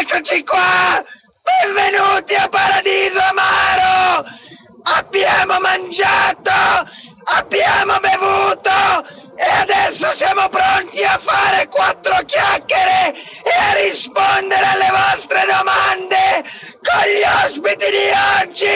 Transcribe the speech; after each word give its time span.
Eccoci 0.00 0.42
qua! 0.44 1.04
Benvenuti 1.44 2.34
a 2.34 2.48
Paradiso 2.48 3.20
Amaro! 3.20 4.24
Abbiamo 4.96 5.60
mangiato! 5.60 6.88
Abbiamo 7.36 8.00
bevuto! 8.00 8.70
E 9.36 9.44
adesso 9.60 10.06
siamo 10.14 10.48
pronti 10.48 11.04
a 11.04 11.18
fare 11.18 11.68
quattro 11.68 12.16
chiacchiere 12.24 13.12
e 13.12 13.52
a 13.60 13.86
rispondere 13.86 14.64
alle 14.64 14.88
vostre 14.88 15.40
domande 15.44 16.48
con 16.80 17.04
gli 17.04 17.44
ospiti 17.44 17.84
di 17.90 18.08
oggi! 18.48 18.66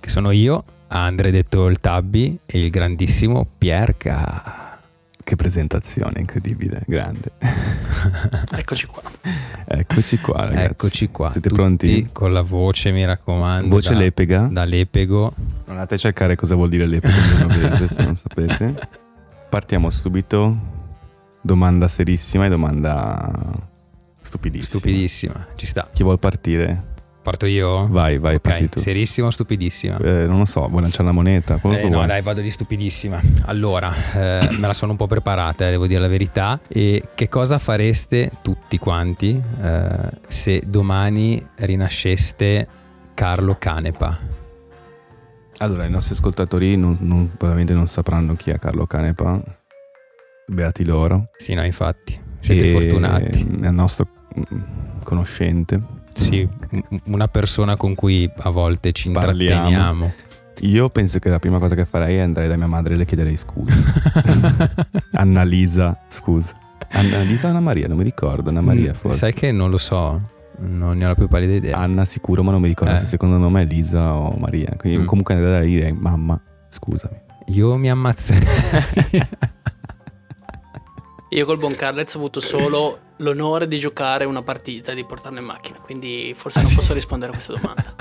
Che 0.00 0.08
sono 0.08 0.30
io, 0.30 0.64
Andre 0.88 1.30
detto 1.30 1.66
il 1.66 1.78
Tabby 1.80 2.38
e 2.46 2.60
il 2.60 2.70
grandissimo 2.70 3.46
Pierca. 3.58 4.63
Che 5.24 5.36
presentazione 5.36 6.20
incredibile, 6.20 6.82
grande. 6.86 7.32
Eccoci 8.52 8.86
qua. 8.86 9.02
Eccoci 9.66 10.18
qua, 10.18 10.44
ragazzi. 10.44 10.64
Eccoci 10.64 11.08
qua. 11.08 11.30
Siete 11.30 11.48
tutti 11.48 11.60
pronti? 11.60 12.08
Con 12.12 12.32
la 12.32 12.42
voce, 12.42 12.90
mi 12.90 13.06
raccomando. 13.06 13.68
Voce 13.68 13.94
da, 13.94 13.98
lepega. 14.00 14.48
Da 14.50 14.64
lepego. 14.64 15.32
Non 15.36 15.76
andate 15.76 15.94
a 15.94 15.96
cercare 15.96 16.36
cosa 16.36 16.54
vuol 16.54 16.68
dire 16.68 16.86
lepega 16.86 17.14
in 17.14 17.36
genovese, 17.48 17.88
se 17.88 18.02
non 18.02 18.16
sapete. 18.16 18.74
Partiamo 19.48 19.88
subito. 19.88 20.72
Domanda 21.40 21.88
serissima 21.88 22.44
e 22.44 22.50
domanda 22.50 23.30
stupidissima. 24.20 24.78
Stupidissima. 24.78 25.46
Ci 25.54 25.66
sta. 25.66 25.88
Chi 25.90 26.02
vuol 26.02 26.18
partire? 26.18 26.92
Parto 27.24 27.46
io? 27.46 27.86
Vai, 27.88 28.18
vai, 28.18 28.38
parti 28.38 28.64
Ok, 28.64 28.68
tu. 28.68 28.78
serissima 28.80 29.28
o 29.28 29.30
stupidissima? 29.30 29.96
Eh, 29.96 30.26
non 30.26 30.40
lo 30.40 30.44
so, 30.44 30.68
vuoi 30.68 30.82
lanciare 30.82 31.04
la 31.04 31.12
moneta? 31.12 31.58
Eh, 31.62 31.88
no, 31.88 32.04
dai, 32.04 32.20
vado 32.20 32.42
di 32.42 32.50
stupidissima. 32.50 33.18
Allora, 33.46 33.90
eh, 34.14 34.48
me 34.50 34.66
la 34.66 34.74
sono 34.74 34.90
un 34.90 34.98
po' 34.98 35.06
preparata, 35.06 35.66
eh, 35.66 35.70
devo 35.70 35.86
dire 35.86 36.00
la 36.00 36.08
verità. 36.08 36.60
E 36.68 37.02
che 37.14 37.30
cosa 37.30 37.58
fareste 37.58 38.30
tutti 38.42 38.76
quanti 38.76 39.40
eh, 39.62 40.10
se 40.28 40.64
domani 40.66 41.42
rinasceste 41.54 42.68
Carlo 43.14 43.56
Canepa? 43.58 44.18
Allora, 45.58 45.86
i 45.86 45.90
nostri 45.90 46.12
ascoltatori 46.12 46.76
non, 46.76 46.98
non- 47.00 47.28
probabilmente 47.28 47.72
non 47.72 47.86
sapranno 47.86 48.34
chi 48.36 48.50
è 48.50 48.58
Carlo 48.58 48.86
Canepa. 48.86 49.40
Beati 50.46 50.84
loro. 50.84 51.28
Sì, 51.38 51.54
no, 51.54 51.64
infatti. 51.64 52.20
Siete 52.40 52.66
E 52.66 52.70
fortunati. 52.70 53.46
È 53.62 53.66
il 53.66 53.72
nostro 53.72 54.06
mm, 54.38 54.60
conoscente. 55.02 55.93
Sì, 56.14 56.48
un- 56.70 57.00
una 57.06 57.28
persona 57.28 57.76
con 57.76 57.94
cui 57.94 58.30
a 58.36 58.50
volte 58.50 58.92
ci 58.92 59.10
Parliamo. 59.10 59.42
intratteniamo. 59.68 60.12
Io 60.60 60.88
penso 60.88 61.18
che 61.18 61.28
la 61.28 61.38
prima 61.40 61.58
cosa 61.58 61.74
che 61.74 61.84
farei 61.84 62.16
è 62.16 62.20
andare 62.20 62.46
da 62.48 62.56
mia 62.56 62.68
madre 62.68 62.94
e 62.94 62.96
le 62.96 63.04
chiederei 63.04 63.36
scusa. 63.36 63.74
Annalisa, 65.12 65.98
scusa. 66.08 66.52
Annalisa 66.90 67.48
o 67.48 67.50
Anna 67.50 67.60
Maria? 67.60 67.88
Non 67.88 67.96
mi 67.96 68.04
ricordo. 68.04 68.50
Anna 68.50 68.60
Maria 68.60 68.92
Mm, 68.92 68.94
forse. 68.94 69.18
Sai 69.18 69.32
che 69.32 69.50
non 69.50 69.70
lo 69.70 69.78
so, 69.78 70.20
non 70.58 70.96
ne 70.96 71.04
ho 71.04 71.08
la 71.08 71.14
più 71.16 71.26
pallida 71.26 71.54
idea. 71.54 71.76
Anna 71.78 72.04
sicuro, 72.04 72.42
ma 72.44 72.52
non 72.52 72.60
mi 72.60 72.68
ricordo 72.68 72.94
Eh. 72.94 72.98
se 72.98 73.04
secondo 73.06 73.36
nome 73.36 73.62
è 73.62 73.64
Lisa 73.64 74.14
o 74.14 74.36
Maria. 74.38 74.72
Quindi 74.78 75.00
Mm. 75.02 75.06
comunque 75.06 75.34
andare 75.34 75.52
da 75.52 75.58
lei 75.58 75.66
e 75.66 75.74
direi 75.74 75.92
mamma, 75.92 76.40
scusami. 76.68 77.16
Io 77.48 77.76
mi 77.76 77.90
ammazzerei. 77.90 78.46
Io 81.30 81.46
col 81.46 81.58
buon 81.58 81.74
Carlez 81.74 82.14
ho 82.14 82.18
avuto 82.18 82.38
solo 82.40 82.98
l'onore 83.18 83.68
di 83.68 83.78
giocare 83.78 84.24
una 84.24 84.42
partita 84.42 84.92
e 84.92 84.94
di 84.94 85.04
portarlo 85.04 85.38
in 85.38 85.44
macchina, 85.44 85.78
quindi 85.78 86.32
forse 86.34 86.58
Ah, 86.58 86.62
non 86.62 86.70
sì? 86.70 86.76
posso 86.76 86.92
rispondere 86.94 87.30
a 87.30 87.34
questa 87.34 87.52
domanda. 87.54 87.94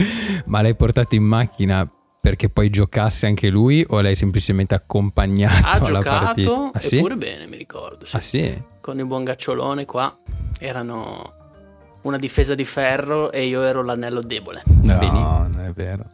Ma 0.46 0.62
l'hai 0.62 0.74
portato 0.74 1.14
in 1.14 1.22
macchina 1.24 1.88
perché 2.20 2.48
poi 2.50 2.68
giocasse 2.70 3.26
anche 3.26 3.48
lui 3.48 3.84
o 3.88 4.00
l'hai 4.00 4.14
semplicemente 4.14 4.74
accompagnato 4.74 5.66
Ha 5.66 5.72
alla 5.86 6.00
partita? 6.02 6.42
giocato 6.50 6.70
Ah, 6.74 6.80
sì? 6.80 6.96
eppure 6.98 7.16
bene, 7.16 7.46
mi 7.46 7.56
ricordo. 7.56 8.04
sì. 8.04 8.16
Ah 8.16 8.20
sì? 8.20 8.62
Con 8.80 8.98
il 8.98 9.06
buon 9.06 9.24
gacciolone 9.24 9.84
qua 9.86 10.16
erano 10.58 11.34
una 12.02 12.16
difesa 12.18 12.54
di 12.54 12.64
ferro 12.64 13.30
e 13.32 13.44
io 13.46 13.62
ero 13.62 13.82
l'anello 13.82 14.22
debole. 14.22 14.62
No, 14.66 14.98
Beni. 14.98 15.20
non 15.20 15.60
è 15.66 15.72
vero. 15.72 16.04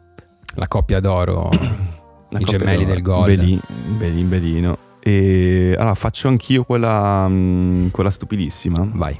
La 0.55 0.67
coppia 0.67 0.99
d'oro. 0.99 1.49
La 2.29 2.39
I 2.39 2.43
coppia 2.43 2.57
gemelli 2.57 2.83
d'oro. 2.83 2.93
del 2.93 3.01
Gold. 3.01 3.25
Belin, 3.37 3.59
Belin, 3.97 4.29
Belino. 4.29 4.77
E 5.07 5.73
allora 5.77 5.93
faccio 5.95 6.27
anch'io 6.27 6.63
quella, 6.65 7.25
mm, 7.29 7.87
quella 7.89 8.09
stupidissima. 8.11 8.85
Vai. 8.93 9.17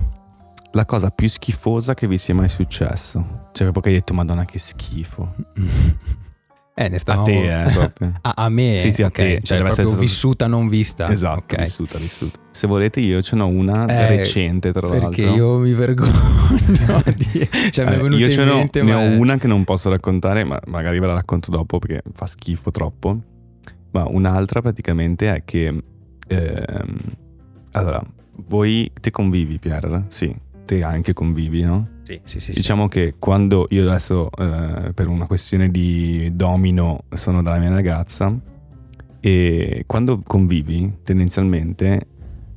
La 0.71 0.85
cosa 0.85 1.09
più 1.11 1.29
schifosa 1.29 1.93
che 1.93 2.07
vi 2.07 2.17
sia 2.17 2.35
mai 2.35 2.49
successo. 2.49 3.47
Cioè, 3.53 3.63
proprio 3.71 3.81
che 3.83 3.89
hai 3.89 3.95
detto, 3.95 4.13
Madonna, 4.13 4.43
che 4.45 4.59
schifo. 4.59 5.33
Eh, 6.79 6.89
ne 6.89 6.97
A 6.97 6.99
stavamo... 6.99 7.25
te, 7.25 7.63
eh, 7.63 7.71
proprio. 7.73 8.13
a, 8.21 8.33
a 8.35 8.49
me? 8.49 8.75
Sì, 8.79 8.91
sì, 8.91 9.01
a 9.01 9.07
ok. 9.07 9.11
te. 9.13 9.39
Cioè, 9.41 9.57
Cioè, 9.61 9.71
stato- 9.71 9.95
vissuta 9.95 10.45
non 10.45 10.67
vista. 10.67 11.07
Esatto, 11.09 11.55
Ok. 11.55 11.61
vissuta, 11.61 11.97
vissuta. 11.97 12.37
Se 12.51 12.67
volete, 12.67 12.99
io 12.99 13.19
ce 13.23 13.35
n'ho 13.35 13.47
una 13.47 13.87
Eh, 13.87 14.05
recente, 14.17 14.71
tra 14.71 14.87
l'altro. 14.87 15.09
Perché 15.09 15.23
io 15.23 15.57
mi 15.57 15.73
vergogno 15.73 16.11
di... 17.15 17.49
Cioè, 17.71 17.83
mi 17.85 17.91
è 17.93 17.95
Eh, 17.95 18.01
venuto 18.03 18.17
io 18.23 18.29
in 18.43 18.47
mente, 18.47 18.83
ne 18.83 18.91
ma 18.93 18.99
ho 18.99 19.17
una 19.19 19.37
che 19.37 19.47
non 19.47 19.63
posso 19.63 19.89
raccontare, 19.89 20.43
ma 20.43 20.59
magari 20.67 20.99
ve 20.99 21.07
la 21.07 21.13
racconto 21.13 21.49
dopo 21.49 21.79
perché 21.79 22.03
fa 22.13 22.27
schifo 22.27 22.69
troppo. 22.69 23.21
Ma 23.97 24.07
un'altra 24.09 24.61
praticamente 24.61 25.33
è 25.33 25.43
che... 25.43 25.83
ehm, 26.27 26.97
allora, 27.71 28.01
voi 28.47 28.91
te 28.99 29.11
convivi, 29.11 29.59
Pier? 29.59 30.05
Sì, 30.07 30.35
te 30.65 30.83
anche 30.83 31.13
convivi, 31.13 31.63
no? 31.63 31.87
Sì, 32.03 32.19
sì, 32.23 32.39
sì. 32.39 32.53
sì. 32.53 32.59
Diciamo 32.59 32.87
che 32.87 33.15
quando 33.19 33.67
io 33.69 33.87
adesso, 33.89 34.29
eh, 34.37 34.91
per 34.93 35.07
una 35.07 35.25
questione 35.25 35.69
di 35.69 36.29
domino, 36.33 37.03
sono 37.13 37.41
dalla 37.41 37.57
mia 37.57 37.69
ragazza, 37.69 38.33
e 39.19 39.83
quando 39.85 40.21
convivi, 40.25 40.99
tendenzialmente 41.03 42.07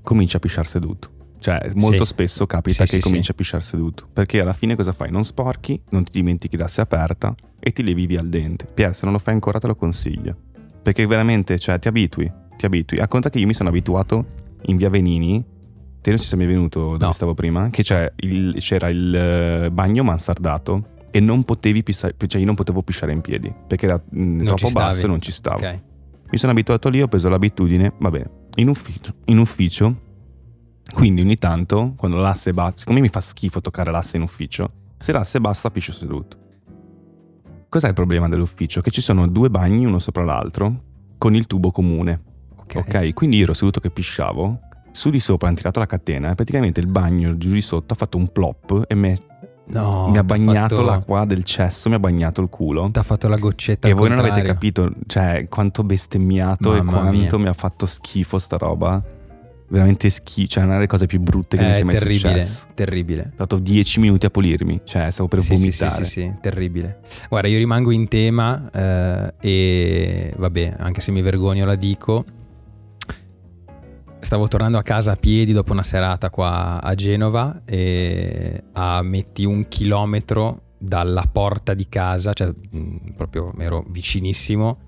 comincia 0.02 0.36
a 0.36 0.40
pisciare 0.40 0.68
seduto. 0.68 1.10
Cioè, 1.38 1.70
molto 1.76 2.04
Sì. 2.04 2.12
spesso 2.12 2.46
capita 2.46 2.84
Sì, 2.84 2.96
che 2.96 3.02
sì, 3.02 3.08
comincia 3.08 3.32
a 3.32 3.34
pisciare 3.34 3.62
seduto. 3.62 4.06
Perché 4.12 4.40
alla 4.42 4.52
fine 4.52 4.76
cosa 4.76 4.92
fai? 4.92 5.10
Non 5.10 5.24
sporchi, 5.24 5.80
non 5.88 6.04
ti 6.04 6.10
dimentichi 6.12 6.56
l'asse 6.58 6.82
aperta 6.82 7.34
e 7.58 7.72
ti 7.72 7.82
levi 7.82 8.06
via 8.06 8.20
il 8.20 8.28
dente. 8.28 8.66
Pier, 8.66 8.94
se 8.94 9.04
non 9.04 9.14
lo 9.14 9.18
fai 9.18 9.32
ancora 9.34 9.58
te 9.58 9.66
lo 9.66 9.74
consiglio. 9.74 10.36
Perché 10.82 11.06
veramente, 11.06 11.58
cioè, 11.58 11.78
ti 11.78 11.88
abitui, 11.88 12.30
ti 12.56 12.64
abitui. 12.66 12.98
A 12.98 13.08
conta 13.08 13.30
che 13.30 13.38
io 13.38 13.46
mi 13.46 13.54
sono 13.54 13.68
abituato 13.68 14.26
in 14.62 14.76
via 14.76 14.88
Venini, 14.90 15.44
te 16.00 16.10
non 16.10 16.18
ci 16.18 16.26
sei 16.26 16.38
mai 16.38 16.46
venuto 16.46 16.80
dove 16.92 17.04
No. 17.04 17.12
stavo 17.12 17.34
prima? 17.34 17.68
Che 17.70 17.82
c'è 17.82 18.10
il- 18.16 18.54
c'era 18.58 18.88
il 18.88 19.14
eh, 19.14 19.70
bagno 19.70 20.02
mansardato 20.02 20.98
e 21.10 21.20
non 21.20 21.44
potevi 21.44 21.82
pisare, 21.82 22.14
cioè 22.26 22.40
io 22.40 22.46
non 22.46 22.54
potevo 22.54 22.82
pisciare 22.82 23.12
in 23.12 23.20
piedi 23.20 23.52
perché 23.66 23.86
era 23.86 23.96
mm, 24.14 24.36
Non 24.36 24.46
troppo 24.46 24.70
basso 24.72 25.04
e 25.04 25.08
non 25.08 25.20
ci 25.20 25.32
stavo. 25.32 25.56
Ok. 25.66 25.80
Mi 26.30 26.38
sono 26.38 26.52
abituato 26.52 26.88
lì, 26.88 27.02
ho 27.02 27.08
preso 27.08 27.28
l'abitudine, 27.28 27.92
va 27.98 28.10
bene, 28.10 28.30
in 28.56 28.68
ufficio, 28.68 29.12
in 29.26 29.38
ufficio, 29.38 29.94
quindi 30.94 31.20
ogni 31.22 31.36
tanto, 31.36 31.94
quando 31.96 32.18
l'asse 32.18 32.50
è 32.50 32.52
basso, 32.52 32.78
siccome 32.78 33.00
mi 33.00 33.08
fa 33.08 33.20
schifo 33.20 33.60
toccare 33.60 33.90
l'asse 33.90 34.16
in 34.16 34.22
ufficio, 34.22 34.70
se 34.98 35.12
l'asse 35.12 35.38
è 35.38 35.40
bassa 35.40 35.70
piscio 35.70 35.92
seduto. 35.92 36.36
Cos'è 37.70 37.86
il 37.86 37.94
problema 37.94 38.28
dell'ufficio? 38.28 38.80
Che 38.80 38.90
ci 38.90 39.00
sono 39.00 39.28
due 39.28 39.48
bagni 39.48 39.84
uno 39.86 40.00
sopra 40.00 40.24
l'altro 40.24 40.82
con 41.18 41.34
il 41.36 41.46
tubo 41.46 41.70
comune, 41.70 42.20
Ok. 42.56 42.74
ok? 42.76 43.14
Quindi 43.14 43.36
io 43.36 43.44
ero 43.44 43.52
seduto 43.54 43.78
che 43.78 43.90
pisciavo, 43.90 44.58
su 44.90 45.08
di 45.10 45.20
sopra 45.20 45.46
hanno 45.46 45.56
tirato 45.56 45.78
la 45.78 45.86
catena 45.86 46.32
e 46.32 46.34
praticamente 46.34 46.80
il 46.80 46.88
bagno 46.88 47.36
giù 47.36 47.50
di 47.52 47.60
sotto 47.62 47.92
ha 47.92 47.96
fatto 47.96 48.16
un 48.18 48.32
plop 48.32 48.84
e 48.88 48.94
me- 48.96 49.16
No, 49.68 50.08
mi 50.08 50.18
ha 50.18 50.24
bagnato 50.24 50.74
fatto- 50.74 50.88
l'acqua 50.88 51.24
del 51.24 51.44
cesso, 51.44 51.88
mi 51.88 51.94
ha 51.94 52.00
bagnato 52.00 52.40
il 52.40 52.48
culo. 52.48 52.90
T'ha 52.90 53.04
fatto 53.04 53.28
la 53.28 53.36
goccetta 53.36 53.86
E 53.86 53.92
voi 53.92 54.08
non 54.08 54.18
avete 54.18 54.42
contrario. 54.42 54.52
capito, 54.52 54.90
cioè, 55.06 55.46
quanto 55.48 55.84
bestemmiato 55.84 56.74
e 56.74 56.82
Mamma 56.82 56.90
quanto 57.02 57.36
mia. 57.36 57.38
mi 57.38 57.46
ha 57.50 57.52
fatto 57.52 57.86
schifo 57.86 58.40
sta 58.40 58.56
roba. 58.56 59.00
Veramente 59.70 60.10
schifo, 60.10 60.48
cioè, 60.48 60.64
una 60.64 60.74
delle 60.74 60.88
cose 60.88 61.06
più 61.06 61.20
brutte 61.20 61.56
che 61.56 61.62
mi 61.62 61.70
È 61.70 61.74
sia 61.74 61.84
mai 61.84 61.94
Eh, 61.94 61.98
terribile, 61.98 62.40
successo. 62.40 62.66
terribile. 62.74 63.22
È 63.22 63.30
stato 63.34 63.58
10 63.58 64.00
minuti 64.00 64.26
a 64.26 64.30
pulirmi, 64.30 64.80
cioè, 64.84 65.10
stavo 65.12 65.28
per 65.28 65.42
sì, 65.42 65.54
vomitare. 65.54 65.90
sì, 65.90 66.04
sì, 66.04 66.10
sì, 66.22 66.32
terribile. 66.40 66.98
Guarda, 67.28 67.46
io 67.48 67.56
rimango 67.58 67.92
in 67.92 68.08
tema 68.08 68.68
eh, 68.72 69.34
e 69.40 70.34
vabbè, 70.36 70.74
anche 70.78 71.00
se 71.00 71.12
mi 71.12 71.22
vergogno 71.22 71.64
la 71.64 71.76
dico. 71.76 72.24
Stavo 74.18 74.48
tornando 74.48 74.76
a 74.76 74.82
casa 74.82 75.12
a 75.12 75.16
piedi 75.16 75.52
dopo 75.52 75.72
una 75.72 75.82
serata 75.82 76.28
qua 76.30 76.82
a 76.82 76.94
Genova 76.94 77.62
e 77.64 78.64
a 78.72 79.00
metti 79.02 79.44
un 79.44 79.66
chilometro 79.68 80.62
dalla 80.78 81.26
porta 81.30 81.72
di 81.74 81.88
casa, 81.88 82.32
cioè 82.34 82.48
mh, 82.70 83.12
proprio 83.16 83.52
ero 83.58 83.84
vicinissimo. 83.88 84.78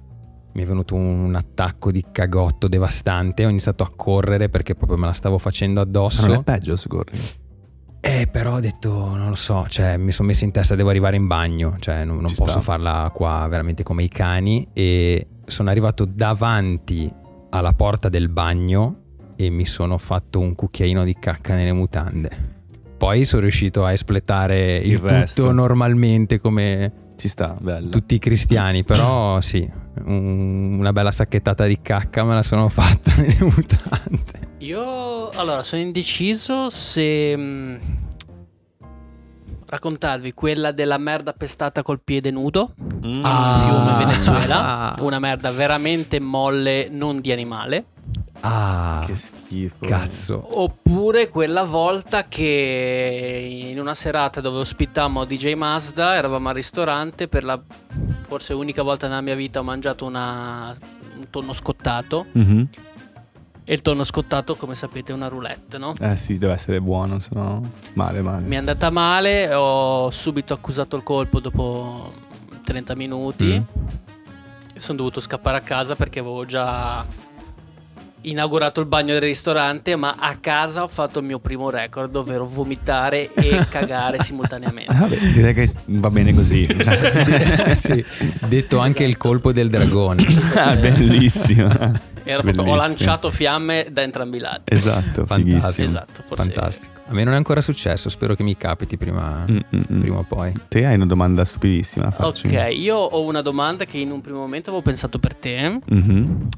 Mi 0.55 0.63
è 0.63 0.67
venuto 0.67 0.95
un 0.95 1.35
attacco 1.35 1.91
di 1.91 2.05
cagotto 2.13 2.69
devastante. 2.69 3.47
Ho 3.47 3.49
iniziato 3.49 3.83
a 3.83 3.91
correre 3.95 4.49
perché 4.49 4.75
proprio 4.75 4.99
me 4.99 5.07
la 5.07 5.13
stavo 5.13 5.39
facendo 5.39 5.81
Ma 5.81 5.87
addosso. 5.87 6.27
non 6.27 6.37
è 6.37 6.43
peggio 6.43 6.77
se 6.77 6.89
corri. 6.89 7.19
Eh, 8.05 8.27
però 8.31 8.55
ho 8.55 8.61
detto, 8.61 8.91
non 9.15 9.29
lo 9.29 9.35
so, 9.37 9.65
cioè 9.69 9.97
mi 9.97 10.11
sono 10.11 10.27
messo 10.29 10.43
in 10.43 10.51
testa, 10.51 10.75
devo 10.75 10.89
arrivare 10.89 11.15
in 11.15 11.29
bagno, 11.29 11.77
cioè 11.79 12.05
non, 12.05 12.17
non 12.17 12.33
posso 12.35 12.51
sta. 12.51 12.61
farla 12.61 13.11
qua 13.15 13.47
veramente 13.49 13.85
come 13.85 14.03
i 14.03 14.09
cani 14.09 14.67
e 14.73 15.29
sono 15.47 15.71
arrivato 15.71 16.05
davanti 16.05 17.09
alla 17.51 17.73
porta 17.75 18.09
del 18.09 18.29
bagno 18.29 18.97
e 19.37 19.51
mi 19.51 19.65
sono 19.67 19.99
fatto 19.99 20.41
un 20.41 20.57
cucchiaino 20.57 21.05
di 21.05 21.15
cacca 21.19 21.55
nelle 21.55 21.73
mutande. 21.73 22.61
Poi 22.99 23.25
sono 23.25 23.43
riuscito 23.43 23.85
a 23.85 23.93
espletare 23.93 24.77
il, 24.79 24.93
Il 24.93 25.25
tutto 25.33 25.53
normalmente 25.53 26.41
come, 26.41 26.93
Ci 27.17 27.29
sta, 27.29 27.56
bello. 27.61 27.88
tutti 27.91 28.19
cristiani, 28.19 28.82
però 28.85 29.41
sì, 29.41 29.69
un- 30.05 30.76
una 30.79 30.93
bella 30.93 31.12
sacchettata 31.12 31.67
di 31.67 31.79
cacca 31.81 32.25
me 32.25 32.35
la 32.35 32.43
sono 32.43 32.69
fatta 32.69 33.12
nelle 33.20 33.38
mutande. 33.41 34.50
Io 34.59 35.31
allora 35.31 35.62
sono 35.62 35.82
indeciso 35.82 36.69
se 36.69 37.37
mh, 37.37 37.79
raccontarvi 39.67 40.35
quella 40.35 40.73
della 40.73 40.99
merda 40.99 41.32
pestata 41.32 41.82
col 41.82 42.00
piede 42.03 42.31
nudo 42.31 42.75
Mm. 43.05 43.25
Ah. 43.25 43.53
al 43.55 43.61
fiume 43.69 44.05
Venezuela, 44.05 44.94
Ah. 44.94 44.97
una 45.03 45.19
merda 45.19 45.50
veramente 45.50 46.20
molle, 46.20 46.88
non 46.91 47.20
di 47.20 47.32
animale, 47.32 47.87
Ah, 48.44 49.03
Che 49.06 49.15
schifo. 49.15 49.87
cazzo. 49.87 50.61
oppure 50.61 51.29
quella 51.29 51.62
volta 51.62 52.25
che 52.27 53.69
in 53.71 53.79
una 53.79 53.94
serata 53.94 54.41
dove 54.41 54.59
ospitammo 54.59 55.25
DJ 55.25 55.55
Mazda, 55.55 56.17
eravamo 56.17 56.49
al 56.49 56.55
ristorante 56.55 57.29
per 57.29 57.44
la 57.44 57.61
forse 58.27 58.53
unica 58.53 58.83
volta 58.83 59.06
nella 59.06 59.21
mia 59.21 59.37
vita 59.37 59.61
ho 59.61 59.62
mangiato 59.62 60.05
una- 60.06 60.75
un 61.17 61.27
tonno 61.31 61.53
scottato 61.53 62.27
Mhm. 62.33 62.69
e 63.65 63.73
il 63.75 63.81
tonno 63.81 64.03
scottato 64.03 64.56
come 64.56 64.75
sapete 64.75 65.12
è 65.12 65.15
una 65.15 65.29
roulette, 65.29 65.79
no? 65.79 65.93
Eh 66.00 66.17
sì, 66.17 66.37
deve 66.37 66.55
essere 66.55 66.81
buono, 66.81 67.21
se 67.21 67.29
no 67.35 67.71
male, 67.94 68.23
male. 68.23 68.43
Mi 68.44 68.56
è 68.56 68.59
andata 68.59 68.91
male, 68.91 69.55
ho 69.55 70.11
subito 70.11 70.53
accusato 70.53 70.97
il 70.97 71.05
colpo 71.05 71.39
dopo 71.39 72.12
30 72.65 72.97
minuti. 72.97 73.44
Mm. 73.44 73.62
E 74.75 74.81
sono 74.81 74.97
dovuto 74.99 75.21
scappare 75.21 75.59
a 75.59 75.61
casa 75.61 75.94
perché 75.94 76.19
avevo 76.19 76.44
già 76.44 77.05
inaugurato 78.23 78.81
il 78.81 78.87
bagno 78.87 79.13
del 79.13 79.23
ristorante, 79.23 79.97
ma 79.97 80.17
a 80.19 80.37
casa 80.41 80.83
ho 80.83 80.89
fatto 80.89 81.19
il 81.21 81.25
mio 81.25 81.39
primo 81.39 81.71
record, 81.71 82.15
ovvero 82.17 82.47
vomitare 82.47 83.33
e 83.35 83.67
cagare 83.71 84.21
simultaneamente. 84.23 84.93
Ah, 84.93 84.99
Vabbè, 85.01 85.17
direi 85.33 85.55
che 85.55 85.71
va 85.87 86.11
bene 86.11 86.35
così. 86.35 86.67
Sì, 87.77 88.05
detto 88.49 88.79
anche 88.79 89.05
il 89.05 89.17
colpo 89.17 89.53
del 89.53 89.69
dragone. 89.71 90.25
Ah, 90.55 90.75
bellissimo. 90.77 91.69
Era 92.25 92.41
proprio- 92.43 92.65
ho 92.73 92.77
lanciato 92.77 93.31
fiamme 93.31 93.87
da 93.91 94.03
entrambi 94.03 94.37
i 94.37 94.41
lati. 94.41 94.75
Esatto, 94.75 95.27
Fantastico. 95.27 95.89
Esatto, 95.89 96.23
forse 96.27 96.45
Fantastico. 96.51 96.91
A 97.09 97.15
me 97.15 97.25
non 97.25 97.33
è 97.35 97.37
ancora 97.37 97.61
successo, 97.61 98.09
spero 98.09 98.35
che 98.37 98.43
mi 98.45 98.57
capiti 98.57 98.97
prima, 98.97 99.45
Mm, 99.51 99.57
mm, 99.57 99.81
mm. 99.97 100.01
prima 100.01 100.19
o 100.19 100.23
poi. 100.27 100.53
Te 100.69 100.87
hai 100.87 100.95
una 100.95 101.07
domanda 101.07 101.45
stupidissima. 101.45 102.13
Ok, 102.19 102.69
io 102.73 102.97
ho 102.97 103.23
una 103.23 103.43
domanda 103.43 103.85
che 103.85 103.99
in 103.99 104.11
un 104.13 104.21
primo 104.21 104.39
momento 104.39 104.69
avevo 104.71 104.85
pensato 104.85 105.19
per 105.19 105.35
te, 105.35 105.81
Mhm. 105.85 106.49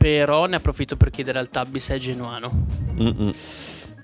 Però 0.00 0.46
ne 0.46 0.56
approfitto 0.56 0.96
per 0.96 1.10
chiedere 1.10 1.38
al 1.38 1.50
Tabby 1.50 1.78
se 1.78 1.96
è 1.96 1.98
genuano. 1.98 2.66
Mm-mm. 2.98 3.30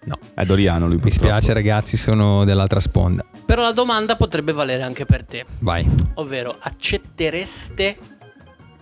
No. 0.05 0.19
È 0.35 0.45
Doriano 0.45 0.85
lui 0.87 0.97
Mi 0.97 1.01
purtroppo. 1.01 1.25
spiace 1.25 1.55
ragazzi, 1.55 1.97
sono 1.97 2.45
dell'altra 2.45 2.81
sponda. 2.81 3.25
Però 3.47 3.63
la 3.63 3.73
domanda 3.73 4.15
potrebbe 4.15 4.53
valere 4.53 4.83
anche 4.83 5.07
per 5.07 5.25
te. 5.25 5.47
Vai. 5.61 5.87
Ovvero, 6.17 6.55
accettereste 6.61 7.97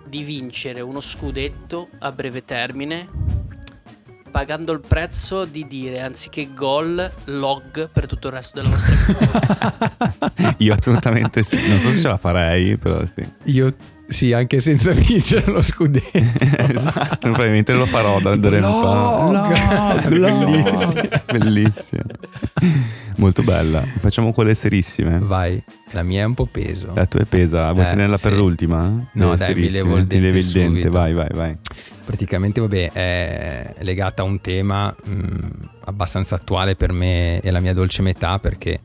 di 0.09 0.25
vincere 0.25 0.81
uno 0.81 1.01
scudetto 1.01 1.89
a 2.01 2.11
breve 2.11 2.45
termine 2.45 3.09
pagando 4.33 4.73
il 4.73 4.81
prezzo 4.81 5.45
di 5.45 5.65
dire 5.69 6.01
anziché 6.01 6.53
gol, 6.53 7.09
log 7.27 7.89
per 7.91 8.07
tutto 8.09 8.27
il 8.27 8.33
resto 8.33 8.61
della 8.61 8.75
vostra 8.75 8.95
vita? 10.35 10.55
Io 10.59 10.75
assolutamente 10.75 11.45
sì. 11.45 11.57
Non 11.69 11.79
so 11.79 11.91
se 11.91 12.01
ce 12.01 12.09
la 12.09 12.17
farei, 12.17 12.77
però 12.77 13.05
sì. 13.07 13.25
Io 13.45 13.73
sì, 14.07 14.33
anche 14.33 14.61
senza 14.61 14.93
vincere 14.93 15.51
lo 15.51 15.63
scudetto. 15.63 16.19
esatto, 16.19 17.17
probabilmente 17.31 17.73
lo 17.73 17.87
farò 17.87 18.21
da 18.21 18.35
in 18.35 18.61
Log! 18.61 19.53
poi. 20.03 20.19
Log! 20.19 21.23
Bellissimo. 21.33 22.03
Molto 23.17 23.43
bella. 23.43 23.81
Facciamo 24.01 24.33
quelle 24.33 24.55
serissime. 24.55 25.19
Vai. 25.19 25.63
La 25.93 26.03
mia 26.03 26.23
è 26.23 26.25
un 26.25 26.35
po' 26.35 26.47
peso. 26.47 26.91
La 26.95 27.07
tua 27.07 27.21
è 27.21 27.25
pesa, 27.25 27.71
vuoi 27.73 27.87
Eh, 27.87 27.91
tenerla 27.91 28.19
per 28.19 28.33
sì. 28.33 28.39
l'ultima? 28.39 28.81
No, 28.89 29.09
Quelle 29.13 29.37
dai, 29.37 29.55
mi 29.55 29.71
levo 29.71 29.97
il 29.97 30.07
levi 30.09 30.39
il 30.39 30.45
dente 30.45 30.59
dente, 30.73 30.89
vai, 30.91 31.13
vai, 31.13 31.29
vai. 31.33 31.57
Praticamente, 32.05 32.61
vabbè, 32.61 32.91
è 32.93 33.75
legata 33.81 34.23
a 34.23 34.25
un 34.27 34.41
tema 34.41 34.95
mh, 35.05 35.69
abbastanza 35.85 36.35
attuale 36.35 36.75
per 36.77 36.93
me 36.93 37.41
e 37.41 37.51
la 37.51 37.61
mia 37.61 37.73
dolce 37.73 38.03
metà 38.03 38.39
perché 38.39 38.81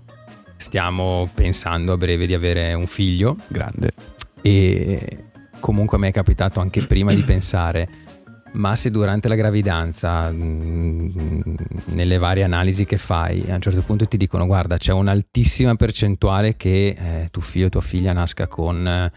stiamo 0.57 1.29
pensando 1.33 1.93
a 1.93 1.97
breve 1.97 2.25
di 2.27 2.33
avere 2.33 2.73
un 2.73 2.85
figlio 2.87 3.37
Grande. 3.47 3.91
E 4.41 5.25
comunque 5.59 5.97
a 5.97 5.99
me 5.99 6.07
è 6.09 6.11
capitato 6.11 6.59
anche 6.59 6.81
prima 6.81 7.13
di 7.13 7.21
pensare 7.23 8.07
ma 8.51 8.75
se 8.75 8.89
durante 8.89 9.27
la 9.27 9.35
gravidanza 9.35 10.31
mh, 10.31 11.55
nelle 11.87 12.17
varie 12.17 12.43
analisi 12.43 12.85
che 12.85 12.97
fai 12.97 13.43
a 13.49 13.55
un 13.55 13.61
certo 13.61 13.81
punto 13.81 14.05
ti 14.07 14.17
dicono 14.17 14.45
guarda 14.45 14.77
c'è 14.77 14.91
un'altissima 14.91 15.75
percentuale 15.75 16.55
che 16.55 16.95
eh, 16.97 17.27
tuo 17.29 17.41
figlio 17.41 17.67
o 17.67 17.69
tua 17.69 17.81
figlia 17.81 18.13
nasca 18.13 18.47
con 18.47 18.87
eh, 18.87 19.11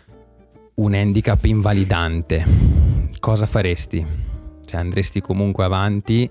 un 0.75 0.95
handicap 0.95 1.45
invalidante 1.45 2.45
cosa 3.21 3.47
faresti? 3.47 4.05
cioè 4.65 4.81
andresti 4.81 5.21
comunque 5.21 5.65
avanti 5.65 6.31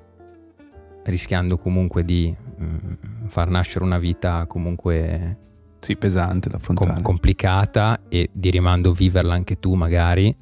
rischiando 1.03 1.57
comunque 1.57 2.03
di 2.05 2.33
mh, 2.57 3.27
far 3.27 3.49
nascere 3.49 3.83
una 3.83 3.97
vita 3.97 4.45
comunque 4.47 5.37
Sì, 5.81 5.95
pesante 5.97 6.47
da 6.47 6.59
com- 6.63 6.75
affrontare. 6.75 7.01
complicata 7.01 8.01
e 8.07 8.29
di 8.31 8.49
rimando 8.49 8.93
viverla 8.93 9.33
anche 9.33 9.59
tu 9.59 9.73
magari 9.73 10.33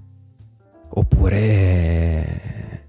oppure 0.92 2.88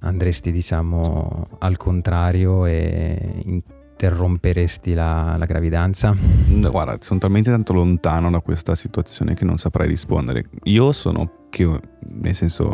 andresti 0.00 0.50
diciamo 0.50 1.46
al 1.58 1.76
contrario 1.76 2.64
e 2.64 3.42
interromperesti 3.44 4.94
la, 4.94 5.36
la 5.36 5.44
gravidanza 5.44 6.16
No, 6.46 6.70
guarda, 6.70 6.96
sono 7.00 7.18
talmente 7.20 7.50
tanto 7.50 7.72
lontano 7.74 8.30
da 8.30 8.40
questa 8.40 8.74
situazione 8.74 9.34
che 9.34 9.44
non 9.44 9.58
saprei 9.58 9.86
rispondere. 9.88 10.46
Io 10.64 10.92
sono 10.92 11.46
che, 11.50 11.80
nel 12.08 12.34
senso, 12.34 12.72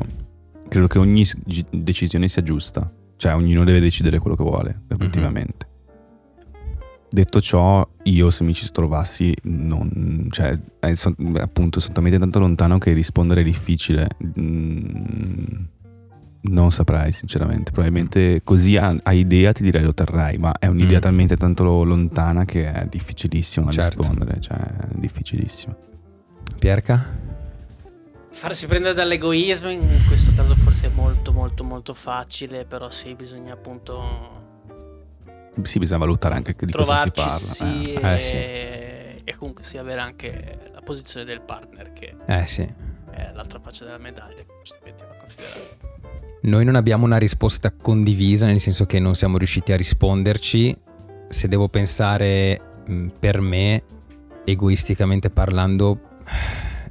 credo 0.69 0.87
che 0.87 0.99
ogni 0.99 1.25
decisione 1.71 2.29
sia 2.29 2.43
giusta. 2.43 2.91
Cioè, 3.17 3.35
ognuno 3.35 3.65
deve 3.65 3.81
decidere 3.81 4.19
quello 4.19 4.37
che 4.37 4.43
vuole, 4.43 4.83
effettivamente. 4.89 5.67
Detto 7.09 7.41
ciò, 7.41 7.87
io 8.05 8.31
se 8.31 8.45
mi 8.45 8.53
ci 8.53 8.71
trovassi, 8.73 9.35
non, 9.45 10.29
cioè, 10.31 10.59
eh, 10.81 10.97
son- 10.97 11.15
appunto, 11.41 11.81
sono 11.81 11.95
talmente 11.95 12.19
tanto 12.19 12.39
lontano 12.41 12.79
che 12.79 12.93
rispondere 12.93 13.41
è 13.43 13.45
difficile. 13.45 14.09
Mm, 14.39 15.45
non 16.43 16.73
saprei, 16.73 17.13
sinceramente. 17.13 17.71
Probabilmente 17.71 18.43
così 18.45 18.77
a, 18.77 18.95
a 19.03 19.13
idea 19.13 19.53
ti 19.53 19.63
direi 19.63 19.83
lo 19.83 19.95
terrei, 19.95 20.37
ma 20.39 20.53
è 20.59 20.67
un'idea 20.67 20.99
Mm. 20.99 21.03
talmente 21.03 21.37
tanto 21.37 21.63
lo- 21.65 21.85
lontana 21.85 22.45
che 22.45 22.71
è 22.71 22.87
difficilissimo 22.87 23.67
da 23.67 23.73
Certo. 23.73 23.99
rispondere. 23.99 24.41
Cioè, 24.41 24.57
è 24.57 24.89
difficilissimo. 24.95 25.77
Pierca? 26.59 27.25
Farsi 28.31 28.67
prendere 28.67 28.93
dall'egoismo 28.95 29.71
in 29.71 30.03
questo 30.07 30.33
caso 30.37 30.55
forse 30.57 30.89
è 30.89 30.91
molto 30.95 31.33
molto 31.33 31.65
molto 31.65 31.95
facile, 31.95 32.67
però 32.67 32.91
sì, 32.91 33.15
bisogna 33.15 33.55
appunto 33.55 34.45
Sì, 35.63 35.79
bisogna 35.79 36.01
valutare 36.01 36.35
anche 36.35 36.55
di 36.59 36.73
cosa 36.73 36.99
si 36.99 37.11
parla. 37.11 37.31
sì, 37.33 37.93
eh. 37.93 38.15
Eh, 38.17 38.21
sì. 38.21 38.33
e, 39.25 39.35
comunque 39.39 39.65
sì 39.65 39.79
avere 39.79 40.01
anche 40.01 40.71
la 40.73 40.81
posizione 40.83 41.25
del 41.25 41.41
partner 41.41 41.93
che 41.93 42.15
Eh 42.27 42.47
sì. 42.47 42.63
è 43.11 43.31
l'altra 43.33 43.59
faccia 43.59 43.85
della 43.85 43.99
medaglia, 43.99 44.45
giustamente 44.63 45.05
va 45.07 45.15
considerato. 45.15 45.77
Noi 46.43 46.65
non 46.65 46.77
abbiamo 46.77 47.05
una 47.07 47.17
risposta 47.17 47.73
condivisa, 47.73 48.47
nel 48.47 48.61
senso 48.61 48.87
che 48.87 48.99
non 48.99 49.15
siamo 49.15 49.39
riusciti 49.39 49.73
a 49.73 49.77
risponderci. 49.77 50.77
Se 51.29 51.49
devo 51.49 51.69
pensare 51.69 52.61
mh, 52.87 53.09
per 53.19 53.41
me, 53.41 53.83
egoisticamente 54.45 55.31
parlando, 55.31 55.99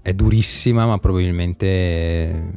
è 0.02 0.14
durissima, 0.14 0.86
ma 0.86 0.98
probabilmente 0.98 2.52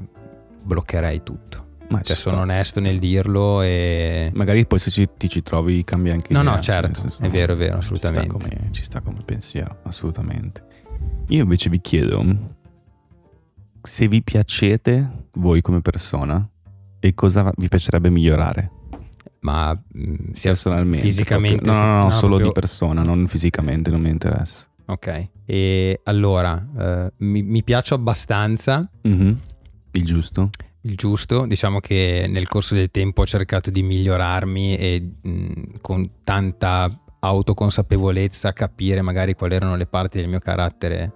bloccherei 0.62 1.22
tutto. 1.22 1.66
Ma 1.90 2.02
Cioè, 2.02 2.14
ci 2.16 2.20
sono 2.20 2.40
onesto 2.40 2.80
nel 2.80 2.98
dirlo 2.98 3.62
e... 3.62 4.30
Magari 4.34 4.66
poi 4.66 4.78
se 4.78 4.90
ci- 4.90 5.08
ti 5.16 5.28
ci 5.28 5.42
trovi 5.42 5.84
cambia 5.84 6.12
anche 6.12 6.32
No, 6.34 6.40
idea. 6.40 6.54
no, 6.54 6.60
certo, 6.60 7.00
senso, 7.00 7.22
è 7.22 7.28
vero, 7.28 7.54
è 7.54 7.56
vero, 7.56 7.80
ci 7.80 7.96
sta 7.96 8.08
assolutamente. 8.08 8.28
come- 8.32 8.68
Ci 8.72 8.82
sta 8.82 9.00
come 9.00 9.22
pensiero, 9.24 9.78
assolutamente. 9.84 10.62
Io 11.28 11.42
invece 11.42 11.70
vi 11.70 11.80
chiedo 11.80 12.22
se 13.82 14.08
vi 14.08 14.22
piacete 14.22 15.26
voi 15.34 15.60
come 15.62 15.80
persona 15.80 16.46
e 17.00 17.14
cosa 17.14 17.50
vi 17.56 17.68
piacerebbe 17.68 18.10
migliorare 18.10 18.70
Ma 19.40 19.72
mh, 19.72 20.32
sia 20.32 20.50
personalmente. 20.50 21.06
fisicamente... 21.06 21.62
proprio. 21.62 21.80
No, 21.82 21.86
no, 21.86 22.02
no, 22.04 22.10
solo 22.10 22.26
proprio- 22.36 22.46
di 22.48 22.52
persona, 22.52 23.02
non 23.02 23.26
fisicamente, 23.28 23.90
non 23.90 24.00
mi 24.00 24.10
interessa. 24.10 24.66
Ok. 24.86 25.28
E 25.46 26.00
allora, 26.04 26.66
eh, 26.78 27.12
mi, 27.18 27.42
mi 27.42 27.62
piaccio 27.62 27.94
abbastanza, 27.94 28.90
Mhm. 29.02 29.40
Il 29.92 30.04
giusto? 30.04 30.50
Il 30.82 30.96
giusto. 30.96 31.46
Diciamo 31.46 31.80
che 31.80 32.26
nel 32.28 32.48
corso 32.48 32.74
del 32.74 32.90
tempo 32.90 33.22
ho 33.22 33.26
cercato 33.26 33.70
di 33.70 33.82
migliorarmi 33.82 34.76
e 34.76 35.10
mh, 35.20 35.62
con 35.80 36.10
tanta 36.24 37.02
autoconsapevolezza 37.20 38.52
capire 38.52 39.02
magari 39.02 39.34
quali 39.34 39.54
erano 39.54 39.76
le 39.76 39.86
parti 39.86 40.18
del 40.18 40.28
mio 40.28 40.38
carattere 40.38 41.12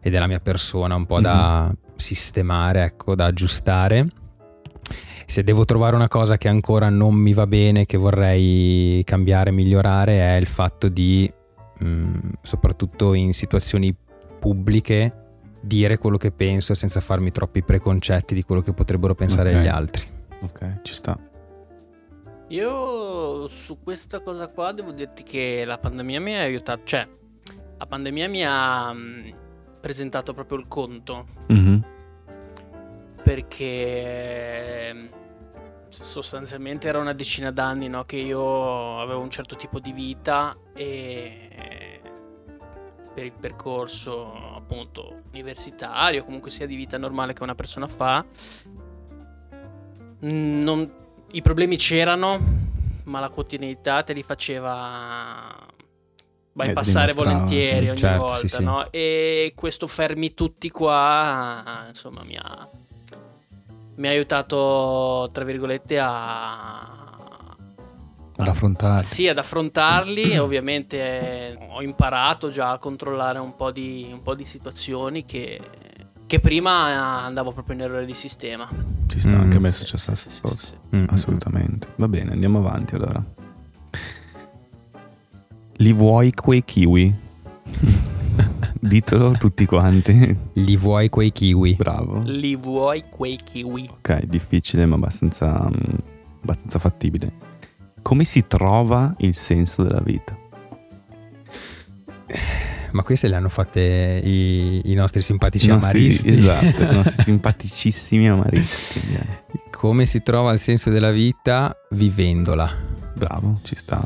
e 0.00 0.10
della 0.10 0.26
mia 0.26 0.40
persona 0.40 0.94
un 0.94 1.06
po' 1.06 1.20
da 1.20 1.72
sistemare, 1.96 2.84
ecco, 2.84 3.14
da 3.14 3.26
aggiustare. 3.26 4.08
Se 5.26 5.44
devo 5.44 5.64
trovare 5.64 5.94
una 5.94 6.08
cosa 6.08 6.36
che 6.36 6.48
ancora 6.48 6.88
non 6.88 7.14
mi 7.14 7.32
va 7.32 7.46
bene, 7.46 7.86
che 7.86 7.96
vorrei 7.96 9.02
cambiare, 9.04 9.52
migliorare, 9.52 10.18
è 10.18 10.36
il 10.40 10.48
fatto 10.48 10.88
di, 10.88 11.32
mh, 11.78 12.18
soprattutto 12.42 13.14
in 13.14 13.32
situazioni 13.32 13.94
pubbliche 14.40 15.19
dire 15.60 15.98
quello 15.98 16.16
che 16.16 16.30
penso 16.30 16.74
senza 16.74 17.00
farmi 17.00 17.30
troppi 17.30 17.62
preconcetti 17.62 18.34
di 18.34 18.42
quello 18.42 18.62
che 18.62 18.72
potrebbero 18.72 19.14
pensare 19.14 19.54
Ok. 19.54 19.60
gli 19.62 19.66
altri. 19.66 20.08
Ok, 20.42 20.80
ci 20.82 20.94
sta. 20.94 21.18
Io 22.48 23.46
su 23.48 23.80
questa 23.82 24.20
cosa 24.20 24.48
qua 24.48 24.72
devo 24.72 24.90
dirti 24.92 25.22
che 25.22 25.64
la 25.64 25.78
pandemia 25.78 26.20
mi 26.20 26.34
ha 26.36 26.40
aiutato, 26.40 26.80
cioè 26.84 27.06
la 27.78 27.86
pandemia 27.86 28.28
mi 28.28 28.44
ha 28.44 28.92
mh, 28.92 29.34
presentato 29.80 30.32
proprio 30.34 30.58
il 30.58 30.66
conto 30.66 31.26
Mhm. 31.48 31.84
perché 33.22 34.92
mh, 34.92 35.08
sostanzialmente 35.88 36.88
era 36.88 36.98
una 36.98 37.12
decina 37.12 37.50
d'anni 37.50 37.88
no, 37.88 38.04
che 38.04 38.16
io 38.16 38.98
avevo 39.00 39.20
un 39.20 39.30
certo 39.30 39.56
tipo 39.56 39.78
di 39.78 39.92
vita 39.92 40.56
e 40.74 42.00
per 43.14 43.24
il 43.24 43.32
percorso 43.38 44.59
appunto 44.70 45.22
universitario, 45.32 46.24
comunque 46.24 46.48
sia 46.50 46.66
di 46.66 46.76
vita 46.76 46.96
normale 46.96 47.32
che 47.32 47.42
una 47.42 47.56
persona 47.56 47.88
fa, 47.88 48.24
non- 50.20 50.92
i 51.32 51.42
problemi 51.42 51.76
c'erano, 51.76 52.40
ma 53.04 53.18
la 53.18 53.30
quotidianità 53.30 54.02
te 54.04 54.12
li 54.12 54.22
faceva 54.22 55.56
Eh, 55.66 55.72
bypassare 56.52 57.12
volentieri 57.14 57.86
sì. 57.86 57.90
ogni 57.90 57.98
Certo, 57.98 58.22
volta, 58.24 58.38
sì, 58.38 58.48
sì. 58.48 58.62
no? 58.62 58.90
E 58.92 59.52
questo 59.56 59.86
fermi 59.88 60.34
tutti 60.34 60.70
qua, 60.70 61.84
insomma, 61.88 62.22
mi 62.24 62.36
ha, 62.40 62.68
mi 63.96 64.06
ha 64.06 64.10
aiutato, 64.10 65.30
tra 65.32 65.44
virgolette, 65.44 65.98
a... 65.98 66.99
Ad 68.42 68.48
affrontare. 68.48 69.02
Sì, 69.02 69.28
ad 69.28 69.38
affrontarli. 69.38 70.36
Ovviamente 70.38 70.96
eh, 70.98 71.58
ho 71.70 71.82
imparato 71.82 72.50
già 72.50 72.72
a 72.72 72.78
controllare 72.78 73.38
un 73.38 73.54
po' 73.56 73.70
di, 73.70 74.08
un 74.10 74.22
po' 74.22 74.34
di 74.34 74.44
situazioni 74.44 75.24
che, 75.24 75.60
che 76.26 76.40
prima 76.40 77.24
andavo 77.24 77.52
proprio 77.52 77.74
in 77.76 77.82
errore 77.82 78.06
di 78.06 78.14
sistema. 78.14 78.68
Ci 79.08 79.20
sta, 79.20 79.36
Mm. 79.36 79.40
anche 79.40 79.56
a 79.56 79.60
me 79.60 79.68
è 79.68 79.72
successa 79.72 80.10
la 80.12 80.16
Sì, 80.16 80.30
stessa 80.30 80.36
sì, 80.48 80.54
cosa. 80.54 80.66
sì, 80.66 80.96
Mm, 80.96 81.00
mm, 81.02 81.06
Assolutamente. 81.10 81.88
Va 81.96 82.08
bene, 82.08 82.32
andiamo 82.32 82.58
avanti 82.58 82.94
allora. 82.94 83.22
Li 85.76 85.92
vuoi 85.92 86.32
quei 86.32 86.62
kiwi? 86.64 87.14
Ditelo 88.82 89.32
tutti 89.32 89.66
quanti. 89.66 90.12
mm. 90.12 90.36
Li 90.64 90.76
vuoi 90.76 91.08
quei 91.08 91.32
kiwi? 91.32 91.74
Bravo. 91.76 92.22
Li 92.24 92.54
vuoi 92.56 93.02
quei 93.10 93.38
kiwi? 93.42 93.88
Ok, 93.90 94.24
difficile 94.24 94.86
ma 94.86 94.96
abbastanza, 94.96 95.68
mm, 95.68 95.94
abbastanza 96.42 96.78
fattibile. 96.78 97.48
Come 98.02 98.24
si 98.24 98.46
trova 98.46 99.14
il 99.18 99.34
senso 99.34 99.82
della 99.82 100.00
vita? 100.00 100.36
Ma 102.92 103.02
queste 103.04 103.28
le 103.28 103.36
hanno 103.36 103.48
fatte 103.48 104.20
i, 104.24 104.80
i 104.90 104.94
nostri 104.94 105.20
simpatici 105.22 105.66
I 105.66 105.68
nostri- 105.68 105.90
amaristi. 105.98 106.28
Esatto, 106.32 106.82
i 106.82 106.92
nostri 106.94 107.22
simpaticissimi 107.24 108.28
amaristi. 108.28 109.14
eh, 109.14 109.26
Come 109.70 110.06
si 110.06 110.22
trova 110.22 110.52
il 110.52 110.58
senso 110.60 110.90
della 110.90 111.12
vita 111.12 111.74
vivendola? 111.90 112.68
Bravo, 113.14 113.60
ci 113.62 113.76
sta. 113.76 114.02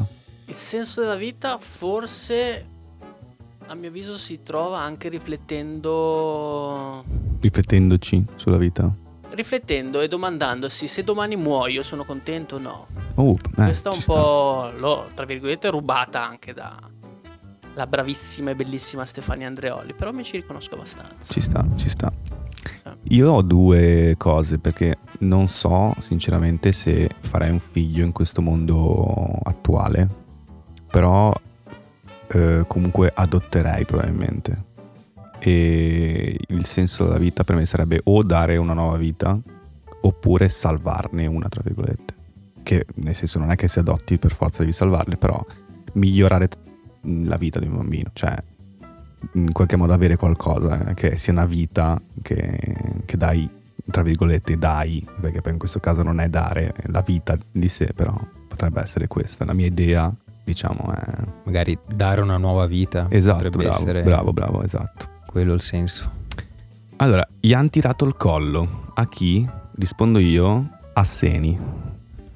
Il 0.47 0.55
senso 0.55 1.01
della 1.01 1.17
vita 1.17 1.57
forse, 1.59 2.65
a 3.67 3.75
mio 3.75 3.89
avviso, 3.89 4.19
si 4.19 4.43
trova 4.43 4.81
anche 4.81 5.09
riflettendo... 5.09 7.05
Riflettendoci 7.41 8.25
sulla 8.37 8.59
vita. 8.59 8.95
Riflettendo 9.35 10.01
e 10.01 10.09
domandandosi 10.09 10.89
se 10.89 11.05
domani 11.05 11.37
muoio 11.37 11.83
sono 11.83 12.05
contento 12.05 12.57
o 12.57 12.59
no. 12.59 12.87
Oh, 13.17 13.33
eh, 13.33 13.55
Questa 13.55 13.91
un 13.91 14.01
sta. 14.01 14.13
po', 14.13 14.71
l'ho, 14.77 15.11
tra 15.15 15.25
virgolette, 15.25 15.69
rubata 15.69 16.25
anche 16.25 16.53
da 16.53 16.77
la 17.75 17.87
bravissima 17.87 18.51
e 18.53 18.55
bellissima 18.55 19.05
Stefania 19.05 19.49
Andreoli, 19.49 19.95
però 19.95 20.13
mi 20.13 20.23
ci 20.23 20.37
riconosco 20.37 20.75
abbastanza. 20.75 21.33
Ci 21.33 21.41
sta, 21.41 21.65
ci 21.77 21.89
sta. 21.89 22.13
Io 23.09 23.31
ho 23.31 23.43
due 23.43 24.15
cose 24.17 24.59
perché 24.59 24.99
non 25.21 25.49
so 25.49 25.95
sinceramente 26.01 26.73
se 26.73 27.11
farei 27.21 27.51
un 27.51 27.61
figlio 27.61 28.05
in 28.05 28.13
questo 28.13 28.41
mondo 28.41 29.41
attuale, 29.43 30.09
però 30.91 31.33
eh, 32.29 32.65
comunque 32.67 33.13
adotterei 33.15 33.85
probabilmente. 33.85 34.73
E 35.39 36.39
il 36.49 36.65
senso 36.67 37.05
della 37.05 37.19
vita 37.19 37.45
per 37.45 37.57
me 37.57 37.67
sarebbe 37.67 38.01
o 38.05 38.23
dare 38.23 38.57
una 38.57 38.73
nuova 38.73 38.97
vita 38.97 39.39
oppure 40.01 40.49
salvarne 40.49 41.27
una, 41.27 41.49
tra 41.49 41.63
virgolette. 41.65 42.15
Che 42.63 42.87
nel 42.97 43.15
senso 43.15 43.39
non 43.39 43.51
è 43.51 43.57
che 43.57 43.69
se 43.69 43.81
adotti 43.81 44.19
per 44.19 44.33
forza 44.33 44.61
devi 44.61 44.73
salvarle, 44.73 45.17
però 45.17 45.43
migliorare 45.95 46.49
la 47.03 47.37
vita 47.37 47.59
di 47.59 47.67
un 47.67 47.77
bambino, 47.77 48.11
cioè 48.15 48.35
in 49.33 49.53
qualche 49.53 49.77
modo 49.77 49.93
avere 49.93 50.17
qualcosa 50.17 50.89
eh, 50.89 50.95
che 50.95 51.17
sia 51.17 51.33
una 51.33 51.47
vita 51.47 52.01
che, 52.23 52.77
che 53.05 53.17
dai, 53.17 53.49
tra 53.91 54.03
virgolette, 54.03 54.57
dai, 54.59 55.07
perché 55.21 55.41
poi 55.41 55.53
in 55.53 55.59
questo 55.59 55.81
caso 55.81 56.03
non 56.03 56.21
è 56.21 56.29
dare 56.29 56.75
la 56.87 57.01
vita 57.01 57.37
di 57.51 57.69
sé, 57.69 57.91
però 57.95 58.15
potrebbe 58.49 58.81
essere 58.81 59.07
questa. 59.07 59.45
La 59.45 59.53
mia 59.53 59.67
idea, 59.67 60.13
diciamo, 60.43 60.93
è... 60.93 61.03
Magari 61.45 61.79
dare 61.95 62.21
una 62.21 62.37
nuova 62.37 62.67
vita. 62.67 63.07
Esatto, 63.09 63.37
potrebbe 63.37 63.65
bravo, 63.65 63.77
essere 63.77 64.03
bravo, 64.03 64.33
bravo, 64.33 64.63
esatto. 64.63 65.13
Quello 65.35 65.53
il 65.53 65.63
senso. 65.63 66.09
Allora, 66.99 67.27
gli 67.41 67.53
hanno 67.53 67.69
tirato 67.69 68.05
il 68.05 68.17
collo. 68.17 68.93
A 68.95 69.09
chi? 69.09 69.45
Rispondo 69.75 70.21
io, 70.21 70.77
a 70.93 71.03
Seni. 71.03 71.59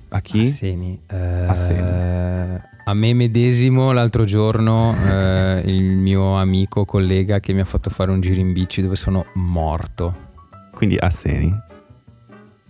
A 0.09 0.21
chi? 0.21 0.47
Asseni. 0.49 1.01
Eh, 1.07 1.17
Asseni. 1.47 2.61
A 2.87 2.95
me 2.95 3.15
medesimo 3.15 3.93
l'altro 3.93 4.25
giorno 4.25 4.97
eh, 5.07 5.63
il 5.67 5.97
mio 5.97 6.41
amico, 6.41 6.85
collega 6.85 7.39
che 7.39 7.53
mi 7.53 7.61
ha 7.61 7.65
fatto 7.65 7.89
fare 7.89 8.11
un 8.11 8.21
giro 8.21 8.41
in 8.41 8.53
bici 8.53 8.83
dove 8.83 8.97
sono 8.97 9.27
morto. 9.35 10.27
Quindi 10.73 10.97
a 10.97 11.11
Seni. 11.11 11.57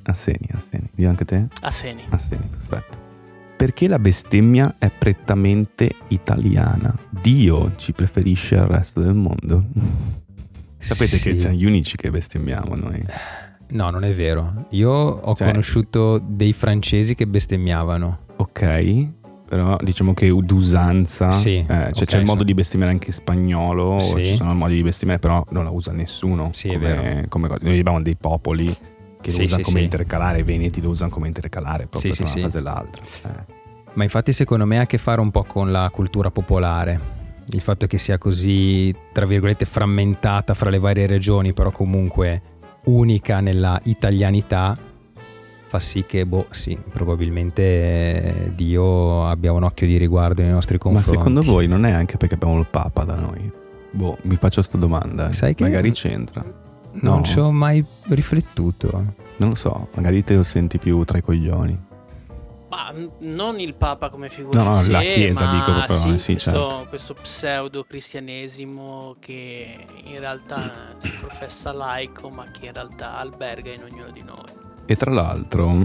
A 0.02 0.12
Seni, 0.12 0.47
a 0.52 0.61
Seni. 0.61 0.90
Dio 0.94 1.08
anche 1.08 1.25
te? 1.25 1.47
A 1.62 1.70
Seni. 1.70 2.04
Ah, 2.11 2.18
sì, 2.18 2.37
perfetto. 2.37 3.07
Perché 3.58 3.88
la 3.88 3.98
bestemmia 3.98 4.76
è 4.78 4.88
prettamente 4.96 5.90
italiana? 6.08 6.94
Dio 7.10 7.72
ci 7.74 7.90
preferisce 7.90 8.54
al 8.54 8.66
resto 8.68 9.00
del 9.00 9.14
mondo. 9.14 9.64
Sapete 10.78 11.16
Sì. 11.16 11.30
che 11.32 11.36
siamo 11.38 11.56
gli 11.56 11.64
unici 11.64 11.96
che 11.96 12.08
bestemmiamo 12.08 12.76
noi. 12.76 13.02
No, 13.70 13.90
non 13.90 14.04
è 14.04 14.14
vero. 14.14 14.66
Io 14.70 14.90
ho 14.92 15.34
Cioè- 15.34 15.48
conosciuto 15.48 16.22
dei 16.24 16.52
francesi 16.52 17.16
che 17.16 17.26
bestemmiavano. 17.26 18.18
Ok, 18.36 19.08
però 19.48 19.76
diciamo 19.82 20.14
che 20.14 20.32
d'usanza. 20.32 21.32
Sì, 21.32 21.56
eh, 21.56 21.64
cioè 21.66 21.88
ok, 21.88 22.04
c'è 22.04 22.18
il 22.18 22.26
modo 22.26 22.40
sì. 22.40 22.44
di 22.46 22.54
bestemmiare 22.54 22.92
anche 22.92 23.08
in 23.08 23.12
spagnolo, 23.12 23.98
Sì. 23.98 24.24
ci 24.24 24.36
sono 24.36 24.54
modi 24.54 24.76
di 24.76 24.82
bestemmiare, 24.84 25.20
però 25.20 25.42
non 25.50 25.64
la 25.64 25.70
usa 25.70 25.90
nessuno. 25.90 26.50
Sì, 26.54 26.68
è 26.68 26.74
come, 26.74 26.94
vero. 26.94 27.26
come. 27.28 27.48
Noi 27.60 27.78
abbiamo 27.80 28.00
dei 28.00 28.14
popoli 28.14 28.72
che 29.20 29.30
Sì, 29.30 29.38
lo 29.38 29.44
usano 29.44 29.58
sì, 29.58 29.64
come 29.64 29.78
sì. 29.78 29.84
intercalare, 29.84 30.38
i 30.38 30.42
veneti 30.42 30.80
lo 30.80 30.88
usano 30.90 31.10
come 31.10 31.26
intercalare 31.26 31.87
proprio 31.87 32.12
Sì, 32.12 32.18
tra 32.22 32.26
sì, 32.26 32.38
una 32.38 32.48
sì. 32.48 32.54
cosa 32.54 32.58
e 32.58 32.62
l'altra. 32.62 33.02
Eh. 33.02 33.56
Ma 33.94 34.04
infatti 34.04 34.32
secondo 34.32 34.64
me 34.66 34.78
ha 34.78 34.82
a 34.82 34.87
che 34.87 34.98
fare 34.98 35.20
un 35.20 35.30
po' 35.30 35.44
con 35.44 35.72
la 35.72 35.88
cultura 35.92 36.30
popolare. 36.30 37.16
Il 37.50 37.60
fatto 37.62 37.87
che 37.87 37.96
sia 37.98 38.18
così, 38.18 38.94
tra 39.12 39.25
virgolette, 39.26 39.64
frammentata 39.64 40.52
fra 40.54 40.68
le 40.70 40.78
varie 40.78 41.06
regioni, 41.06 41.52
però 41.54 41.70
comunque 41.70 42.42
unica 42.84 43.40
nella 43.40 43.80
italianità, 43.84 44.76
fa 45.66 45.80
sì 45.80 46.04
che, 46.06 46.25
boh, 46.26 46.46
sì, 46.50 46.78
probabilmente 46.92 48.52
Dio 48.54 49.26
abbia 49.26 49.52
un 49.52 49.62
occhio 49.64 49.87
di 49.87 49.96
riguardo 49.96 50.42
nei 50.42 50.50
nostri 50.50 50.76
Ma 50.76 50.82
confronti. 50.82 51.10
secondo 51.18 51.42
voi 51.42 51.66
non 51.66 51.84
è 51.87 51.90
anche 51.92 52.16
perché 52.18 52.34
abbiamo 52.34 52.58
il 52.58 52.66
Papa 52.70 53.04
da 53.04 53.14
noi? 53.16 53.50
Boh, 53.92 54.18
mi 54.22 54.37
faccio 54.37 54.62
sta 54.62 54.76
domanda. 54.78 55.32
Sai 55.32 55.54
che- 55.54 55.64
Magari 55.64 55.92
c'entra. 55.92 56.44
Non 56.92 57.18
no. 57.18 57.23
ci 57.23 57.38
ho 57.38 57.50
mai 57.52 57.85
riflettuto. 58.09 59.14
Non 59.37 59.50
lo 59.50 59.54
so, 59.54 59.88
magari 59.95 60.25
te 60.25 60.35
lo 60.35 60.42
senti 60.42 60.78
più 60.78 61.04
tra 61.04 61.18
i 61.18 61.23
coglioni. 61.23 61.87
Ma 62.68 62.92
non 63.23 63.61
il 63.61 63.75
Papa 63.75 64.11
come 64.11 64.28
figura 64.28 64.62
No, 64.62 64.71
no, 64.71 64.76
in 64.76 64.83
sé, 64.83 64.90
la 64.92 65.00
Chiesa, 65.00 65.50
dico 65.50 65.73
proprio, 65.73 65.97
sì, 65.97 66.18
sì, 66.18 66.33
questo, 66.33 66.50
certo. 66.50 66.87
questo 66.88 67.14
pseudo 67.14 67.85
cristianesimo 67.85 69.16
che 69.18 69.87
in 70.04 70.18
realtà 70.18 70.95
si 70.99 71.12
professa 71.18 71.73
laico, 71.73 72.28
ma 72.28 72.45
che 72.50 72.66
in 72.66 72.73
realtà 72.75 73.16
alberga 73.18 73.73
in 73.73 73.85
ognuno 73.85 74.11
di 74.11 74.23
noi. 74.23 74.52
E 74.85 74.97
tra 74.97 75.11
l'altro, 75.11 75.76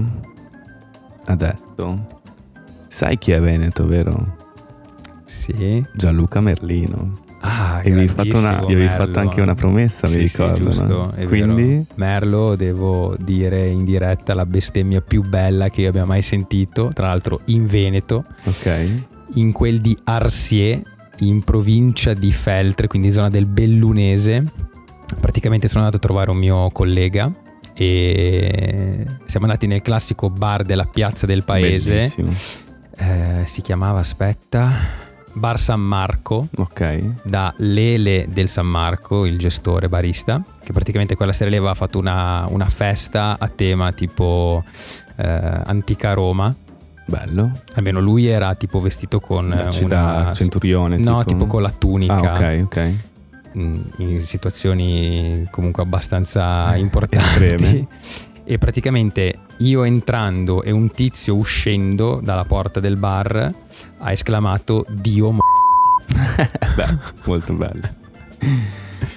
adesso, 1.26 2.22
sai 2.88 3.18
chi 3.18 3.32
è 3.32 3.40
Veneto, 3.40 3.86
vero? 3.86 4.42
Sì. 5.26 5.86
Gianluca 5.94 6.42
Merlino. 6.42 7.23
Ah, 7.46 7.82
E 7.84 7.90
mi 7.92 8.00
hai 8.02 8.08
fatto, 8.08 8.38
una- 8.38 8.62
gli 8.62 8.72
avevi 8.74 8.88
fatto 8.88 9.20
anche 9.20 9.42
una 9.42 9.54
promessa, 9.54 10.08
mi 10.08 10.14
Sì, 10.14 10.28
sì, 10.30 10.42
ricordo. 10.44 10.64
giusto, 10.70 10.86
no? 10.86 11.14
Quindi. 11.28 11.86
Merlo, 11.96 12.56
devo 12.56 13.16
dire 13.20 13.68
in 13.68 13.84
diretta, 13.84 14.34
la 14.34 14.46
bestemmia 14.46 15.02
più 15.02 15.24
bella 15.24 15.70
che 15.70 15.82
io 15.82 15.90
abbia 15.90 16.06
mai 16.06 16.22
sentito, 16.22 16.92
tra 16.94 17.08
l'altro 17.08 17.42
in 17.46 17.66
Veneto, 17.66 18.24
ok. 18.46 18.88
in 19.34 19.52
quel 19.52 19.82
di 19.82 19.98
Arsier, 20.06 20.82
in 21.20 21.44
provincia 21.44 22.14
di 22.14 22.32
Feltre, 22.32 22.88
quindi 22.88 23.12
zona 23.12 23.30
del 23.30 23.46
Bellunese. 23.46 24.44
Praticamente 25.20 25.68
sono 25.68 25.84
andato 25.84 25.98
a 25.98 26.00
trovare 26.00 26.32
un 26.32 26.38
mio 26.38 26.70
collega 26.72 27.30
e 27.74 29.06
siamo 29.26 29.46
andati 29.46 29.68
nel 29.68 29.82
classico 29.82 30.30
bar 30.30 30.64
della 30.64 30.86
piazza 30.86 31.26
del 31.26 31.44
paese. 31.44 32.10
Eh, 32.96 33.44
si 33.48 33.62
chiamava, 33.62 34.00
aspetta, 34.00 34.72
Bar 35.36 35.60
San 35.60 35.80
Marco, 35.82 36.48
Ok. 36.58 37.22
da 37.24 37.54
Lele 37.58 38.28
del 38.30 38.48
San 38.48 38.68
Marco, 38.68 39.26
il 39.26 39.38
gestore 39.38 39.90
barista, 39.90 40.44
che 40.64 40.72
praticamente 40.74 41.16
quella 41.16 41.34
sera 41.34 41.50
lì 41.50 41.56
aveva 41.56 41.74
fatto 41.74 41.98
una, 42.00 42.46
una 42.50 42.68
festa 42.70 43.38
a 43.40 43.48
tema 43.48 43.92
tipo 43.94 44.64
eh, 45.16 45.26
antica 45.66 46.14
Roma. 46.14 46.54
Bello. 47.06 47.52
Almeno 47.74 48.00
lui 48.00 48.28
era 48.28 48.56
tipo 48.56 48.80
vestito 48.80 49.20
con 49.20 49.50
Da, 49.50 49.70
una... 49.82 50.32
centurione. 50.34 50.98
No, 50.98 51.24
tipo 51.26 51.48
con 51.48 51.62
la 51.62 51.72
tunica. 51.72 52.34
Ah, 52.34 52.36
ok, 52.36 52.62
ok. 52.66 52.92
mm, 53.58 53.82
in 53.98 54.26
situazioni 54.26 55.46
comunque 55.52 55.84
abbastanza 55.84 56.76
importanti. 56.78 57.86
E 58.46 58.58
praticamente 58.58 59.40
io 59.58 59.84
entrando 59.84 60.64
e 60.64 60.72
un 60.72 60.92
tizio 60.92 61.36
uscendo 61.36 62.20
dalla 62.22 62.46
porta 62.46 62.80
del 62.80 62.98
bar 62.98 63.54
ha 64.00 64.12
esclamato 64.12 64.86
Dio 64.90 65.32
mo-". 65.32 65.42
Molto 67.26 67.54
bella. 67.54 67.94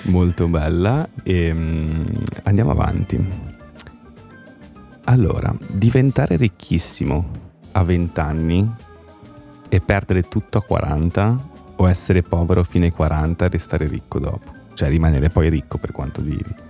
Molto 0.02 0.47
bella. 0.47 1.09
E, 1.23 1.52
mm, 1.52 2.04
andiamo 2.45 2.71
avanti. 2.71 3.54
Allora, 5.04 5.54
diventare 5.66 6.37
ricchissimo 6.37 7.45
a 7.73 7.83
20 7.83 8.21
anni 8.21 8.75
e 9.68 9.80
perdere 9.80 10.23
tutto 10.23 10.59
a 10.59 10.62
40 10.62 11.49
o 11.76 11.88
essere 11.88 12.23
povero 12.23 12.64
fino 12.64 12.85
ai 12.85 12.90
40 12.90 13.45
e 13.45 13.49
restare 13.49 13.87
ricco 13.87 14.18
dopo? 14.18 14.54
Cioè 14.75 14.88
rimanere 14.88 15.30
poi 15.30 15.49
ricco 15.49 15.78
per 15.78 15.92
quanto 15.92 16.23
vivi. 16.23 16.65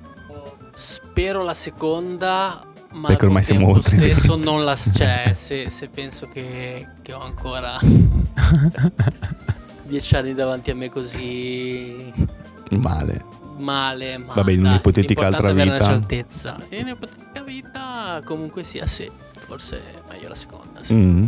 Spero 0.77 1.43
la 1.43 1.55
seconda, 1.55 2.63
ma 2.93 3.09
Perché 3.09 3.25
ormai 3.25 3.43
siamo 3.43 3.69
oltre. 3.71 3.97
stesso 3.97 4.37
non 4.37 4.63
la... 4.63 4.77
Cioè, 4.95 5.31
se, 5.33 5.71
se 5.71 5.89
penso 5.89 6.29
che, 6.29 6.87
che 7.01 7.15
ho 7.15 7.21
ancora 7.21 7.79
dieci 9.85 10.17
anni 10.17 10.35
davanti 10.35 10.71
a 10.71 10.75
me 10.75 10.91
così 10.91 12.13
Male. 12.71 13.25
male, 13.57 14.19
ma 14.19 14.35
Vabbè, 14.35 14.53
in 14.53 14.65
un'ipotetica 14.67 15.27
altra 15.27 15.49
avere 15.49 15.71
una 15.71 15.79
vita. 15.79 15.91
certezza. 15.91 16.57
In 16.71 16.83
un'ipotetica 16.83 17.43
vita 17.43 18.21
comunque 18.25 18.63
sia 18.63 18.87
sì, 18.87 19.11
forse 19.39 19.79
è 19.79 20.13
meglio 20.13 20.29
la 20.29 20.35
seconda, 20.35 20.83
sì. 20.83 20.95
Mm. 20.95 21.27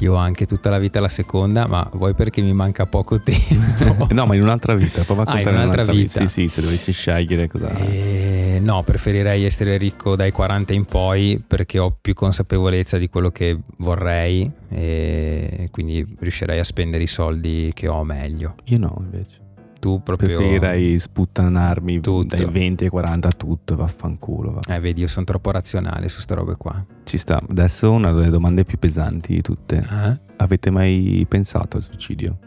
Io 0.00 0.14
ho 0.14 0.16
anche 0.16 0.46
tutta 0.46 0.70
la 0.70 0.78
vita 0.78 1.00
la 1.00 1.08
seconda, 1.08 1.66
ma 1.66 1.88
vuoi 1.94 2.14
perché 2.14 2.40
mi 2.40 2.52
manca 2.52 2.86
poco 2.86 3.20
tempo? 3.20 4.06
no, 4.14 4.26
ma 4.26 4.34
in 4.34 4.42
un'altra 4.42 4.74
vita, 4.74 5.02
prova 5.02 5.22
a 5.22 5.24
Ah, 5.26 5.38
in 5.38 5.42
contare 5.42 5.56
un'altra 5.56 5.82
un'altra 5.82 6.00
vita. 6.00 6.18
Sì, 6.20 6.26
sì, 6.26 6.48
se 6.48 6.60
dovessi 6.60 6.92
scegliere 6.92 7.48
cosa... 7.48 7.70
Eh, 7.70 8.60
no, 8.62 8.82
preferirei 8.84 9.44
essere 9.44 9.76
ricco 9.76 10.14
dai 10.14 10.30
40 10.30 10.72
in 10.72 10.84
poi 10.84 11.42
perché 11.44 11.78
ho 11.78 11.96
più 12.00 12.14
consapevolezza 12.14 12.96
di 12.96 13.08
quello 13.08 13.30
che 13.30 13.58
vorrei 13.78 14.50
e 14.68 15.68
quindi 15.70 16.06
riuscirei 16.18 16.58
a 16.58 16.64
spendere 16.64 17.02
i 17.02 17.08
soldi 17.08 17.72
che 17.74 17.88
ho 17.88 18.04
meglio. 18.04 18.54
Io 18.66 18.78
no, 18.78 18.96
invece. 19.00 19.46
Tu 19.80 20.02
proprio... 20.02 20.36
Preferirei 20.38 20.98
sputtanarmi 20.98 22.00
Tutto. 22.00 22.34
dai 22.36 22.44
20 22.44 22.84
ai 22.84 22.90
40 22.90 23.30
tutto 23.32 23.76
vaffanculo. 23.76 24.52
va. 24.60 24.74
Eh, 24.74 24.80
vedi, 24.80 25.00
io 25.02 25.06
sono 25.06 25.24
troppo 25.24 25.50
razionale 25.52 26.08
su 26.08 26.20
ste 26.20 26.34
robe 26.34 26.56
qua. 26.56 26.84
Ci 27.04 27.16
sta. 27.18 27.40
Adesso 27.48 27.90
una 27.92 28.10
delle 28.12 28.30
domande 28.30 28.64
più 28.64 28.78
pesanti 28.78 29.34
di 29.34 29.40
tutte. 29.40 29.76
Eh? 29.88 30.20
Avete 30.36 30.70
mai 30.70 31.24
pensato 31.28 31.76
al 31.76 31.82
suicidio? 31.84 32.38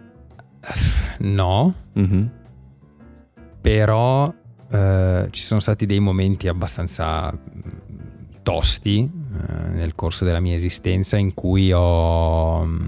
No, 1.19 1.73
Mhm. 1.93 2.31
però 3.61 4.33
eh, 4.69 5.27
ci 5.31 5.41
sono 5.41 5.59
stati 5.59 5.85
dei 5.85 5.99
momenti 5.99 6.47
abbastanza 6.47 7.31
mm, 7.31 8.39
tosti 8.43 8.99
eh, 9.01 9.69
nel 9.69 9.95
corso 9.95 10.23
della 10.25 10.39
mia 10.39 10.55
esistenza 10.55 11.17
in 11.17 11.33
cui 11.33 11.71
ho, 11.73 12.63
mm, 12.65 12.79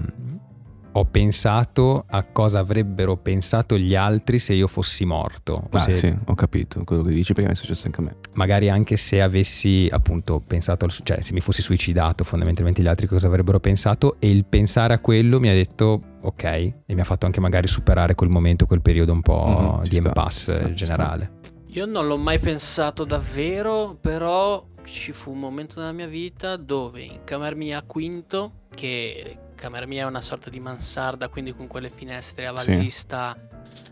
ho 0.96 1.04
pensato 1.06 2.04
a 2.08 2.22
cosa 2.24 2.60
avrebbero 2.60 3.16
pensato 3.16 3.76
gli 3.76 3.94
altri 3.94 4.38
se 4.38 4.52
io 4.54 4.68
fossi 4.68 5.04
morto. 5.04 5.66
Ah, 5.70 5.78
se- 5.80 5.92
sì, 5.92 6.14
ho 6.24 6.34
capito 6.34 6.82
quello 6.84 7.02
che 7.02 7.12
dici 7.12 7.32
perché 7.32 7.48
mi 7.50 7.56
è 7.56 7.58
successo 7.58 7.86
anche 7.86 8.00
a 8.00 8.04
me. 8.04 8.16
magari 8.34 8.70
anche 8.70 8.96
se 8.96 9.20
avessi 9.20 9.88
appunto 9.90 10.40
pensato 10.46 10.84
al 10.84 10.92
cioè 10.92 11.20
se 11.22 11.32
mi 11.32 11.40
fossi 11.40 11.62
suicidato 11.62 12.22
fondamentalmente 12.24 12.80
gli 12.82 12.86
altri 12.86 13.06
cosa 13.08 13.26
avrebbero 13.26 13.58
pensato 13.60 14.16
e 14.20 14.28
il 14.30 14.44
pensare 14.44 14.94
a 14.94 14.98
quello 15.00 15.40
mi 15.40 15.48
ha 15.48 15.52
detto 15.52 16.00
ok 16.22 16.42
e 16.44 16.74
mi 16.94 17.00
ha 17.00 17.04
fatto 17.04 17.26
anche 17.26 17.40
magari 17.40 17.66
superare 17.66 18.14
quel 18.14 18.30
momento 18.30 18.64
quel 18.66 18.80
periodo 18.80 19.12
un 19.12 19.20
po' 19.22 19.78
Mhm, 19.78 19.82
ci 19.84 19.90
di 19.90 19.96
sta, 19.96 20.06
impasse 20.08 20.56
sta, 20.56 20.72
generale 20.72 21.30
Io 21.68 21.86
non 21.86 22.06
l'ho 22.06 22.16
mai 22.18 22.38
pensato 22.38 23.04
davvero, 23.04 23.96
però 24.00 24.64
ci 24.84 25.10
fu 25.12 25.32
un 25.32 25.40
momento 25.40 25.80
nella 25.80 25.92
mia 25.92 26.06
vita 26.06 26.56
dove 26.56 27.00
in 27.00 27.20
camera 27.24 27.56
mia 27.56 27.82
quinto, 27.82 28.52
che 28.74 29.38
camera 29.64 29.86
mia 29.86 30.02
è 30.02 30.06
una 30.06 30.20
sorta 30.20 30.50
di 30.50 30.60
mansarda, 30.60 31.28
quindi 31.28 31.54
con 31.54 31.66
quelle 31.66 31.88
finestre 31.88 32.46
a 32.46 32.54
Sì. 32.58 32.66
valsista 32.70 33.34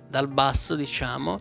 dal 0.07 0.29
basso, 0.29 0.75
diciamo, 0.75 1.41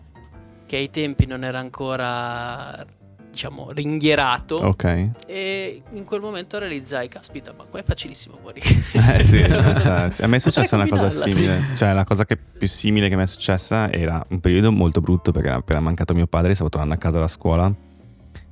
che 0.66 0.78
ai 0.78 0.90
tempi 0.90 1.26
non 1.26 1.44
era 1.44 1.60
ancora, 1.60 2.86
diciamo, 3.30 3.72
ringhierato. 3.72 4.56
Ok. 4.56 5.10
E 5.28 5.84
in 5.92 6.06
quel 6.06 6.22
momento 6.22 6.60
realizzai, 6.60 7.10
caspita, 7.10 7.52
ma 7.58 7.66
qua 7.66 7.82
è 7.82 7.84
facilissimo 7.84 8.38
morire. 8.42 8.66
Eh 9.18 9.22
sì, 9.22 9.44
sì. 9.44 10.22
a 10.22 10.28
me 10.28 10.38
è 10.38 10.40
successa 10.40 10.78
una 10.78 10.88
cosa 10.88 11.10
simile. 11.10 11.76
Cioè, 11.76 11.92
la 11.92 12.06
cosa 12.06 12.24
che 12.26 12.38
più 12.38 12.70
simile 12.70 13.10
che 13.10 13.18
mi 13.18 13.24
è 13.24 13.28
successa 13.28 13.92
era 13.92 14.24
un 14.30 14.40
periodo 14.40 14.72
molto 14.72 15.02
brutto 15.02 15.34
perché 15.34 15.50
era 15.50 15.58
appena 15.58 15.82
mancato 15.82 16.14
mio 16.14 16.28
padre, 16.28 16.54
stavo 16.54 16.70
tornando 16.70 16.96
a 16.96 16.98
casa 16.98 17.20
da 17.20 17.28
scuola 17.28 17.70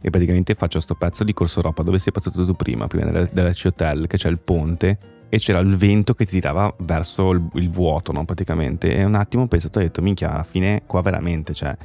e 0.02 0.10
praticamente 0.10 0.56
faccio 0.56 0.82
sto 0.82 0.96
pezzo 0.96 1.24
di 1.24 1.34
Corso 1.34 1.60
Europa 1.60 1.84
dove 1.84 2.00
sei 2.00 2.12
passato 2.12 2.46
tu 2.46 2.54
prima, 2.54 2.88
prima 2.88 3.06
della, 3.06 3.26
della 3.32 3.52
C-Hotel, 3.54 4.08
che 4.08 4.18
c'è 4.18 4.28
il 4.28 4.39
ponte 4.39 4.98
e 5.30 5.38
c'era 5.38 5.60
il 5.60 5.76
vento 5.76 6.15
che 6.15 6.26
ti 6.26 6.34
tirava 6.34 6.74
verso 6.80 7.30
il, 7.32 7.48
il 7.54 7.70
vuoto, 7.70 8.12
no? 8.12 8.26
Praticamente. 8.26 8.96
E 8.96 9.04
un 9.04 9.13
attimo 9.15 9.44
ho 9.44 9.48
pensato, 9.48 9.78
ho 9.80 9.82
detto, 9.82 10.02
minchia, 10.02 10.32
alla 10.32 10.44
fine 10.44 10.84
qua 10.86 11.02
veramente, 11.02 11.54
cioè, 11.54 11.76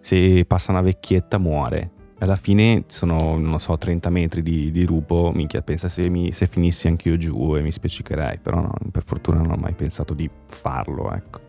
se 0.00 0.44
passa 0.46 0.72
una 0.72 0.80
vecchietta 0.80 1.38
muore. 1.38 1.90
Alla 2.18 2.36
fine 2.36 2.84
sono, 2.86 3.36
non 3.36 3.50
lo 3.50 3.58
so, 3.58 3.76
30 3.76 4.08
metri 4.08 4.42
di, 4.42 4.70
di 4.70 4.84
rupo, 4.84 5.30
minchia, 5.34 5.60
pensa 5.60 5.90
se, 5.90 6.08
mi, 6.08 6.32
se 6.32 6.46
finissi 6.46 6.86
anch'io 6.86 7.18
giù 7.18 7.54
e 7.56 7.60
mi 7.60 7.70
spiccicherei, 7.70 8.38
però 8.38 8.62
no, 8.62 8.72
per 8.90 9.04
fortuna 9.04 9.38
non 9.38 9.50
ho 9.50 9.56
mai 9.56 9.74
pensato 9.74 10.14
di 10.14 10.28
farlo, 10.46 11.12
ecco. 11.12 11.40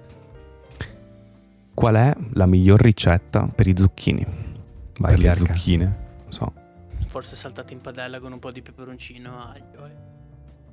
Qual 1.73 1.95
è 1.95 2.13
la 2.33 2.45
miglior 2.47 2.81
ricetta 2.81 3.47
per 3.47 3.67
i 3.67 3.77
zucchini? 3.77 4.25
Vai, 4.99 5.11
per 5.11 5.19
le 5.19 5.35
zucchine? 5.35 5.85
Non 6.23 6.31
so. 6.31 6.53
Forse 7.07 7.37
saltati 7.37 7.73
in 7.73 7.79
padella 7.79 8.19
con 8.19 8.33
un 8.33 8.39
po' 8.39 8.51
di 8.51 8.61
peperoncino, 8.61 9.39
aglio. 9.39 9.85
eh. 9.85 10.16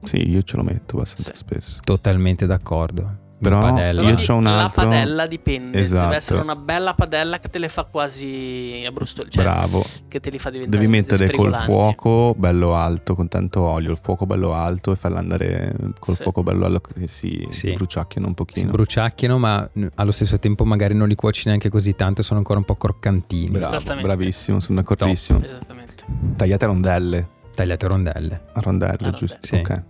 Sì, 0.04 0.28
io 0.28 0.42
ce 0.42 0.56
lo 0.56 0.62
metto 0.62 0.96
abbastanza 0.96 1.32
Sì. 1.32 1.38
spesso. 1.38 1.78
totalmente 1.84 2.46
d'accordo 2.46 3.22
Però 3.40 3.60
padella. 3.60 4.00
Io 4.02 4.14
c'ho 4.16 4.36
un 4.36 4.46
altro- 4.46 4.82
La 4.84 4.88
padella 4.88 5.26
dipende. 5.26 5.78
Esatto. 5.80 6.04
Deve 6.04 6.16
essere 6.16 6.40
una 6.40 6.56
bella 6.56 6.94
padella 6.94 7.38
che 7.40 7.50
te 7.50 7.58
le 7.58 7.68
fa 7.68 7.84
quasi 7.84 8.82
a 8.86 8.90
brustoli. 8.90 9.28
Cioè, 9.28 9.42
Bravo. 9.44 9.84
che 10.08 10.18
te 10.20 10.30
li 10.30 10.38
fa 10.38 10.48
diventare 10.48 10.80
Devi 10.80 10.90
mettere 10.90 11.30
col 11.30 11.52
fuoco 11.54 12.34
bello 12.38 12.74
alto, 12.74 13.14
con 13.14 13.28
tanto 13.28 13.60
olio, 13.60 13.90
il 13.90 13.98
fuoco 14.00 14.24
bello 14.24 14.54
alto 14.54 14.92
e 14.92 14.96
farla 14.96 15.18
andare 15.18 15.74
col 15.98 16.14
Sì. 16.14 16.22
fuoco 16.22 16.42
bello 16.42 16.64
alto 16.64 16.80
che 16.80 17.06
si, 17.06 17.46
Sì. 17.50 17.66
si 17.68 17.72
bruciacchiano 17.72 18.26
un 18.26 18.32
si 18.32 18.44
pochino. 18.44 18.70
bruciacchiano 18.70 19.36
ma 19.38 19.68
allo 19.96 20.12
stesso 20.12 20.38
tempo 20.38 20.64
magari 20.64 20.94
non 20.94 21.08
li 21.08 21.14
cuoci 21.14 21.42
neanche 21.48 21.68
così 21.68 21.94
tanto 21.94 22.22
sono 22.22 22.38
ancora 22.38 22.60
un 22.60 22.64
po' 22.64 22.76
croccantini 22.76 23.58
Bravo, 23.58 23.78
bravissimo, 24.00 24.58
sono 24.60 24.80
d'accordissimo. 24.80 25.42
Esattamente. 25.42 26.04
Tagliate 26.36 26.64
a 26.64 26.68
rondelle. 26.68 27.28
tagliate 27.54 27.84
a 27.84 27.88
rondelle 27.88 28.40
A 28.54 28.60
rondelle, 28.60 29.06
A 29.06 29.10
giusto? 29.10 29.38
rondelle. 29.50 29.64
Sì. 29.66 29.72
Ok. 29.72 29.82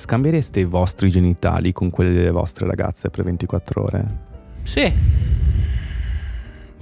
Scambiereste 0.00 0.60
i 0.60 0.64
vostri 0.64 1.10
genitali 1.10 1.72
con 1.72 1.90
quelli 1.90 2.14
delle 2.14 2.30
vostre 2.30 2.66
ragazze 2.66 3.10
per 3.10 3.22
24 3.22 3.82
ore? 3.82 4.18
Sì. 4.62 4.90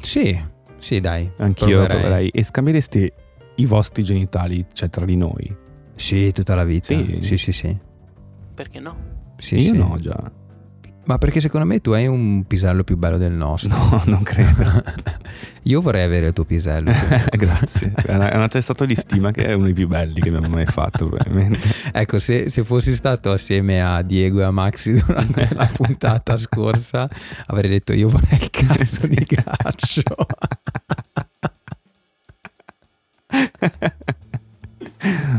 sì 0.01 0.41
sì 0.79 1.01
dai 1.01 1.29
Anch'io 1.39 1.67
proverei. 1.79 1.89
proverei. 1.99 2.29
E 2.29 2.45
scambiereste 2.45 3.13
i 3.57 3.67
vostri 3.67 4.05
genitali, 4.05 4.65
cioè 4.73 4.89
tra 4.89 5.05
di 5.05 5.17
noi? 5.17 5.57
sì 5.97 6.31
tutta 6.33 6.55
la 6.55 6.63
vita 6.63 6.95
Sì. 6.95 7.19
sì 7.23 7.37
sì 7.37 7.51
sì, 7.53 7.77
Perché 8.55 8.79
no? 8.79 8.97
Sì, 9.39 9.57
Io 9.57 9.73
sì. 9.73 9.77
no, 9.79 9.99
già. 9.99 10.33
Ma 11.09 11.17
perché 11.17 11.41
secondo 11.41 11.67
me 11.67 11.81
tu 11.81 11.93
hai 11.93 12.07
un 12.07 12.45
pisello 12.47 12.85
più 12.85 12.99
bello 12.99 13.17
del 13.17 13.33
nostro 13.33 13.75
No, 13.75 14.03
non 14.07 14.23
credo. 14.23 14.83
io 15.65 15.81
vorrei 15.81 16.05
avere 16.05 16.27
il 16.29 16.33
tuo 16.35 16.45
pisello 16.45 16.93
Grazie. 17.33 17.95
È 17.95 18.15
una, 18.15 18.31
è 18.31 18.37
una 18.37 18.49
testata 18.49 18.85
di 18.85 18.95
stima 18.95 19.31
che 19.31 19.47
è 19.47 19.55
uno 19.55 19.65
dei 19.65 19.73
più 19.73 19.89
belli 19.89 20.21
che 20.21 20.29
abbiamo 20.29 20.49
mai 20.49 20.67
fatto, 20.67 21.09
probabilmente. 21.09 21.61
Ecco, 21.93 22.19
se, 22.19 22.51
se 22.51 22.63
fossi 22.63 22.95
stato 22.95 23.33
assieme 23.33 23.83
a 23.83 24.03
Diego 24.03 24.41
e 24.41 24.45
a 24.45 24.51
Maxi 24.51 24.93
durante 24.93 25.49
la 25.53 25.71
puntata 25.73 26.37
scorsa, 26.37 27.09
avrei 27.47 27.71
detto 27.71 27.95
io 27.95 28.09
vorrei 28.09 28.39
il 28.41 28.51
cazzo 28.51 29.07
di 29.07 29.25
ghiaccio. 29.27 30.03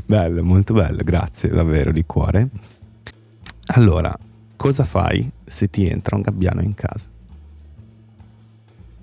bello, 0.06 0.44
molto 0.44 0.74
bello, 0.74 1.04
grazie 1.04 1.50
davvero 1.50 1.92
di 1.92 2.04
cuore. 2.06 2.48
Allora, 3.74 4.18
cosa 4.60 4.84
fai 4.84 5.32
se 5.46 5.70
ti 5.70 5.88
entra 5.88 6.18
un 6.18 6.22
gabbiano 6.22 6.62
in 6.62 6.74
casa? 6.74 7.08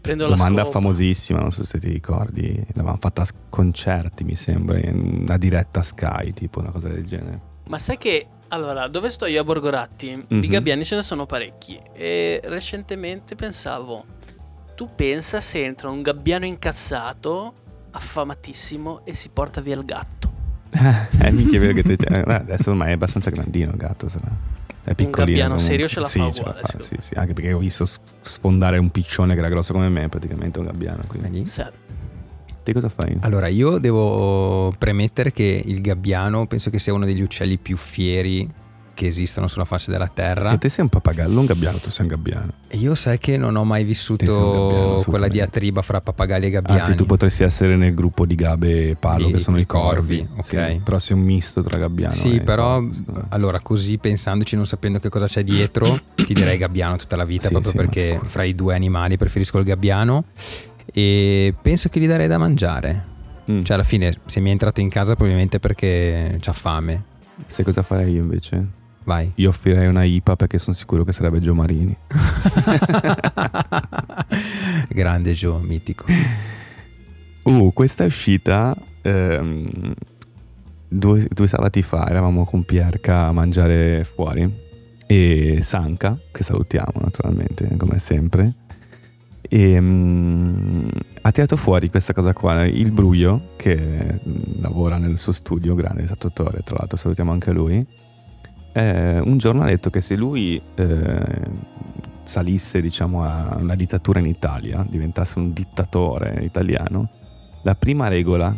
Prendo 0.03 0.29
Domanda 0.29 0.67
famosissima, 0.67 1.41
non 1.41 1.51
so 1.51 1.65
se 1.65 1.79
ti 1.79 1.89
ricordi, 1.89 2.63
l'avevamo 2.75 2.99
fatta 3.01 3.23
a 3.23 3.27
concerti, 3.49 4.23
mi 4.23 4.35
sembra, 4.35 4.79
in 4.79 5.23
una 5.23 5.39
diretta 5.39 5.83
Sky, 5.83 6.33
tipo 6.33 6.61
una 6.61 6.71
cosa 6.71 6.89
del 6.89 7.05
genere. 7.05 7.41
Ma 7.69 7.79
sai 7.79 7.97
che 7.97 8.27
Allora, 8.49 8.87
dove 8.87 9.09
sto 9.09 9.25
io 9.27 9.41
a 9.41 9.45
Borgoratti? 9.45 10.15
Mhm. 10.29 10.41
Di 10.41 10.47
gabbiani 10.47 10.85
ce 10.85 10.95
ne 10.95 11.03
sono 11.03 11.27
parecchi. 11.27 11.81
E 11.93 12.41
recentemente 12.45 13.35
pensavo, 13.35 14.05
tu 14.77 14.91
pensa 14.95 15.41
se 15.41 15.65
entra 15.65 15.89
un 15.89 16.03
gabbiano 16.03 16.45
incazzato, 16.45 17.55
affamatissimo, 17.91 19.05
e 19.05 19.15
si 19.15 19.31
porta 19.31 19.61
via 19.63 19.75
il 19.75 19.85
gatto. 19.85 20.31
eh, 20.71 21.33
minchia, 21.33 21.59
è 21.59 21.61
vero 21.61 21.73
che 21.73 21.97
te- 21.97 22.07
eh, 22.07 22.33
adesso 22.33 22.71
ormai 22.71 22.91
è 22.91 22.93
abbastanza 22.93 23.31
grandino 23.31 23.71
il 23.73 23.79
gatto, 23.79 24.09
sarà. 24.09 24.56
È 24.87 24.95
piccolino. 24.95 25.11
gabbiano 25.11 25.55
comunque. 25.55 25.59
serio 25.65 25.89
ce 25.89 26.01
la 26.01 26.07
sì, 26.07 26.19
fa 26.21 26.31
ce 26.31 26.43
la 26.43 26.49
uguale, 26.51 26.67
fa, 26.67 26.81
sì, 26.81 26.97
sì, 27.01 27.15
anche 27.15 27.33
perché 27.33 27.53
ho 27.53 27.59
visto 27.59 27.85
sfondare 28.21 28.79
un 28.79 28.91
piccione 28.91 29.35
che 29.35 29.41
era 29.41 29.49
grosso 29.49 29.73
come 29.73 29.89
me, 29.89 30.09
praticamente 30.09 30.59
un 30.59 30.67
gabbiano. 30.67 31.03
Quindi. 31.07 31.45
Se- 31.45 31.73
Te 32.63 32.73
cosa 32.73 32.89
fai? 32.89 33.17
Allora, 33.21 33.47
io 33.47 33.79
devo 33.79 34.75
premettere 34.77 35.31
che 35.31 35.63
il 35.65 35.81
gabbiano 35.81 36.47
penso 36.47 36.69
che 36.71 36.81
sia 36.81 36.93
uno 36.93 37.05
degli 37.05 37.21
uccelli 37.21 37.59
più 37.59 37.77
fieri 37.77 38.49
che 38.97 39.07
esistono 39.07 39.47
sulla 39.47 39.67
faccia 39.67 39.91
della 39.91 40.09
terra. 40.13 40.53
E 40.53 40.59
te 40.59 40.71
sei 40.71 40.83
un 40.85 40.89
pappagallo, 40.89 41.39
un 41.39 41.45
gabbiano, 41.45 41.77
tu 41.77 41.91
sei 41.91 42.07
un 42.07 42.13
gabbiano. 42.13 42.53
E 42.67 42.79
io 42.79 42.95
sai 42.95 43.19
che 43.19 43.37
non 43.37 43.55
ho 43.55 43.63
mai 43.63 43.85
vissuto 43.85 44.25
gabbiano, 44.25 45.03
quella 45.05 45.29
diatriba 45.29 45.83
fra 45.83 46.01
pappagalli 46.01 46.47
e 46.47 46.51
gabbiani. 46.51 46.81
Anzi, 46.81 46.95
tu 46.95 47.05
potresti 47.05 47.43
essere 47.43 47.77
nel 47.77 47.93
gruppo 47.93 48.25
di 48.25 48.35
Gabe 48.35 48.89
e 48.91 48.97
Palo, 48.97 49.29
I- 49.29 49.33
che 49.33 49.39
sono 49.39 49.59
i, 49.59 49.61
i 49.61 49.67
corvi, 49.67 50.27
Sì, 50.43 50.57
ok. 50.57 50.81
però 50.83 50.99
sei 50.99 51.15
un 51.17 51.23
misto 51.25 51.63
tra 51.63 51.79
gabbiano 51.79 52.15
Sì, 52.15 52.37
e 52.37 52.41
però 52.41 52.81
corvi, 52.81 53.05
allora 53.29 53.61
così 53.61 53.99
pensandoci, 53.99 54.57
non 54.57 54.67
sapendo 54.67 54.99
che 54.99 55.11
cosa 55.11 55.27
c'è 55.27 55.45
dietro, 55.45 56.01
ti 56.17 56.33
direi 56.33 56.57
gabbiano 56.57 56.97
tutta 56.97 57.17
la 57.17 57.25
vita, 57.27 57.49
Sì, 57.49 57.53
proprio 57.53 57.73
sì, 57.73 57.77
perché 57.77 58.21
fra 58.25 58.45
i 58.45 58.55
due 58.55 58.75
animali 58.75 59.19
preferisco 59.19 59.59
il 59.59 59.65
gabbiano 59.65 60.25
e 60.93 61.55
penso 61.61 61.91
che 61.91 62.01
gli 62.01 62.07
darei 62.07 62.29
da 62.29 62.39
mangiare. 62.39 63.15
Mm. 63.51 63.63
Cioè 63.63 63.75
alla 63.77 63.85
fine 63.85 64.13
se 64.25 64.41
mi 64.41 64.49
è 64.49 64.53
entrato 64.53 64.81
in 64.81 64.89
casa 64.89 65.15
probabilmente 65.15 65.59
perché 65.61 66.39
c'ha 66.41 66.53
fame. 66.55 67.03
Sai 67.47 67.65
cosa 67.65 67.83
farei 67.83 68.13
io 68.15 68.23
invece? 68.23 68.67
Vai. 69.07 69.31
Io 69.37 69.51
offrirei 69.51 69.87
una 69.87 70.03
IPA 70.03 70.35
perché 70.35 70.59
sono 70.59 70.75
sicuro 70.75 71.05
che 71.05 71.13
sarebbe 71.13 71.39
Gio 71.39 71.55
Marini. 71.55 71.97
Grande 74.91 75.33
Joe, 75.33 75.63
mitico. 75.63 76.07
Uh, 77.45 77.73
questa 77.73 78.03
è 78.03 78.07
uscita 78.07 78.77
ehm, 79.03 79.95
due, 80.89 81.29
due 81.33 81.47
sabati 81.47 81.83
fa, 81.83 82.09
eravamo 82.09 82.45
con 82.45 82.65
Pierca 82.65 83.27
a 83.27 83.33
mangiare 83.33 84.03
fuori 84.03 84.53
e 85.07 85.61
Sanca, 85.63 86.19
che 86.33 86.43
salutiamo 86.43 87.01
naturalmente 87.01 87.77
come 87.77 88.01
sempre, 88.01 88.55
e 89.43 89.81
mm, 89.81 90.89
ha 91.23 91.31
tirato 91.31 91.57
fuori 91.57 91.91
questa 91.91 92.13
cosa 92.13 92.33
qua, 92.33 92.65
il 92.65 92.91
Bruio, 92.91 93.51
che 93.55 94.19
lavora 94.59 94.99
nel 94.99 95.19
suo 95.19 95.31
studio, 95.31 95.77
grande 95.77 96.07
tatuatore, 96.07 96.63
tra 96.65 96.75
l'altro 96.79 96.97
salutiamo 96.97 97.31
anche 97.31 97.53
lui, 97.53 97.81
eh, 98.77 99.21
un 99.21 99.39
giorno 99.39 99.63
ha 99.63 99.67
detto 99.67 99.89
che 99.89 100.03
se 100.03 100.17
lui 100.17 100.61
eh, 100.75 101.41
salisse 102.25 102.83
diciamo 102.83 103.25
a 103.25 103.57
una 103.59 103.75
dittatura 103.75 104.19
in 104.19 104.27
Italia, 104.27 104.85
diventasse 104.87 105.39
un 105.39 105.55
dittatore 105.55 106.41
italiano, 106.43 107.09
la 107.63 107.75
prima 107.75 108.09
regola 108.09 108.55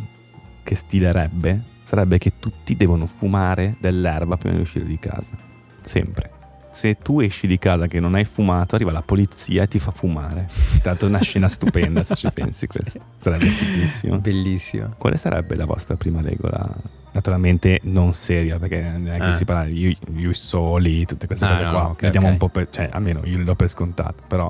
che 0.65 0.75
stilerebbe 0.75 1.77
sarebbe 1.85 2.19
che 2.19 2.33
tutti 2.41 2.75
devono 2.77 3.07
fumare 3.07 3.77
dell'erba 3.81 4.37
prima 4.37 4.57
di 4.57 4.63
uscire 4.63 4.85
di 4.85 4.99
casa. 4.99 5.37
Sempre. 5.83 6.38
Se 6.71 6.97
tu 6.99 7.21
esci 7.21 7.47
di 7.47 7.59
casa 7.59 7.87
che 7.89 7.99
non 7.99 8.15
hai 8.15 8.25
fumato, 8.25 8.75
arriva 8.77 8.93
la 8.93 9.03
polizia 9.03 9.63
e 9.65 9.69
ti 9.69 9.79
fa 9.79 9.91
fumare. 9.91 10.49
Tanto 10.83 11.07
è 11.07 11.09
una 11.09 11.21
scena 11.21 11.49
stupenda 11.49 12.05
se 12.05 12.15
ci 12.15 12.31
pensi 12.33 12.67
questo. 12.67 13.01
Sarebbe 13.17 13.47
fighissimo. 13.47 14.19
Bellissimo. 14.19 14.95
Quale 14.99 15.17
sarebbe 15.17 15.57
la 15.57 15.65
vostra 15.65 15.97
prima 15.97 16.21
regola? 16.21 16.69
Naturalmente 17.13 17.81
non 17.85 18.15
seria, 18.15 18.59
perché 18.59 18.81
non 18.83 19.09
è 19.09 19.19
che 19.19 19.31
Eh. 19.31 19.35
si 19.35 19.45
parla 19.45 19.65
di 19.65 19.97
ius 20.17 20.45
soli, 20.47 21.05
tutte 21.05 21.27
queste 21.27 21.45
Ah, 21.47 21.51
cose 21.51 21.63
no, 21.65 21.71
qua. 21.73 21.83
no, 21.83 21.89
ok, 21.89 22.03
Le 22.03 22.11
diamo 22.11 22.27
ok. 22.27 22.33
un 22.33 22.39
po' 22.39 22.49
per, 22.49 22.69
cioè, 22.71 22.89
almeno 22.93 23.21
io 23.25 23.39
le 23.39 23.45
do 23.45 23.55
per 23.57 23.69
scontate, 23.69 24.23
però 24.29 24.49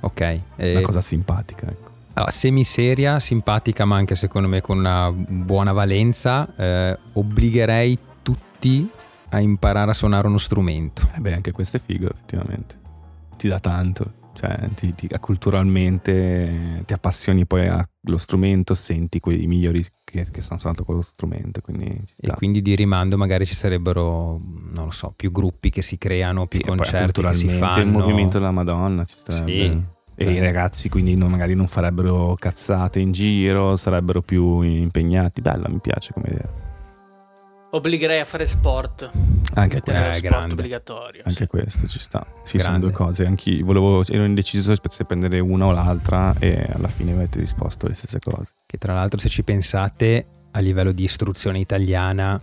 Ok. 0.00 0.20
è 0.20 0.38
eh, 0.56 0.70
una 0.76 0.80
cosa 0.86 1.00
simpatica, 1.00 1.66
ecco. 1.66 1.86
Allora, 2.14 2.32
semiseria, 2.32 3.20
simpatica, 3.20 3.84
ma 3.84 3.96
anche 3.96 4.14
secondo 4.14 4.48
me 4.48 4.60
con 4.60 4.78
una 4.78 5.10
buona 5.12 5.72
valenza, 5.72 6.48
eh, 6.56 6.98
obbligherei 7.12 7.98
tutti 8.22 8.88
a 9.30 9.40
imparare 9.40 9.90
a 9.90 9.94
suonare 9.94 10.26
uno 10.26 10.38
strumento. 10.38 11.08
Eh 11.14 11.20
beh, 11.20 11.34
anche 11.34 11.52
questo 11.52 11.76
è 11.76 11.80
figo, 11.84 12.08
effettivamente. 12.10 12.76
Ti 13.36 13.48
dà 13.48 13.60
tanto. 13.60 14.12
Cioè, 14.38 14.68
ti, 14.74 14.94
ti- 14.94 15.08
culturalmente 15.18 16.82
ti 16.86 16.92
appassioni 16.92 17.44
poi 17.44 17.66
allo 17.66 18.18
strumento, 18.18 18.74
senti 18.74 19.18
quei 19.18 19.46
migliori 19.48 19.84
che, 20.04 20.26
che 20.30 20.42
stanno 20.42 20.60
suonando 20.60 20.84
quello 20.84 21.02
strumento. 21.02 21.60
Quindi 21.60 22.02
E 22.20 22.30
quindi 22.34 22.62
di 22.62 22.74
rimando 22.76 23.16
magari 23.16 23.46
ci 23.46 23.54
sarebbero, 23.56 24.40
non 24.72 24.84
lo 24.84 24.90
so, 24.92 25.12
più 25.16 25.32
gruppi 25.32 25.70
che 25.70 25.82
si 25.82 25.98
creano, 25.98 26.46
più 26.46 26.60
Sì, 26.60 26.64
concerti 26.66 27.20
che 27.20 27.34
si 27.34 27.48
fanno. 27.48 27.82
il 27.82 27.88
movimento 27.88 28.38
della 28.38 28.52
Madonna 28.52 29.04
ci 29.04 29.16
starebbe. 29.18 29.70
Sì. 29.72 29.82
E 30.20 30.24
Beh. 30.24 30.32
i 30.32 30.38
ragazzi 30.40 30.88
quindi 30.88 31.16
non- 31.16 31.30
magari 31.30 31.54
non 31.54 31.66
farebbero 31.68 32.34
cazzate 32.38 32.98
in 33.00 33.12
giro, 33.12 33.76
sarebbero 33.76 34.20
più 34.22 34.60
impegnati. 34.62 35.40
Bella, 35.40 35.68
mi 35.68 35.78
piace 35.80 36.12
come 36.12 36.26
idea. 36.28 36.66
Obbligherei 37.70 38.20
a 38.20 38.24
fare 38.24 38.46
sport. 38.46 39.10
Anche 39.54 39.80
questo. 39.80 40.00
Eh, 40.00 40.04
sport 40.04 40.20
grande. 40.22 40.54
obbligatorio. 40.54 41.22
Anche 41.24 41.40
sì. 41.40 41.46
questo 41.46 41.86
ci 41.86 41.98
sta. 41.98 42.26
Sì, 42.42 42.58
sono 42.58 42.78
Grande. 42.78 42.86
due 42.86 42.92
cose. 42.94 43.26
Anch'io 43.26 43.64
volevo, 43.64 44.04
ero 44.06 44.24
indeciso 44.24 44.74
se 44.88 45.04
prendere 45.04 45.38
una 45.40 45.66
o 45.66 45.72
l'altra 45.72 46.34
e 46.38 46.66
alla 46.72 46.88
fine 46.88 47.12
avete 47.12 47.38
risposto 47.38 47.86
le 47.86 47.94
stesse 47.94 48.20
cose. 48.20 48.52
Che 48.64 48.78
tra 48.78 48.94
l'altro 48.94 49.18
se 49.18 49.28
ci 49.28 49.42
pensate 49.42 50.26
a 50.50 50.60
livello 50.60 50.92
di 50.92 51.04
istruzione 51.04 51.58
italiana, 51.58 52.40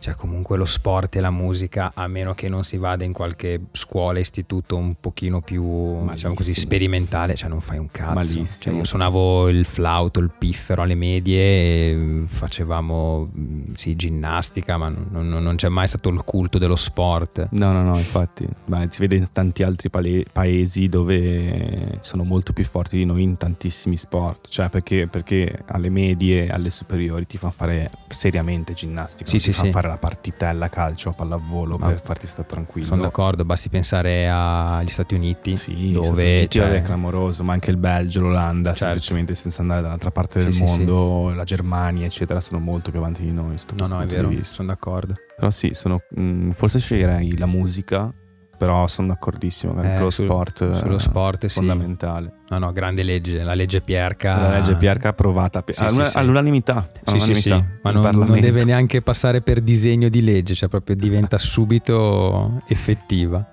cioè 0.00 0.14
comunque 0.14 0.56
lo 0.56 0.64
sport 0.64 1.16
e 1.16 1.20
la 1.20 1.30
musica, 1.30 1.92
a 1.94 2.06
meno 2.06 2.34
che 2.34 2.48
non 2.48 2.64
si 2.64 2.76
vada 2.76 3.04
in 3.04 3.12
qualche 3.12 3.60
scuola, 3.72 4.18
istituto 4.18 4.76
un 4.76 4.94
pochino 5.00 5.40
più, 5.40 5.62
diciamo 6.10 6.34
così, 6.34 6.50
Malissimo. 6.50 6.54
sperimentale, 6.54 7.34
cioè 7.34 7.48
non 7.48 7.60
fai 7.60 7.78
un 7.78 7.90
cazzo. 7.90 8.14
Malissimo. 8.14 8.46
Cioè, 8.60 8.74
io 8.74 8.84
suonavo 8.84 9.48
il 9.48 9.64
flauto, 9.64 10.20
il 10.20 10.30
piffero 10.36 10.82
alle 10.82 10.94
medie 10.94 12.24
facevamo 12.26 13.30
mm, 13.36 13.74
sì, 13.74 13.96
ginnastica, 13.96 14.76
ma 14.76 14.88
non, 14.88 15.28
non- 15.28 15.42
non 15.42 15.56
c'è 15.56 15.68
mai 15.68 15.86
stato 15.88 16.08
il 16.10 16.22
culto 16.24 16.58
dello 16.58 16.76
sport. 16.76 17.48
No, 17.50 17.72
no, 17.72 17.82
no, 17.82 17.96
infatti. 17.96 18.46
Ma 18.66 18.86
si 18.90 19.00
vede 19.00 19.16
in 19.16 19.28
tanti 19.32 19.62
altri 19.62 19.90
pale- 19.90 20.24
paesi 20.32 20.88
dove 20.88 21.98
sono 22.00 22.22
molto 22.24 22.52
più 22.52 22.64
forti 22.64 22.96
di 22.96 23.04
noi 23.04 23.22
in 23.22 23.36
tantissimi 23.36 23.96
sport. 23.96 24.48
Cioè, 24.48 24.68
perché, 24.68 25.06
perché 25.08 25.62
alle 25.66 25.88
medie, 25.90 26.46
alle 26.46 26.70
superiori 26.70 27.26
ti 27.26 27.36
fanno 27.36 27.52
fare 27.56 27.90
seriamente 28.08 28.74
ginnastica. 28.74 29.28
Sì, 29.28 29.38
sì, 29.38 29.50
ti 29.50 29.56
fanno 29.56 29.66
sì. 29.66 29.72
fare 29.72 29.87
la 29.88 29.96
partitella 29.98 30.68
calcio, 30.68 31.10
pallavolo 31.12 31.76
Ma 31.78 31.88
per 31.88 32.00
farti 32.02 32.26
stare 32.26 32.46
tranquillo. 32.46 32.86
Sono 32.86 33.02
d'accordo, 33.02 33.44
basti 33.44 33.68
pensare 33.68 34.28
agli 34.30 34.88
Stati 34.88 35.14
Uniti, 35.14 35.56
Sì, 35.56 35.92
dove 35.92 36.06
dove 36.08 36.48
cioè, 36.48 36.72
è 36.74 36.82
clamoroso, 36.82 37.42
ma 37.44 37.52
anche 37.52 37.70
il 37.70 37.76
Belgio, 37.76 38.20
l'Olanda, 38.20 38.70
Certo. 38.70 38.84
semplicemente 38.84 39.34
senza 39.34 39.60
andare 39.62 39.82
dall'altra 39.82 40.10
parte 40.10 40.38
Sì, 40.40 40.44
del 40.46 40.54
sì, 40.54 40.66
sì. 40.66 40.84
mondo, 40.84 41.32
la 41.34 41.44
Germania, 41.44 42.06
eccetera, 42.06 42.40
sono 42.40 42.60
molto 42.60 42.90
più 42.90 42.98
avanti 43.00 43.22
di 43.22 43.32
noi. 43.32 43.56
No, 43.76 43.86
no, 43.86 44.00
è 44.00 44.06
vero, 44.06 44.30
sono 44.42 44.68
d'accordo. 44.68 45.14
Però 45.36 45.50
sì, 45.50 45.70
sono, 45.72 46.02
mh, 46.10 46.50
forse 46.50 46.78
sceglierei 46.78 47.36
la 47.36 47.46
musica, 47.46 48.12
però 48.58 48.86
sono 48.88 49.08
d'accordissimo 49.08 49.72
che 49.74 49.80
anche 49.80 49.94
Eh, 49.94 50.00
lo 50.00 50.10
sul- 50.10 50.24
sport 50.26 50.72
sullo 50.72 50.96
è 50.96 51.00
sport, 51.00 51.46
sì. 51.46 51.54
fondamentale. 51.54 52.32
No, 52.48 52.58
no, 52.58 52.72
grande 52.72 53.02
legge, 53.02 53.42
la 53.42 53.54
legge 53.54 53.80
Pierca. 53.80 54.36
La 54.36 54.50
legge 54.58 54.74
Pierca 54.76 55.08
approvata 55.10 55.62
Sì, 55.66 55.84
all'una- 55.84 56.04
sì, 56.04 56.18
all'unanimità. 56.18 56.88
Sì, 57.04 57.18
sì, 57.20 57.34
sì, 57.34 57.48
all'unanimità, 57.50 57.78
ma 57.82 57.90
non, 58.12 58.26
non 58.26 58.40
deve 58.40 58.64
neanche 58.64 59.00
passare 59.00 59.40
per 59.40 59.60
disegno 59.60 60.08
di 60.08 60.22
legge, 60.22 60.54
cioè 60.54 60.68
proprio 60.68 60.96
diventa 60.96 61.38
subito 61.38 62.60
effettiva. 62.66 63.48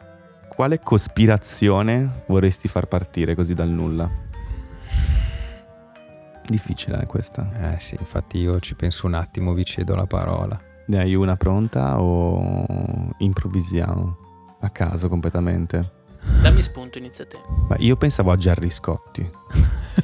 Quale 0.47 0.79
cospirazione 0.79 2.23
vorresti 2.27 2.67
far 2.67 2.87
partire 2.87 3.35
così 3.35 3.53
dal 3.53 3.69
nulla? 3.69 4.09
Difficile 6.47 7.01
eh, 7.01 7.05
questa. 7.05 7.73
Eh 7.73 7.79
sì, 7.79 7.95
infatti 7.99 8.37
io 8.37 8.59
ci 8.59 8.75
penso 8.75 9.07
un 9.07 9.15
attimo, 9.15 9.53
vi 9.53 9.65
cedo 9.65 9.95
la 9.95 10.05
parola. 10.05 10.59
Ne 10.87 10.99
hai 10.99 11.15
una 11.15 11.35
pronta 11.35 11.99
o 11.99 12.65
improvvisiamo? 13.17 14.17
A 14.65 14.69
caso 14.69 15.07
completamente. 15.09 15.91
Dammi 16.41 16.63
spunto, 16.63 16.97
inizia 16.97 17.25
te. 17.25 17.37
Ma 17.69 17.75
io 17.77 17.95
pensavo 17.97 18.31
a 18.31 18.35
Gerry 18.35 18.71
Scotti. 18.71 19.29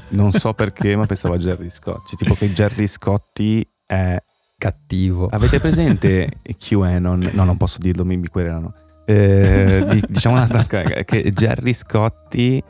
Non 0.09 0.31
so 0.31 0.53
perché, 0.53 0.95
ma 0.95 1.07
pensavo 1.07 1.33
a 1.33 1.37
Gerry 1.37 1.71
Scotti. 1.71 2.15
Tipo 2.15 2.35
che 2.35 2.53
Gerry 2.53 2.85
Scotti 2.87 3.67
è... 3.85 4.21
Cattivo. 4.55 5.25
Avete 5.31 5.59
presente 5.59 6.41
QAnon? 6.59 7.31
No, 7.33 7.43
non 7.43 7.57
posso 7.57 7.79
dirlo, 7.79 8.05
mi 8.05 8.17
mi 8.17 8.27
querelano. 8.27 8.75
Eh, 9.05 9.83
di- 9.89 10.03
diciamo 10.07 10.35
una- 10.35 10.65
che 10.67 11.29
Gerry 11.33 11.73
Scotti 11.73 12.63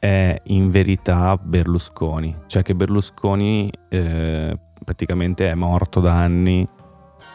è 0.00 0.40
in 0.46 0.70
verità 0.70 1.36
Berlusconi. 1.40 2.36
Cioè 2.46 2.62
che 2.62 2.74
Berlusconi 2.74 3.70
eh, 3.88 4.58
praticamente 4.84 5.48
è 5.48 5.54
morto 5.54 6.00
da 6.00 6.14
anni, 6.14 6.68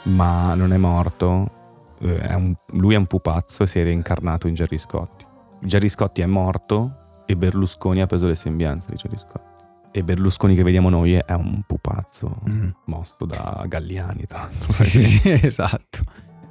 ma 0.03 0.53
non 0.55 0.73
è 0.73 0.77
morto. 0.77 1.64
Eh, 2.05 2.19
è 2.19 2.33
un- 2.33 2.55
lui 2.71 2.93
è 2.93 2.97
un 2.97 3.05
pupazzo 3.07 3.63
e 3.63 3.67
si 3.67 3.79
è 3.79 3.83
reincarnato 3.83 4.47
in 4.47 4.53
Gerry 4.53 4.77
Scotti. 4.77 5.25
Gerry 5.61 5.89
Scotti 5.89 6.21
è 6.21 6.25
morto 6.25 7.23
e 7.25 7.35
Berlusconi 7.35 8.01
ha 8.01 8.05
preso 8.05 8.27
le 8.27 8.35
sembianze 8.35 8.87
di 8.91 8.97
Gerry 8.97 9.17
Scotti. 9.17 9.53
E 9.91 10.03
Berlusconi 10.03 10.55
che 10.55 10.63
vediamo 10.63 10.89
noi 10.89 11.13
è 11.13 11.31
un 11.33 11.61
pupazzo 11.65 12.41
Mm. 12.49 12.69
mosso 12.85 13.25
da 13.25 13.63
Galliani, 13.67 14.25
tra 14.27 14.39
l'altro. 14.39 14.71
Sì, 14.73 14.85
sì, 14.85 15.03
sì, 15.03 15.29
esatto. 15.45 16.03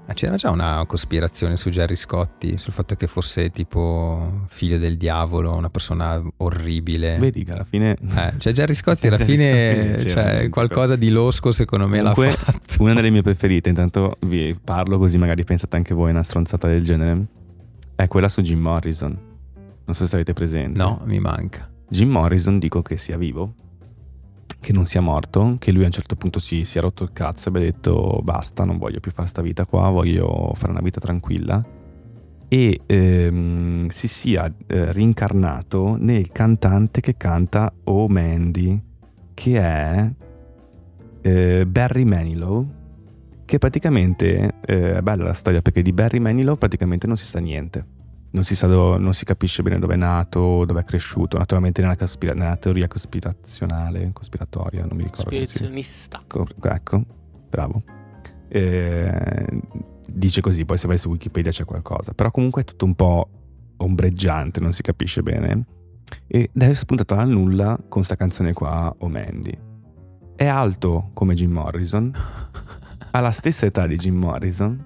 Ma 0.06 0.12
c'era 0.12 0.36
già 0.36 0.50
una 0.50 0.84
cospirazione 0.86 1.56
su 1.56 1.70
Gerry 1.70 1.94
Scotti, 1.94 2.58
sul 2.58 2.74
fatto 2.74 2.94
che 2.94 3.06
fosse 3.06 3.50
tipo 3.50 4.46
figlio 4.48 4.76
del 4.76 4.98
diavolo, 4.98 5.56
una 5.56 5.70
persona 5.70 6.22
orribile. 6.38 7.16
Vedi 7.16 7.42
che 7.42 7.52
alla 7.52 7.64
fine... 7.64 7.96
Eh, 8.14 8.32
cioè 8.36 8.52
Gerry 8.52 8.74
Scotti 8.74 9.06
alla 9.08 9.16
fine 9.16 9.94
Scotti, 9.96 10.10
cioè, 10.10 10.48
qualcosa 10.50 10.96
di 10.96 11.08
losco 11.08 11.52
secondo 11.52 11.88
me 11.88 11.98
Comunque, 12.00 12.26
l'ha 12.26 12.32
fatto. 12.32 12.82
Una 12.82 12.92
delle 12.92 13.08
mie 13.08 13.22
preferite, 13.22 13.70
intanto 13.70 14.16
vi 14.26 14.54
parlo 14.62 14.98
così 14.98 15.16
magari 15.16 15.42
pensate 15.44 15.76
anche 15.76 15.94
voi 15.94 16.08
a 16.08 16.12
una 16.12 16.22
stronzata 16.22 16.68
del 16.68 16.84
genere, 16.84 17.26
è 17.94 18.06
quella 18.06 18.28
su 18.28 18.42
Jim 18.42 18.60
Morrison. 18.60 19.16
Non 19.86 19.94
so 19.94 20.06
se 20.06 20.14
avete 20.14 20.34
presente. 20.34 20.78
No, 20.78 21.00
mi 21.04 21.18
manca. 21.18 21.70
Jim 21.88 22.10
Morrison 22.10 22.58
dico 22.58 22.82
che 22.82 22.98
sia 22.98 23.16
vivo, 23.16 23.54
che 24.60 24.72
non 24.72 24.86
sia 24.86 25.00
morto, 25.00 25.56
che 25.58 25.72
lui 25.72 25.82
a 25.82 25.86
un 25.86 25.92
certo 25.92 26.16
punto 26.16 26.40
si 26.40 26.64
sia 26.64 26.80
rotto 26.80 27.04
il 27.04 27.12
cazzo 27.12 27.46
e 27.46 27.48
abbia 27.50 27.70
detto 27.70 28.20
basta, 28.22 28.64
non 28.64 28.78
voglio 28.78 29.00
più 29.00 29.10
fare 29.10 29.28
sta 29.28 29.42
vita 29.42 29.66
qua, 29.66 29.90
voglio 29.90 30.52
fare 30.54 30.72
una 30.72 30.80
vita 30.80 31.00
tranquilla. 31.00 31.64
E 32.48 32.80
ehm, 32.86 33.88
si 33.88 34.06
sia 34.08 34.52
eh, 34.66 34.92
rincarnato 34.92 35.96
nel 35.98 36.30
cantante 36.30 37.00
che 37.00 37.16
canta 37.16 37.72
Oh 37.84 38.08
Mandy, 38.08 38.80
che 39.34 39.60
è 39.60 40.12
eh, 41.22 41.66
Barry 41.66 42.04
Manilow, 42.04 42.66
che 43.44 43.58
praticamente 43.58 44.54
eh, 44.64 44.96
è 44.96 45.00
bella 45.00 45.24
la 45.24 45.34
storia 45.34 45.62
perché 45.62 45.82
di 45.82 45.92
Barry 45.92 46.18
Manilow 46.18 46.56
praticamente 46.56 47.06
non 47.06 47.16
si 47.16 47.24
sa 47.24 47.40
niente. 47.40 47.93
Non 48.34 48.42
si, 48.42 48.56
sa 48.56 48.66
do- 48.66 48.98
non 48.98 49.14
si 49.14 49.24
capisce 49.24 49.62
bene 49.62 49.78
dove 49.78 49.94
è 49.94 49.96
nato, 49.96 50.64
dove 50.64 50.80
è 50.80 50.84
cresciuto. 50.84 51.38
Naturalmente 51.38 51.80
nella, 51.80 51.96
cospira- 51.96 52.34
nella 52.34 52.56
teoria 52.56 52.88
cospirazionale, 52.88 54.10
cospiratoria, 54.12 54.84
non 54.84 54.96
mi 54.96 55.04
ricordo. 55.04 55.30
Cospirazionista. 55.30 56.20
Ecco, 56.20 56.46
ecco, 56.62 57.04
bravo. 57.48 57.82
Eh, 58.48 59.60
dice 60.08 60.40
così, 60.40 60.64
poi 60.64 60.78
se 60.78 60.88
vai 60.88 60.98
su 60.98 61.10
Wikipedia 61.10 61.52
c'è 61.52 61.64
qualcosa. 61.64 62.12
Però 62.12 62.32
comunque 62.32 62.62
è 62.62 62.64
tutto 62.64 62.84
un 62.84 62.94
po' 62.96 63.28
ombreggiante, 63.76 64.58
non 64.58 64.72
si 64.72 64.82
capisce 64.82 65.22
bene. 65.22 65.66
Ed 66.26 66.50
è 66.52 66.74
spuntato 66.74 67.14
dal 67.14 67.28
nulla 67.28 67.78
con 67.88 68.02
sta 68.02 68.16
canzone 68.16 68.52
qua, 68.52 68.92
O 68.98 69.08
Mandy. 69.08 69.56
È 70.34 70.46
alto 70.46 71.10
come 71.14 71.34
Jim 71.34 71.52
Morrison, 71.52 72.12
ha 73.12 73.20
la 73.20 73.30
stessa 73.30 73.66
età 73.66 73.86
di 73.86 73.96
Jim 73.96 74.16
Morrison 74.16 74.84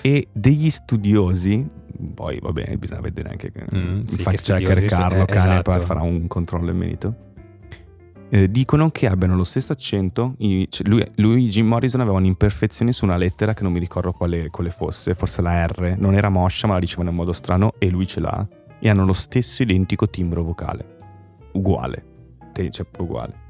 e 0.00 0.28
degli 0.32 0.70
studiosi, 0.70 1.76
poi 2.14 2.38
vabbè 2.40 2.76
bisogna 2.76 3.00
vedere 3.00 3.30
anche 3.30 3.50
che 3.52 3.64
Mm, 3.74 4.00
il 4.06 4.12
sì, 4.12 4.22
fact 4.22 4.42
che 4.54 4.64
checker 4.64 4.84
Carlo 4.84 5.22
eh, 5.22 5.26
Cane 5.26 5.60
esatto. 5.60 5.80
farà 5.80 6.00
un 6.02 6.26
controllo 6.26 6.70
in 6.70 6.76
merito. 6.76 7.14
Eh, 8.30 8.50
dicono 8.50 8.90
che 8.90 9.06
abbiano 9.06 9.36
lo 9.36 9.44
stesso 9.44 9.72
accento. 9.72 10.34
i- 10.38 10.66
cioè, 10.70 10.86
lui, 10.86 11.02
lui, 11.16 11.48
Jim 11.48 11.66
Morrison, 11.66 12.00
aveva 12.02 12.18
un'imperfezione 12.18 12.92
su 12.92 13.04
una 13.06 13.16
lettera 13.16 13.54
che 13.54 13.62
non 13.62 13.72
mi 13.72 13.78
ricordo 13.78 14.12
quale, 14.12 14.48
quale 14.50 14.68
fosse, 14.70 15.14
forse 15.14 15.40
la 15.40 15.64
R. 15.66 15.94
Non 15.98 16.14
era 16.14 16.28
moscia, 16.28 16.66
ma 16.66 16.74
la 16.74 16.80
dicevano 16.80 17.08
in 17.08 17.16
modo 17.16 17.32
strano 17.32 17.72
e 17.78 17.88
lui 17.88 18.06
ce 18.06 18.20
l'ha. 18.20 18.46
E 18.80 18.88
hanno 18.90 19.04
lo 19.06 19.14
stesso 19.14 19.62
identico 19.62 20.08
timbro 20.10 20.42
vocale. 20.42 20.96
Uguale. 21.52 22.04
Te- 22.52 22.70
Cioè, 22.70 22.86
uguale. 22.98 23.46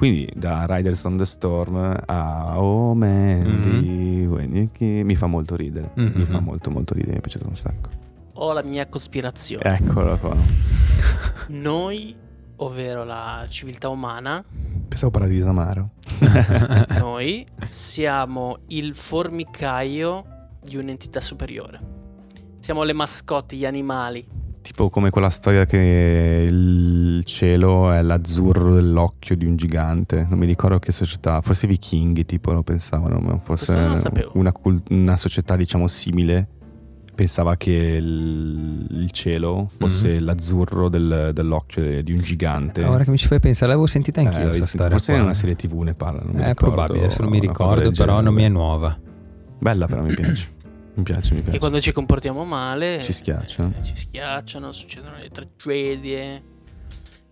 Quindi 0.00 0.26
da 0.34 0.64
Riders 0.66 1.04
on 1.04 1.18
the 1.18 1.26
Storm 1.26 1.76
a 2.06 2.58
Oh 2.58 2.94
Mandy, 2.94 4.22
you- 4.22 4.70
mi 5.04 5.14
fa 5.14 5.26
molto 5.26 5.56
ridere. 5.56 5.90
Mi 5.96 6.04
Mhm. 6.10 6.24
fa 6.26 6.40
molto 6.40 6.70
molto 6.70 6.94
ridere, 6.94 7.12
mi 7.12 7.18
è 7.18 7.20
piaciuto 7.20 7.46
un 7.46 7.54
sacco. 7.54 7.90
Ho 8.32 8.54
la 8.54 8.62
mia 8.62 8.88
cospirazione. 8.88 9.62
Eccolo 9.76 10.16
qua. 10.16 10.34
Noi, 11.48 12.16
ovvero 12.56 13.04
la 13.04 13.44
civiltà 13.50 13.90
umana, 13.90 14.42
Pensavo 14.88 15.10
paradiso 15.10 15.50
amaro. 15.50 15.90
noi 16.98 17.44
siamo 17.68 18.56
il 18.68 18.94
formicaio 18.94 20.24
di 20.64 20.76
un'entità 20.76 21.20
superiore. 21.20 21.78
Siamo 22.58 22.84
le 22.84 22.94
mascotte, 22.94 23.54
gli 23.54 23.66
animali. 23.66 24.26
Tipo 24.62 24.90
come 24.90 25.10
quella 25.10 25.30
storia 25.30 25.64
che 25.64 26.46
il 26.48 27.22
cielo 27.24 27.90
è 27.92 28.02
l'azzurro 28.02 28.74
dell'occhio 28.74 29.36
di 29.36 29.46
un 29.46 29.56
gigante. 29.56 30.26
Non 30.28 30.38
mi 30.38 30.46
ricordo 30.46 30.78
che 30.78 30.92
società, 30.92 31.40
forse 31.40 31.64
i 31.66 31.68
vichinghi 31.68 32.24
tipo 32.26 32.52
lo 32.52 32.62
pensavano, 32.62 33.18
ma 33.18 33.38
forse 33.42 33.64
Questo 33.66 33.80
non 33.82 33.90
lo 33.90 33.96
sapevo. 33.96 34.30
una, 34.34 34.52
una 34.90 35.16
società 35.16 35.56
diciamo 35.56 35.88
simile 35.88 36.46
pensava 37.14 37.56
che 37.56 37.70
il, 37.70 38.86
il 38.90 39.10
cielo 39.10 39.70
fosse 39.78 40.14
Mhm. 40.14 40.24
l'azzurro 40.24 40.88
del- 40.88 41.30
dell'occhio 41.34 42.02
di 42.02 42.12
un 42.12 42.18
gigante. 42.18 42.82
Ora 42.84 43.02
che 43.04 43.10
mi 43.10 43.18
ci 43.18 43.26
fai 43.26 43.40
pensare, 43.40 43.68
l'avevo 43.70 43.86
sentita 43.86 44.20
Eh, 44.20 44.24
anch'io 44.24 44.38
l'avevi 44.38 44.58
questa 44.58 44.76
storia. 44.78 44.96
forse 44.96 45.12
in 45.14 45.20
una 45.22 45.34
serie 45.34 45.56
tv 45.56 45.80
ne 45.82 45.94
parlano. 45.94 46.30
È 46.32 46.46
ricordo, 46.48 46.54
probabile, 46.54 47.04
adesso 47.06 47.22
non 47.22 47.30
mi 47.30 47.40
ricordo, 47.40 47.90
però 47.90 48.20
non 48.20 48.32
mi 48.34 48.40
è 48.42 48.44
genere. 48.44 48.48
nuova. 48.64 48.98
Bella 49.58 49.86
però 49.86 50.02
mi 50.02 50.14
piace. 50.14 50.48
Mi 50.94 51.02
piace, 51.02 51.34
mi 51.34 51.42
piace. 51.42 51.58
quando 51.58 51.80
ci 51.80 51.92
comportiamo 51.92 52.44
male 52.44 53.00
Ci 53.02 53.12
schiaccia. 53.12 53.70
eh, 53.78 53.82
ci 53.82 53.96
schiacciano, 53.96 54.72
succedono 54.72 55.16
le 55.18 55.28
tragedie. 55.30 56.42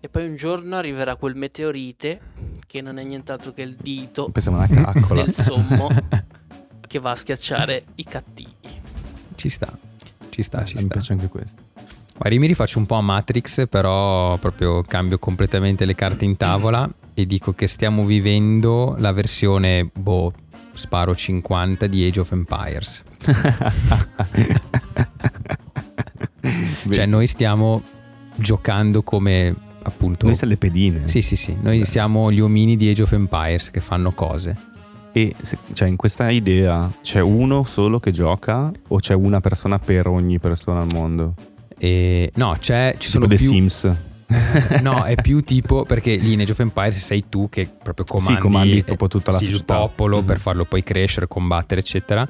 E 0.01 0.09
poi 0.09 0.27
un 0.29 0.37
giorno 0.37 0.77
arriverà 0.77 1.17
quel 1.17 1.35
meteorite 1.35 2.21
che 2.67 2.81
non 2.81 2.99
è 2.99 3.03
nient'altro 3.03 3.53
che 3.53 3.63
il 3.63 3.75
dito 3.75 4.29
Pensavo 4.31 4.57
una 4.59 4.69
caccola. 4.69 5.25
del 5.25 5.33
sommo 5.35 5.89
che 6.87 6.99
va 7.01 7.11
a 7.11 7.17
schiacciare 7.17 7.85
i 7.97 8.05
cattivi. 8.05 8.53
Ci 9.35 9.49
sta, 9.49 9.77
ci 10.31 10.43
sta, 10.43 10.65
ci 10.65 10.75
mi 10.75 10.81
sta. 10.83 10.89
piace 10.89 11.13
anche 11.13 11.29
questo. 11.29 11.61
Guarda, 12.17 12.35
io 12.35 12.41
mi 12.41 12.47
rifaccio 12.47 12.79
un 12.79 12.87
po' 12.87 12.95
a 12.95 13.01
Matrix, 13.01 13.67
però 13.69 14.37
proprio 14.39 14.83
cambio 14.83 15.19
completamente 15.19 15.85
le 15.85 15.95
carte 15.97 16.25
in 16.25 16.37
tavola 16.37 16.89
e 17.15 17.27
dico 17.27 17.53
che 17.53 17.67
stiamo 17.67 18.05
vivendo 18.05 18.95
la 18.99 19.13
versione, 19.13 19.89
boh, 19.93 20.33
sparo 20.79 21.15
50 21.15 21.87
di 21.87 22.07
Age 22.07 22.21
of 22.21 22.33
Empires. 22.33 23.03
Cioè 26.91 27.07
noi 27.07 27.27
stiamo 27.27 27.83
giocando 28.37 29.03
come 29.03 29.55
appunto... 29.83 30.27
Noi 30.27 30.35
siamo 30.35 30.53
le 30.53 30.59
pedine. 30.59 31.09
Sì, 31.09 31.21
sì, 31.23 31.37
sì, 31.37 31.57
noi 31.61 31.81
Beh. 31.81 31.85
siamo 31.85 32.33
gli 32.33 32.41
omini 32.41 32.77
di 32.77 32.89
Age 32.89 33.03
of 33.03 33.13
Empires 33.13 33.71
che 33.71 33.81
fanno 33.81 34.13
cose. 34.13 34.57
E 35.13 35.35
se- 35.41 35.59
cioè, 35.73 35.89
in 35.89 35.97
questa 35.97 36.31
idea 36.31 36.91
c'è 37.03 37.21
uno 37.21 37.65
solo 37.65 37.99
che 37.99 38.11
gioca 38.11 38.71
o 38.89 38.97
c'è 38.99 39.15
una 39.15 39.41
persona 39.41 39.79
per 39.79 40.07
ogni 40.07 40.39
persona 40.39 40.81
al 40.81 40.89
mondo? 40.93 41.35
E 41.77 42.31
no, 42.35 42.57
c'è, 42.59 42.93
ci 42.93 43.11
Tipo 43.11 43.25
sono 43.25 43.27
The 43.27 43.37
più... 43.37 43.47
Sims. 43.47 43.97
no, 44.83 45.05
è 45.05 45.15
più 45.15 45.41
tipo 45.43 45.85
perché 45.85 46.17
lì 46.17 46.35
in 46.35 46.41
Age 46.41 46.53
of 46.53 46.59
Empires 46.61 47.03
sei 47.05 47.25
tu 47.29 47.49
che 47.49 47.69
proprio 47.83 48.05
comandi, 48.05 48.35
Sì, 48.35 48.39
comandi 48.41 48.83
proprio 48.85 49.09
tutta 49.09 49.31
la 49.33 49.39
sì, 49.39 49.45
il 49.45 49.51
società. 49.53 49.75
popolo 49.77 50.19
Mhm. 50.21 50.25
per 50.27 50.39
farlo 50.39 50.65
poi 50.65 50.83
crescere, 50.83 51.27
combattere, 51.27 51.81
eccetera. 51.81 52.27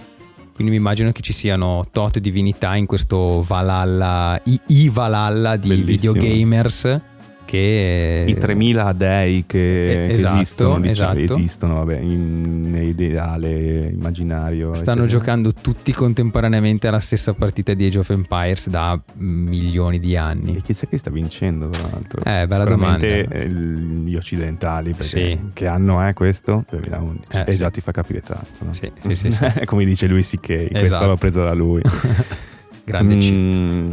Quindi 0.54 0.74
mi 0.74 0.80
immagino 0.80 1.12
che 1.12 1.20
ci 1.22 1.32
siano 1.32 1.86
tot 1.92 2.18
divinità 2.18 2.74
in 2.74 2.86
questo 2.86 3.42
Valhalla, 3.46 4.40
i, 4.44 4.60
i 4.68 4.88
Valhalla 4.88 5.56
di 5.56 5.68
Bellissimo. 5.68 6.12
videogamers 6.14 7.00
che... 7.48 8.24
I 8.28 8.34
3000 8.36 8.92
dei 8.92 9.44
che, 9.46 10.04
Eh, 10.04 10.06
che 10.08 10.12
esatto, 10.12 10.34
esistono, 10.36 10.80
diciamo, 10.80 11.18
esatto. 11.18 11.38
esistono, 11.40 11.74
vabbè, 11.76 11.96
in, 11.98 12.70
nell'ideale 12.70 13.88
immaginario. 13.88 14.74
Stanno 14.74 15.04
eccetera. 15.04 15.18
giocando 15.18 15.52
tutti 15.54 15.92
contemporaneamente 15.92 16.88
alla 16.88 17.00
stessa 17.00 17.32
partita 17.32 17.72
di 17.72 17.86
Age 17.86 17.98
of 18.00 18.10
Empires 18.10 18.68
da 18.68 19.00
milioni 19.14 19.98
di 19.98 20.12
E 20.12 20.16
anni. 20.16 20.60
chissà 20.60 20.86
chi 20.86 20.98
sta 20.98 21.08
vincendo, 21.10 21.68
tra 21.70 21.88
l'altro. 21.90 22.20
Eh, 22.22 22.46
bella 22.46 22.64
domanda. 22.64 23.06
eh, 23.06 23.48
gli 23.50 24.14
occidentali, 24.14 24.90
perché 24.90 25.02
Sì. 25.04 25.38
che 25.54 25.66
anno 25.66 26.02
è 26.02 26.12
questo? 26.12 26.64
2011. 26.68 27.26
Eh, 27.30 27.44
e 27.46 27.52
sì. 27.52 27.58
già 27.58 27.70
ti 27.70 27.80
fa 27.80 27.92
capire 27.92 28.20
tanto. 28.20 28.46
no? 28.58 28.72
Sì, 28.74 28.90
sì, 29.06 29.14
sì, 29.16 29.32
sì. 29.32 29.44
Come 29.64 29.84
dice 29.86 30.06
lui 30.06 30.22
C.K., 30.22 30.46
questa 30.46 30.78
Esatto. 30.80 31.06
l'ho 31.06 31.16
presa 31.16 31.42
da 31.44 31.54
lui. 31.54 31.80
Grande 32.84 33.16
cheat. 33.18 33.34
Mm, 33.34 33.92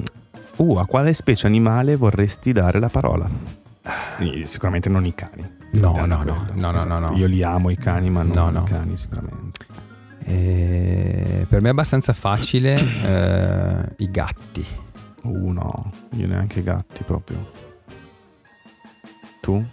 uh, 0.57 0.77
a 0.77 0.85
quale 0.85 1.13
specie 1.13 1.47
animale 1.47 1.95
vorresti 1.95 2.51
dare 2.51 2.79
la 2.79 2.89
parola? 2.89 3.29
Sicuramente 4.45 4.89
non 4.89 5.05
i 5.05 5.13
cani. 5.13 5.47
No, 5.71 5.91
no, 5.93 6.05
no, 6.05 6.23
no, 6.23 6.47
no, 6.53 6.75
Esatto. 6.75 6.87
no, 6.87 6.99
no. 6.99 7.15
Io 7.17 7.27
li 7.27 7.43
amo 7.43 7.69
i 7.69 7.75
cani, 7.77 8.09
ma 8.09 8.23
non 8.23 8.35
No, 8.35 8.49
no. 8.49 8.61
i 8.61 8.63
cani 8.63 8.97
sicuramente. 8.97 9.65
Eh, 10.23 11.45
per 11.47 11.61
me 11.61 11.67
è 11.67 11.71
abbastanza 11.71 12.13
facile 12.13 12.75
eh, 13.03 13.93
i 13.97 14.09
gatti. 14.09 14.65
Uh, 15.23 15.51
no, 15.51 15.91
io 16.13 16.27
neanche 16.27 16.59
i 16.59 16.63
gatti 16.63 17.03
proprio. 17.03 17.51
Tu? 19.41 19.63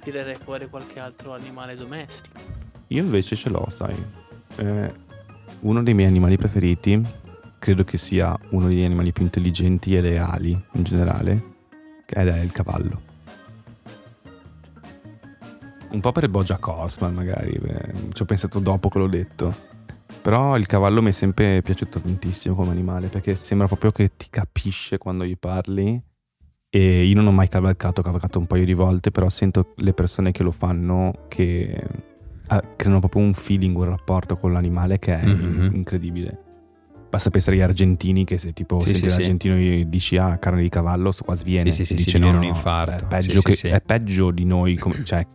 Tirerei 0.00 0.34
fuori 0.34 0.68
qualche 0.68 0.98
altro 1.00 1.34
animale 1.34 1.76
domestico. 1.76 2.40
Io 2.88 3.02
invece 3.02 3.36
ce 3.36 3.50
l'ho, 3.50 3.68
sai. 3.74 3.94
Eh, 4.56 4.92
uno 5.60 5.82
dei 5.82 5.94
miei 5.94 6.08
animali 6.08 6.36
preferiti, 6.36 7.00
credo 7.62 7.84
che 7.84 7.96
sia 7.96 8.36
uno 8.50 8.66
degli 8.66 8.82
animali 8.82 9.12
più 9.12 9.22
intelligenti 9.22 9.94
e 9.94 10.00
leali 10.00 10.50
in 10.72 10.82
generale, 10.82 11.42
ed 12.04 12.26
è 12.26 12.40
il 12.40 12.50
cavallo. 12.50 13.00
Un 15.90 16.00
po' 16.00 16.10
per 16.10 16.28
Bojack 16.28 16.66
Horseman 16.66 17.14
magari, 17.14 17.56
beh, 17.56 17.92
ci 18.14 18.22
ho 18.22 18.24
pensato 18.24 18.58
dopo 18.58 18.88
che 18.88 18.98
l'ho 18.98 19.06
detto. 19.06 19.54
Però 20.20 20.56
il 20.56 20.66
cavallo 20.66 21.02
mi 21.02 21.10
è 21.10 21.12
sempre 21.12 21.62
piaciuto 21.62 22.00
tantissimo 22.00 22.56
come 22.56 22.72
animale, 22.72 23.06
perché 23.06 23.36
sembra 23.36 23.68
proprio 23.68 23.92
che 23.92 24.10
ti 24.16 24.26
capisce 24.28 24.98
quando 24.98 25.24
gli 25.24 25.36
parli. 25.38 26.02
E 26.68 27.04
io 27.04 27.14
non 27.14 27.28
ho 27.28 27.32
mai 27.32 27.48
cavalcato, 27.48 28.00
ho 28.00 28.04
cavalcato 28.04 28.40
un 28.40 28.46
paio 28.48 28.64
di 28.64 28.74
volte, 28.74 29.12
però 29.12 29.28
sento 29.28 29.74
le 29.76 29.92
persone 29.92 30.32
che 30.32 30.42
lo 30.42 30.50
fanno 30.50 31.26
che 31.28 31.80
ah, 32.48 32.60
creano 32.74 32.98
proprio 32.98 33.22
un 33.22 33.34
feeling, 33.34 33.76
un 33.76 33.84
rapporto 33.84 34.36
con 34.36 34.52
l'animale 34.52 34.98
che 34.98 35.16
è 35.16 35.24
Mhm. 35.24 35.74
incredibile. 35.74 36.38
Basta 37.12 37.28
pensare 37.28 37.56
agli 37.56 37.62
argentini 37.62 38.24
che 38.24 38.38
se 38.38 38.54
tipo 38.54 38.80
Sì, 38.80 38.86
senti 38.94 39.00
sì, 39.02 39.10
sì. 39.10 39.16
l'argentino 39.18 39.54
e 39.56 39.84
dici 39.86 40.16
ah 40.16 40.38
carne 40.38 40.62
di 40.62 40.70
cavallo 40.70 41.10
sto 41.12 41.24
qua 41.24 41.34
sviene 41.34 41.70
Sì, 41.70 41.84
sì, 41.84 41.84
sì, 41.84 41.92
e 41.92 41.96
sì, 41.98 42.04
dice 42.04 42.18
ti 42.18 42.24
no, 42.24 42.30
viene 42.30 42.38
no, 42.46 42.50
un 42.50 42.56
infarto. 42.56 43.04
È 43.04 43.08
peggio, 43.08 43.30
Sì, 43.32 43.36
sì, 43.38 43.42
che- 43.42 43.52
sì. 43.56 43.68
è 43.68 43.80
peggio 43.82 44.30
di 44.30 44.44
noi 44.46 44.76
come- 44.76 45.04
cioè 45.04 45.26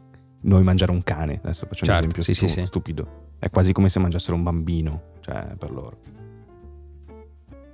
noi 0.42 0.64
mangiare 0.64 0.92
un 0.92 1.04
cane 1.04 1.40
adesso 1.44 1.68
faccio 1.68 1.84
un 1.86 1.90
Certo, 1.92 2.00
esempio 2.00 2.24
sì, 2.24 2.34
stu- 2.34 2.48
sì, 2.48 2.54
sì. 2.62 2.66
stupido 2.66 3.36
è 3.38 3.52
quasi 3.52 3.74
come 3.74 3.90
se 3.90 4.00
mangiassero 4.00 4.36
un 4.36 4.42
bambino 4.42 5.02
cioè 5.20 5.54
per 5.56 5.70
loro 5.70 6.00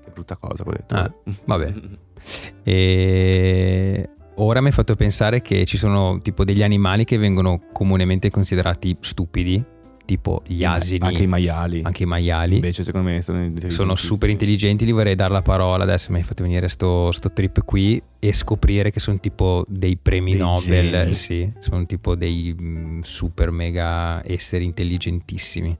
che 0.03 0.11
brutta 0.13 0.35
cosa 0.35 0.63
ho 0.65 0.71
detto 0.71 0.95
Ah, 0.95 1.13
vabbè. 1.45 1.73
E 2.63 4.09
ora 4.35 4.59
mi 4.59 4.67
hai 4.67 4.73
fatto 4.73 4.95
pensare 4.95 5.41
che 5.41 5.63
ci 5.65 5.77
sono 5.77 6.19
tipo 6.21 6.43
degli 6.43 6.63
animali 6.63 7.05
che 7.05 7.17
vengono 7.17 7.61
comunemente 7.71 8.29
considerati 8.31 8.97
stupidi, 8.99 9.63
tipo 10.05 10.41
gli 10.45 10.63
asini, 10.63 11.05
anche 11.05 11.23
i 11.23 11.27
maiali 11.27 11.81
anche 11.83 12.03
i 12.03 12.05
maiali. 12.05 12.55
invece 12.55 12.83
secondo 12.83 13.09
me 13.09 13.21
sono 13.21 13.51
sono 13.67 13.95
super 13.95 14.29
intelligenti, 14.29 14.85
gli 14.85 14.91
vorrei 14.93 15.15
dare 15.15 15.31
la 15.33 15.41
parola. 15.41 15.83
Adesso 15.83 16.11
mi 16.11 16.17
hai 16.17 16.23
fatto 16.23 16.43
venire 16.43 16.67
sto, 16.67 17.11
sto 17.11 17.31
trip 17.31 17.63
qui 17.63 18.01
e 18.19 18.33
scoprire 18.33 18.91
che 18.91 18.99
sono 18.99 19.19
tipo 19.19 19.65
dei 19.67 19.97
premi 19.97 20.31
Dei 20.31 20.39
Nobel. 20.41 20.89
geni. 20.91 21.13
Sì, 21.15 21.51
sono 21.59 21.85
tipo 21.85 22.15
dei 22.15 22.55
mm, 22.59 22.99
super 23.01 23.51
mega 23.51 24.21
esseri 24.27 24.65
intelligentissimi. 24.65 25.77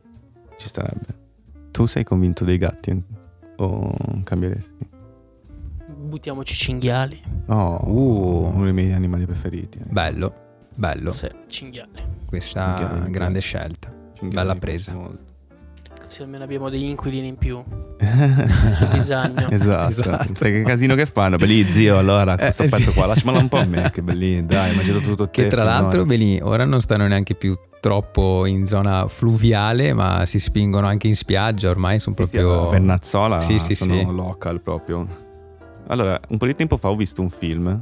ci 0.57 0.67
starebbe 0.67 1.21
tu 1.71 1.85
sei 1.87 2.03
convinto 2.03 2.43
dei 2.45 2.57
gatti 2.59 3.03
o 3.57 3.95
cambieresti? 4.23 4.89
Buttiamoci 5.97 6.53
cinghiali. 6.53 7.21
Oh, 7.47 7.79
Uh. 7.85 8.51
uno 8.53 8.63
dei 8.65 8.73
miei 8.73 8.91
animali 8.93 9.25
preferiti. 9.25 9.79
Bello, 9.89 10.33
bello. 10.75 11.11
Sì, 11.11 11.27
cinghiali. 11.47 11.91
Questa 12.25 12.75
Cinghiali 12.77 13.11
grande 13.11 13.39
piace. 13.39 13.57
scelta. 13.57 13.92
Bella 14.21 14.55
presa. 14.55 14.93
Così 16.03 16.21
almeno 16.21 16.43
abbiamo 16.43 16.69
degli 16.69 16.83
inquilini 16.83 17.27
in 17.27 17.37
più. 17.37 17.61
Questo 17.97 18.85
bisogno. 18.87 19.49
esatto. 19.49 19.93
Esatto. 19.93 20.33
Sai 20.35 20.51
che 20.51 20.63
casino 20.63 20.95
che 20.95 21.05
fanno? 21.05 21.37
Belli 21.37 21.63
zio, 21.63 21.97
allora 21.97 22.37
questo 22.37 22.63
Eh, 22.63 22.69
pezzo 22.69 22.91
sì. 22.91 22.93
qua 22.93 23.05
lasciamelo 23.07 23.39
un 23.39 23.47
po' 23.47 23.57
a 23.57 23.65
me, 23.65 23.89
che 23.91 24.01
belli, 24.01 24.45
dai, 24.45 24.75
mangiato 24.75 24.99
tutto 24.99 25.29
te. 25.29 25.43
Che 25.43 25.47
tra 25.49 25.63
l'altro, 25.63 26.05
Beni, 26.05 26.39
ora 26.41 26.65
non 26.65 26.81
stanno 26.81 27.07
neanche 27.07 27.35
più 27.35 27.57
troppo 27.79 28.45
in 28.45 28.65
zona 28.67 29.07
fluviale, 29.07 29.93
ma 29.93 30.25
si 30.25 30.39
spingono 30.39 30.87
anche 30.87 31.07
in 31.07 31.15
spiaggia. 31.15 31.69
Ormai 31.69 31.99
sono 31.99 32.15
Sì, 32.17 32.23
sì, 32.25 32.37
proprio. 32.37 32.67
a 32.67 32.69
Vernazzola 32.71 33.41
Sì, 33.41 33.57
sì, 33.59 33.73
sono 33.75 33.97
sì. 33.99 34.05
local 34.05 34.61
proprio. 34.61 35.07
Allora, 35.87 36.19
un 36.29 36.37
po' 36.37 36.45
di 36.45 36.55
tempo 36.55 36.77
fa 36.77 36.89
ho 36.89 36.95
visto 36.95 37.21
un 37.21 37.29
film, 37.29 37.81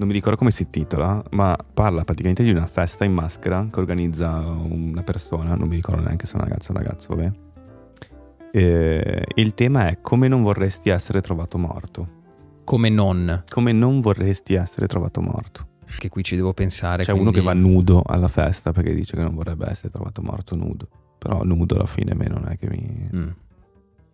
non 0.00 0.08
mi 0.08 0.14
ricordo 0.14 0.38
come 0.38 0.50
si 0.50 0.62
intitola, 0.62 1.22
ma 1.32 1.54
parla 1.74 2.04
praticamente 2.04 2.42
di 2.42 2.48
una 2.48 2.66
festa 2.66 3.04
in 3.04 3.12
maschera 3.12 3.68
che 3.70 3.80
organizza 3.80 4.30
una 4.38 5.02
persona, 5.02 5.54
non 5.54 5.68
mi 5.68 5.74
ricordo 5.74 6.00
neanche 6.00 6.24
se 6.24 6.32
è 6.32 6.36
una 6.36 6.44
ragazza 6.44 6.72
o 6.72 6.74
un 6.74 6.82
ragazzo, 6.82 7.14
vabbè. 7.14 7.32
E 8.50 9.24
il 9.34 9.52
tema 9.52 9.88
è 9.88 10.00
come 10.00 10.26
non 10.26 10.42
vorresti 10.42 10.88
essere 10.88 11.20
trovato 11.20 11.58
morto. 11.58 12.18
Come 12.64 12.88
non. 12.88 13.44
Come 13.46 13.72
non 13.72 14.00
vorresti 14.00 14.54
essere 14.54 14.86
trovato 14.86 15.20
morto. 15.20 15.66
Che 15.98 16.08
qui 16.08 16.24
ci 16.24 16.34
devo 16.34 16.54
pensare. 16.54 17.02
C'è 17.02 17.12
uno 17.12 17.30
quindi- 17.30 17.40
che 17.40 17.44
va 17.44 17.52
nudo 17.52 18.02
alla 18.02 18.28
festa 18.28 18.72
perché 18.72 18.94
dice 18.94 19.16
che 19.16 19.22
non 19.22 19.34
vorrebbe 19.34 19.68
essere 19.68 19.90
trovato 19.90 20.22
morto 20.22 20.56
nudo. 20.56 20.88
Però 21.18 21.42
nudo 21.44 21.74
alla 21.74 21.86
fine 21.86 22.12
a 22.12 22.14
me 22.14 22.26
non 22.26 22.48
è 22.48 22.56
che 22.56 22.68
mi... 22.70 23.10
Mm. 23.14 23.28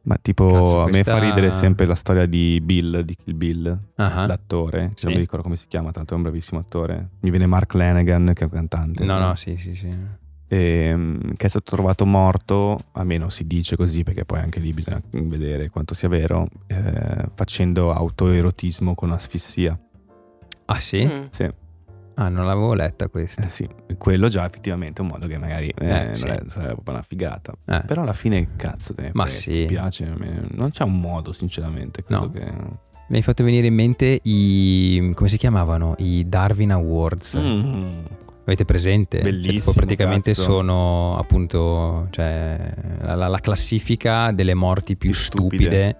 Ma 0.06 0.16
tipo 0.22 0.46
Cazzo, 0.46 0.80
a 0.82 0.84
me 0.84 0.90
questa- 0.92 1.12
fa 1.16 1.18
ridere 1.18 1.50
sempre 1.50 1.84
la 1.84 1.96
storia 1.96 2.26
di 2.26 2.60
Bill, 2.62 3.00
di 3.00 3.16
Kill 3.16 3.36
Bill, 3.36 3.78
Ah, 3.96 4.26
l'attore, 4.26 4.90
che 4.90 4.92
Sì. 4.98 5.04
non 5.06 5.14
mi 5.14 5.20
ricordo 5.20 5.42
come 5.42 5.56
si 5.56 5.66
chiama, 5.66 5.88
tra 5.88 5.96
l'altro 5.98 6.14
è 6.14 6.18
un 6.18 6.24
bravissimo 6.24 6.60
attore. 6.60 7.08
Mi 7.20 7.30
viene 7.30 7.46
Mark 7.46 7.74
Lanagan 7.74 8.30
che 8.32 8.42
è 8.42 8.44
un 8.44 8.50
cantante. 8.50 9.04
No, 9.04 9.18
no, 9.18 9.34
sì, 9.34 9.56
sì, 9.56 9.74
sì. 9.74 9.88
Ehm, 10.48 11.34
che 11.34 11.46
è 11.46 11.48
stato 11.48 11.64
trovato 11.74 12.06
morto, 12.06 12.78
almeno 12.92 13.30
si 13.30 13.48
dice 13.48 13.74
così 13.74 14.04
perché 14.04 14.24
poi 14.24 14.38
anche 14.38 14.60
lì 14.60 14.72
bisogna 14.72 15.02
vedere 15.10 15.70
quanto 15.70 15.92
sia 15.92 16.08
vero, 16.08 16.46
eh, 16.68 17.28
facendo 17.34 17.92
autoerotismo 17.92 18.94
con 18.94 19.10
asfissia. 19.10 19.76
Ah, 20.66 20.78
sì? 20.78 21.04
Mm. 21.04 21.24
Sì. 21.30 21.50
Ah, 22.18 22.28
non 22.30 22.46
l'avevo 22.46 22.72
letta 22.74 23.08
questa. 23.08 23.44
Eh 23.44 23.48
sì, 23.50 23.68
quello 23.98 24.28
già 24.28 24.46
effettivamente 24.46 25.02
è 25.02 25.04
un 25.04 25.10
modo 25.10 25.26
che 25.26 25.36
magari 25.36 25.68
eh, 25.76 26.10
Eh, 26.10 26.14
sì. 26.14 26.26
è- 26.26 26.42
sarebbe 26.46 26.72
proprio 26.72 26.94
una 26.94 27.04
figata. 27.06 27.52
Eh. 27.66 27.82
Però 27.86 28.02
alla 28.02 28.14
fine, 28.14 28.48
cazzo, 28.56 28.94
te 28.94 29.10
Ma 29.12 29.28
sì. 29.28 29.64
ti 29.66 29.74
piace. 29.74 30.06
Non 30.52 30.70
c'è 30.70 30.84
un 30.84 30.98
modo, 30.98 31.32
sinceramente. 31.32 32.02
No. 32.08 32.30
che... 32.30 32.84
Mi 33.08 33.16
hai 33.18 33.22
fatto 33.22 33.44
venire 33.44 33.66
in 33.68 33.74
mente 33.74 34.18
i. 34.22 35.12
come 35.14 35.28
si 35.28 35.36
chiamavano? 35.36 35.94
I 35.98 36.26
Darwin 36.28 36.72
Awards. 36.72 37.36
Mm. 37.38 37.98
Avete 38.44 38.64
presente? 38.64 39.18
Cioè, 39.18 39.24
Bellissimo, 39.30 39.58
tipo, 39.58 39.72
praticamente 39.74 40.30
cazzo. 40.32 40.42
sono 40.42 41.16
appunto 41.18 42.06
cioè, 42.10 42.58
la, 43.02 43.14
la- 43.14 43.28
la 43.28 43.38
classifica 43.40 44.32
delle 44.32 44.54
morti 44.54 44.96
più 44.96 45.10
Più 45.10 45.18
stupide, 45.18 45.64
stupide. 45.90 45.96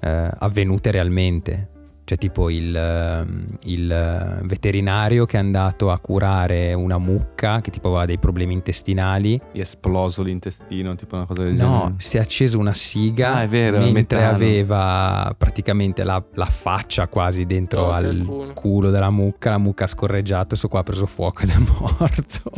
eh, 0.00 0.30
avvenute 0.38 0.90
realmente. 0.90 1.68
Cioè, 2.10 2.18
tipo 2.18 2.50
il, 2.50 2.74
ehm, 2.74 3.44
il 3.66 3.88
eh, 3.88 4.40
veterinario 4.44 5.26
che 5.26 5.36
è 5.36 5.38
andato 5.38 5.92
a 5.92 5.98
curare 6.00 6.74
una 6.74 6.98
mucca 6.98 7.60
che 7.60 7.70
tipo 7.70 7.86
aveva 7.86 8.04
dei 8.04 8.18
problemi 8.18 8.52
intestinali. 8.52 9.40
Gli 9.52 9.58
è 9.58 9.60
esploso 9.60 10.24
l'intestino, 10.24 10.96
tipo 10.96 11.14
una 11.14 11.24
cosa 11.24 11.44
del 11.44 11.54
No, 11.54 11.78
genere. 11.82 11.94
si 11.98 12.16
è 12.16 12.20
acceso 12.20 12.58
una 12.58 12.74
siga 12.74 13.34
Ah, 13.34 13.42
è 13.42 13.46
vero, 13.46 13.78
mentre 13.78 14.18
metano. 14.18 14.34
aveva 14.34 15.32
praticamente 15.38 16.02
la, 16.02 16.20
la 16.34 16.46
faccia 16.46 17.06
quasi 17.06 17.46
dentro 17.46 17.86
il 17.86 17.92
al 17.94 18.24
culo. 18.26 18.52
culo 18.54 18.90
della 18.90 19.10
mucca. 19.10 19.50
La 19.50 19.58
mucca 19.58 19.84
ha 19.84 19.86
scorreggiato, 19.86 20.56
sto 20.56 20.66
qua 20.66 20.80
ha 20.80 20.82
preso 20.82 21.06
fuoco 21.06 21.42
ed 21.42 21.50
è 21.50 21.58
morto. 21.78 22.50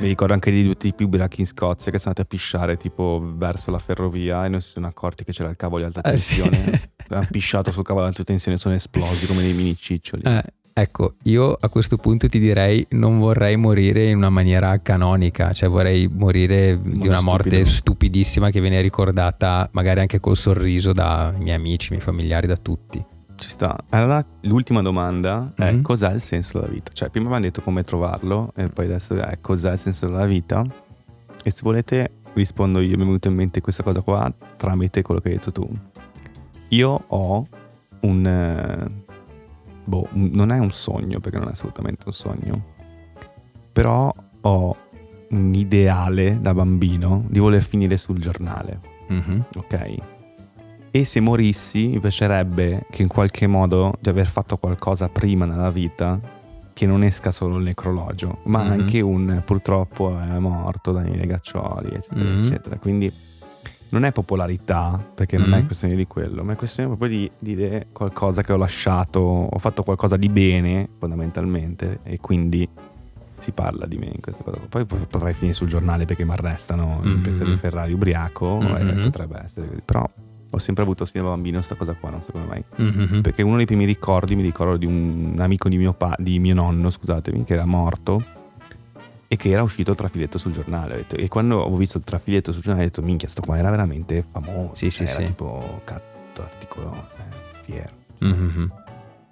Mi 0.00 0.08
ricordo 0.08 0.34
anche 0.34 0.50
di 0.50 0.62
due 0.64 0.74
tipi 0.76 1.04
ubriachi 1.04 1.40
in 1.40 1.46
Scozia 1.46 1.90
che 1.92 1.98
sono 1.98 2.12
andati 2.14 2.20
a 2.22 2.24
pisciare 2.24 2.76
tipo 2.76 3.22
verso 3.36 3.70
la 3.70 3.78
ferrovia 3.78 4.44
e 4.44 4.48
non 4.48 4.60
si 4.60 4.70
sono 4.72 4.88
accorti 4.88 5.22
che 5.24 5.32
c'era 5.32 5.48
il 5.48 5.56
cavo 5.56 5.78
di 5.78 5.84
alta 5.84 6.02
Eh, 6.02 6.16
sì. 6.18 6.42
Hanno 7.16 7.28
pisciato 7.30 7.72
sul 7.72 7.82
cavo 7.84 8.00
di 8.00 8.06
alta 8.06 8.24
tensione 8.24 8.58
sono 8.58 8.74
esplosi 8.74 9.26
come 9.26 9.42
dei 9.42 9.52
mini 9.54 9.76
ciccioli. 9.76 10.22
Eh, 10.24 10.42
ecco, 10.72 11.14
io 11.24 11.56
a 11.60 11.68
questo 11.68 11.96
punto 11.96 12.28
ti 12.28 12.38
direi 12.38 12.84
non 12.90 13.18
vorrei 13.18 13.56
morire 13.56 14.08
in 14.10 14.16
una 14.16 14.30
maniera 14.30 14.78
canonica, 14.80 15.52
cioè 15.52 15.68
vorrei 15.68 16.08
morire 16.08 16.80
di 16.80 16.96
modo 16.96 17.08
una 17.08 17.20
morte 17.20 17.48
stupido. 17.50 17.68
stupidissima 17.70 18.50
che 18.50 18.60
viene 18.60 18.80
ricordata 18.80 19.68
magari 19.72 20.00
anche 20.00 20.20
col 20.20 20.36
sorriso 20.36 20.92
dai 20.92 21.36
miei 21.38 21.56
amici, 21.56 21.88
miei 21.90 22.02
familiari, 22.02 22.46
da 22.46 22.56
tutti. 22.56 23.02
Ci 23.38 23.48
sta. 23.48 23.76
Allora, 23.88 24.24
l'ultima 24.42 24.82
domanda 24.82 25.52
è 25.56 25.72
Mhm. 25.72 25.82
cos'è 25.82 26.12
il 26.14 26.20
senso 26.20 26.60
della 26.60 26.70
vita? 26.72 26.92
Cioè, 26.92 27.08
prima 27.10 27.26
abbiamo 27.26 27.44
detto 27.44 27.60
come 27.60 27.82
trovarlo 27.82 28.52
e 28.54 28.68
poi 28.68 28.84
adesso 28.84 29.14
è 29.20 29.38
cos'è 29.40 29.72
il 29.72 29.78
senso 29.78 30.06
della 30.06 30.26
vita? 30.26 30.64
E 31.42 31.50
se 31.50 31.58
volete 31.62 32.12
rispondo 32.34 32.78
io, 32.78 32.96
mi 32.96 33.02
è 33.02 33.06
venuta 33.06 33.26
in 33.28 33.34
mente 33.34 33.60
questa 33.60 33.82
cosa 33.82 34.00
qua 34.00 34.32
tramite 34.56 35.02
quello 35.02 35.20
che 35.20 35.30
hai 35.30 35.34
detto 35.34 35.50
tu. 35.50 35.68
Io 36.72 37.04
ho 37.06 37.46
un... 38.00 38.26
eh, 38.26 38.90
boh, 39.84 40.08
non 40.12 40.50
è 40.52 40.58
un 40.58 40.70
sogno 40.70 41.18
perché 41.20 41.38
non 41.38 41.48
è 41.48 41.52
assolutamente 41.52 42.04
un 42.06 42.12
sogno, 42.12 42.62
però 43.72 44.12
ho 44.42 44.76
un 45.30 45.54
ideale 45.54 46.38
da 46.40 46.52
bambino 46.54 47.24
di 47.28 47.38
voler 47.38 47.62
finire 47.62 47.96
sul 47.96 48.18
giornale 48.20 48.80
Mhm. 49.08 49.44
ok? 49.56 49.94
E 50.90 51.04
se 51.04 51.20
morissi 51.20 51.86
mi 51.88 52.00
piacerebbe 52.00 52.84
che 52.90 53.02
in 53.02 53.08
qualche 53.08 53.46
modo 53.46 53.94
di 54.00 54.08
aver 54.08 54.26
fatto 54.26 54.56
qualcosa 54.58 55.08
prima 55.08 55.44
nella 55.46 55.70
vita 55.70 56.18
che 56.74 56.86
non 56.86 57.02
esca 57.02 57.30
solo 57.30 57.58
il 57.58 57.64
necrologio, 57.64 58.38
ma 58.44 58.62
Mhm. 58.62 58.70
anche 58.70 59.00
un 59.02 59.42
purtroppo 59.44 60.18
è 60.18 60.38
morto 60.38 60.92
Daniele 60.92 61.26
Gaccioli, 61.26 61.88
eccetera, 61.94 62.24
Mhm. 62.30 62.44
eccetera. 62.44 62.76
Quindi 62.76 63.12
non 63.92 64.04
è 64.04 64.12
popolarità, 64.12 64.98
perché 65.14 65.36
non 65.36 65.52
è 65.54 65.58
Mhm. 65.60 65.66
questione 65.66 65.94
di 65.94 66.06
quello, 66.06 66.42
ma 66.42 66.52
è 66.52 66.56
questione 66.56 66.88
proprio 66.88 67.10
di 67.10 67.30
dire 67.38 67.88
qualcosa 67.92 68.42
che 68.42 68.52
ho 68.52 68.56
lasciato, 68.56 69.20
ho 69.20 69.58
fatto 69.58 69.82
qualcosa 69.82 70.16
di 70.16 70.28
bene 70.30 70.88
fondamentalmente 70.98 71.98
e 72.02 72.18
quindi 72.18 72.66
si 73.38 73.50
parla 73.52 73.86
di 73.86 73.98
me 73.98 74.06
in 74.06 74.20
questa 74.20 74.42
cosa. 74.44 74.58
Poi 74.68 74.84
pot- 74.86 75.06
potrei 75.06 75.34
finire 75.34 75.52
sul 75.54 75.68
giornale 75.68 76.04
perché 76.06 76.24
mi 76.24 76.30
arrestano 76.30 77.00
in 77.02 77.10
Mhm. 77.10 77.20
pista 77.20 77.44
di 77.44 77.56
Ferrari 77.56 77.92
ubriaco, 77.92 78.60
eh, 78.78 78.82
Mhm. 78.82 79.02
potrebbe 79.02 79.40
essere 79.44 79.66
così. 79.68 79.82
Però 79.84 80.08
ho 80.54 80.58
sempre 80.58 80.82
avuto 80.84 81.04
sin 81.04 81.22
da 81.22 81.28
bambino 81.28 81.56
questa 81.56 81.74
cosa 81.74 81.92
qua, 81.92 82.10
non 82.10 82.22
so 82.22 82.30
come 82.32 82.44
mai. 82.46 82.64
Mhm. 82.76 83.20
Perché 83.20 83.42
uno 83.42 83.56
dei 83.56 83.66
primi 83.66 83.84
ricordi 83.84 84.36
mi 84.36 84.42
ricordo 84.42 84.76
di 84.78 84.86
un 84.86 85.34
amico 85.38 85.68
di 85.68 85.76
mio, 85.76 85.92
pa- 85.92 86.16
di 86.18 86.38
mio 86.38 86.54
nonno, 86.54 86.88
scusatemi, 86.90 87.44
che 87.44 87.54
era 87.54 87.66
morto 87.66 88.24
e 89.32 89.36
che 89.36 89.48
era 89.48 89.62
uscito 89.62 89.92
il 89.92 89.96
trafiletto 89.96 90.36
sul 90.36 90.52
giornale. 90.52 90.96
Detto- 90.96 91.16
E 91.16 91.26
quando 91.28 91.56
ho 91.58 91.74
visto 91.74 91.96
il 91.96 92.04
trafiletto 92.04 92.52
sul 92.52 92.60
giornale 92.60 92.84
ho 92.84 92.88
detto, 92.90 93.00
minchia, 93.00 93.28
sto 93.28 93.40
qua 93.40 93.56
era 93.56 93.70
veramente 93.70 94.22
famoso. 94.30 94.74
Sì, 94.74 94.90
sì, 94.90 95.04
era 95.04 95.12
sì. 95.12 95.24
tipo, 95.24 95.80
cazzo, 95.84 96.42
articolo, 96.42 97.08
eh, 97.16 97.62
fiero. 97.64 97.88
Mhm. 98.18 98.72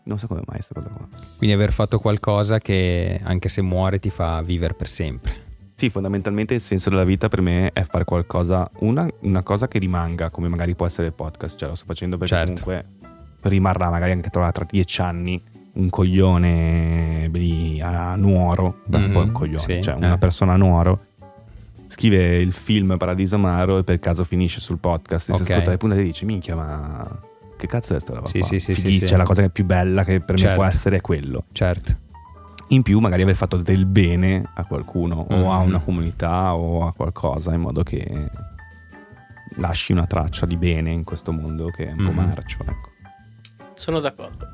Non 0.04 0.18
so 0.18 0.26
come 0.26 0.40
mai 0.46 0.56
questa 0.56 0.72
cosa 0.72 0.88
qua. 0.88 1.06
Quindi 1.36 1.54
aver 1.54 1.70
fatto 1.72 1.98
qualcosa 1.98 2.60
che 2.60 3.20
anche 3.22 3.50
se 3.50 3.60
muore 3.60 3.98
ti 4.00 4.08
fa 4.08 4.40
vivere 4.40 4.72
per 4.72 4.88
sempre. 4.88 5.36
Sì, 5.74 5.90
fondamentalmente 5.90 6.54
il 6.54 6.62
senso 6.62 6.88
della 6.88 7.04
vita 7.04 7.28
per 7.28 7.42
me 7.42 7.68
è 7.70 7.82
fare 7.84 8.04
qualcosa, 8.04 8.66
una, 8.78 9.06
una 9.20 9.42
cosa 9.42 9.68
che 9.68 9.78
rimanga, 9.78 10.30
come 10.30 10.48
magari 10.48 10.74
può 10.74 10.86
essere 10.86 11.08
il 11.08 11.12
podcast, 11.12 11.56
cioè 11.58 11.68
lo 11.68 11.74
sto 11.74 11.84
facendo 11.84 12.16
perché 12.16 12.34
Certo. 12.34 12.62
comunque 12.64 12.88
rimarrà 13.42 13.90
magari 13.90 14.12
anche 14.12 14.30
tra 14.30 14.50
dieci 14.66 15.00
anni 15.02 15.42
un 15.80 15.88
coglione 15.90 17.28
lì 17.32 17.80
a 17.80 18.14
Nuoro, 18.16 18.78
beh, 18.86 18.98
Mhm, 18.98 19.12
poi 19.12 19.22
un 19.24 19.32
coglione, 19.32 19.58
sì, 19.60 19.82
cioè 19.82 19.94
una 19.94 20.14
eh. 20.14 20.18
persona 20.18 20.52
a 20.52 20.56
Nuoro, 20.56 20.98
scrive 21.86 22.36
il 22.38 22.52
film 22.52 22.96
Paradiso 22.98 23.36
Amaro 23.36 23.78
e 23.78 23.84
per 23.84 23.98
caso 23.98 24.24
finisce 24.24 24.60
sul 24.60 24.78
podcast 24.78 25.28
e 25.28 25.32
Ok. 25.32 25.44
si 25.44 25.50
ascolta 25.52 25.70
le 25.70 25.76
puntate 25.78 26.02
e 26.02 26.04
dice 26.04 26.24
minchia 26.26 26.54
ma 26.54 27.18
che 27.56 27.66
cazzo 27.66 27.94
è 27.96 28.00
sta 28.00 28.14
roba 28.14 28.26
Sì, 28.26 28.38
qua? 28.38 28.48
sì, 28.48 28.60
sì, 28.60 28.72
sì, 28.74 28.80
Fighi- 28.82 28.98
sì. 29.00 29.06
Cioè 29.06 29.18
la 29.18 29.24
cosa 29.24 29.40
che 29.42 29.48
è 29.48 29.50
più 29.50 29.64
bella 29.64 30.04
che 30.04 30.20
per 30.20 30.34
me 30.36 30.40
Certo. 30.40 30.54
può 30.56 30.64
essere 30.64 30.96
è 30.96 31.00
quello. 31.00 31.44
Certo. 31.52 31.94
In 32.68 32.82
più 32.82 33.00
magari 33.00 33.22
aver 33.22 33.34
fatto 33.34 33.56
del 33.56 33.84
bene 33.86 34.48
a 34.54 34.64
qualcuno 34.64 35.26
o 35.28 35.50
a 35.50 35.60
Mhm. 35.60 35.66
una 35.66 35.78
comunità 35.80 36.54
o 36.54 36.86
a 36.86 36.92
qualcosa 36.92 37.52
in 37.52 37.60
modo 37.60 37.82
che 37.82 38.30
lasci 39.56 39.92
una 39.92 40.06
traccia 40.06 40.46
di 40.46 40.56
bene 40.56 40.90
in 40.90 41.04
questo 41.04 41.32
mondo 41.32 41.66
che 41.66 41.88
è 41.88 41.90
un 41.90 41.96
po' 41.96 42.12
Mhm. 42.12 42.14
marcio. 42.14 42.58
Ecco. 42.60 42.88
Sono 43.74 43.98
d'accordo. 44.00 44.46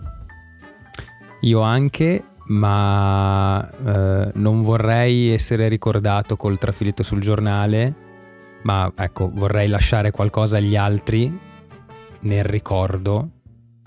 Io 1.40 1.60
anche, 1.60 2.24
ma 2.46 3.68
eh, 3.68 4.30
non 4.34 4.62
vorrei 4.62 5.30
essere 5.30 5.68
ricordato 5.68 6.36
col 6.36 6.58
trafilito 6.58 7.02
sul 7.02 7.20
giornale, 7.20 7.94
ma 8.62 8.90
ecco, 8.96 9.30
vorrei 9.32 9.68
lasciare 9.68 10.10
qualcosa 10.10 10.56
agli 10.56 10.76
altri 10.76 11.38
nel 12.20 12.44
ricordo 12.44 13.30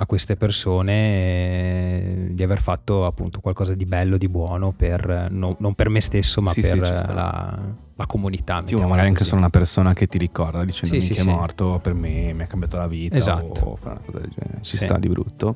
a 0.01 0.05
queste 0.05 0.37
persone 0.37 0.93
eh, 0.93 2.27
di 2.31 2.41
aver 2.41 2.61
fatto 2.61 3.05
appunto 3.05 3.41
qualcosa 3.41 3.73
di 3.73 3.83
bello, 3.83 4.15
di 4.15 4.29
buono, 4.29 4.71
per, 4.71 5.27
no- 5.29 5.57
non 5.59 5.73
per 5.73 5.89
me 5.89 5.99
stesso, 5.99 6.41
ma 6.41 6.51
Sì, 6.51 6.61
per 6.61 6.71
sì, 6.71 6.79
la, 7.13 7.59
la 7.95 8.05
comunità. 8.05 8.61
Sì, 8.63 8.75
magari 8.75 9.07
anche 9.07 9.17
così. 9.17 9.29
solo 9.31 9.41
una 9.41 9.49
persona 9.49 9.93
che 9.93 10.07
ti 10.07 10.17
ricorda 10.17 10.63
dicendo 10.63 10.97
Sì, 11.01 11.13
che 11.13 11.19
è 11.19 11.23
morto 11.25 11.79
per 11.83 11.95
me, 11.95 12.31
mi 12.31 12.43
ha 12.43 12.47
cambiato 12.47 12.77
la 12.77 12.87
vita 12.87 13.17
Esatto. 13.17 13.59
o 13.61 13.77
una 13.83 13.97
cosa 14.05 14.19
del 14.19 14.31
genere. 14.33 14.61
Ci 14.61 14.77
sta 14.77 14.97
di 14.97 15.09
brutto. 15.09 15.55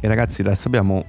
E 0.00 0.06
ragazzi, 0.08 0.40
adesso 0.42 0.68
abbiamo 0.68 1.04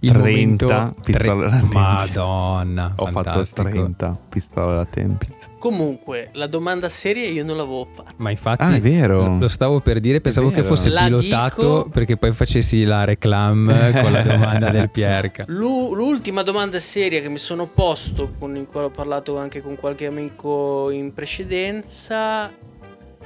Il 0.00 0.12
30 0.12 0.66
momento 0.66 0.94
pistole 1.02 1.30
alla 1.30 1.50
tempia. 1.50 1.80
Madonna, 1.80 2.92
ho 2.96 3.04
fatto 3.06 3.12
fantastico. 3.30 3.62
30 3.68 4.18
pistole 4.30 4.72
alla 4.72 4.84
tempi. 4.86 5.26
Comunque, 5.58 6.28
la 6.32 6.46
domanda 6.46 6.90
seria 6.90 7.26
io 7.26 7.42
non 7.44 7.56
l'avevo 7.56 7.86
fatta. 7.90 8.12
Ma 8.18 8.30
infatti 8.30 8.62
Ah, 8.62 8.74
è 8.74 8.80
vero. 8.80 9.38
lo 9.38 9.48
stavo 9.48 9.80
per 9.80 9.98
dire, 10.00 10.20
pensavo 10.20 10.50
che 10.50 10.62
fosse 10.62 10.90
La 10.90 11.04
pilotato 11.04 11.60
dico- 11.60 11.88
perché 11.90 12.16
poi 12.18 12.32
facessi 12.32 12.84
la 12.84 13.04
reclam 13.04 13.66
con 14.02 14.12
la 14.12 14.22
domanda 14.22 14.68
del 14.70 14.90
Pierca. 14.90 15.44
L'u- 15.48 15.94
l'ultima 15.94 16.42
domanda 16.42 16.78
seria 16.78 17.20
che 17.22 17.30
mi 17.30 17.38
sono 17.38 17.66
posto, 17.66 18.30
con 18.38 18.56
il 18.56 18.66
quale 18.70 18.86
ho 18.88 18.90
parlato 18.90 19.38
anche 19.38 19.62
con 19.62 19.74
qualche 19.76 20.04
amico 20.06 20.90
in 20.90 21.14
precedenza, 21.14 22.50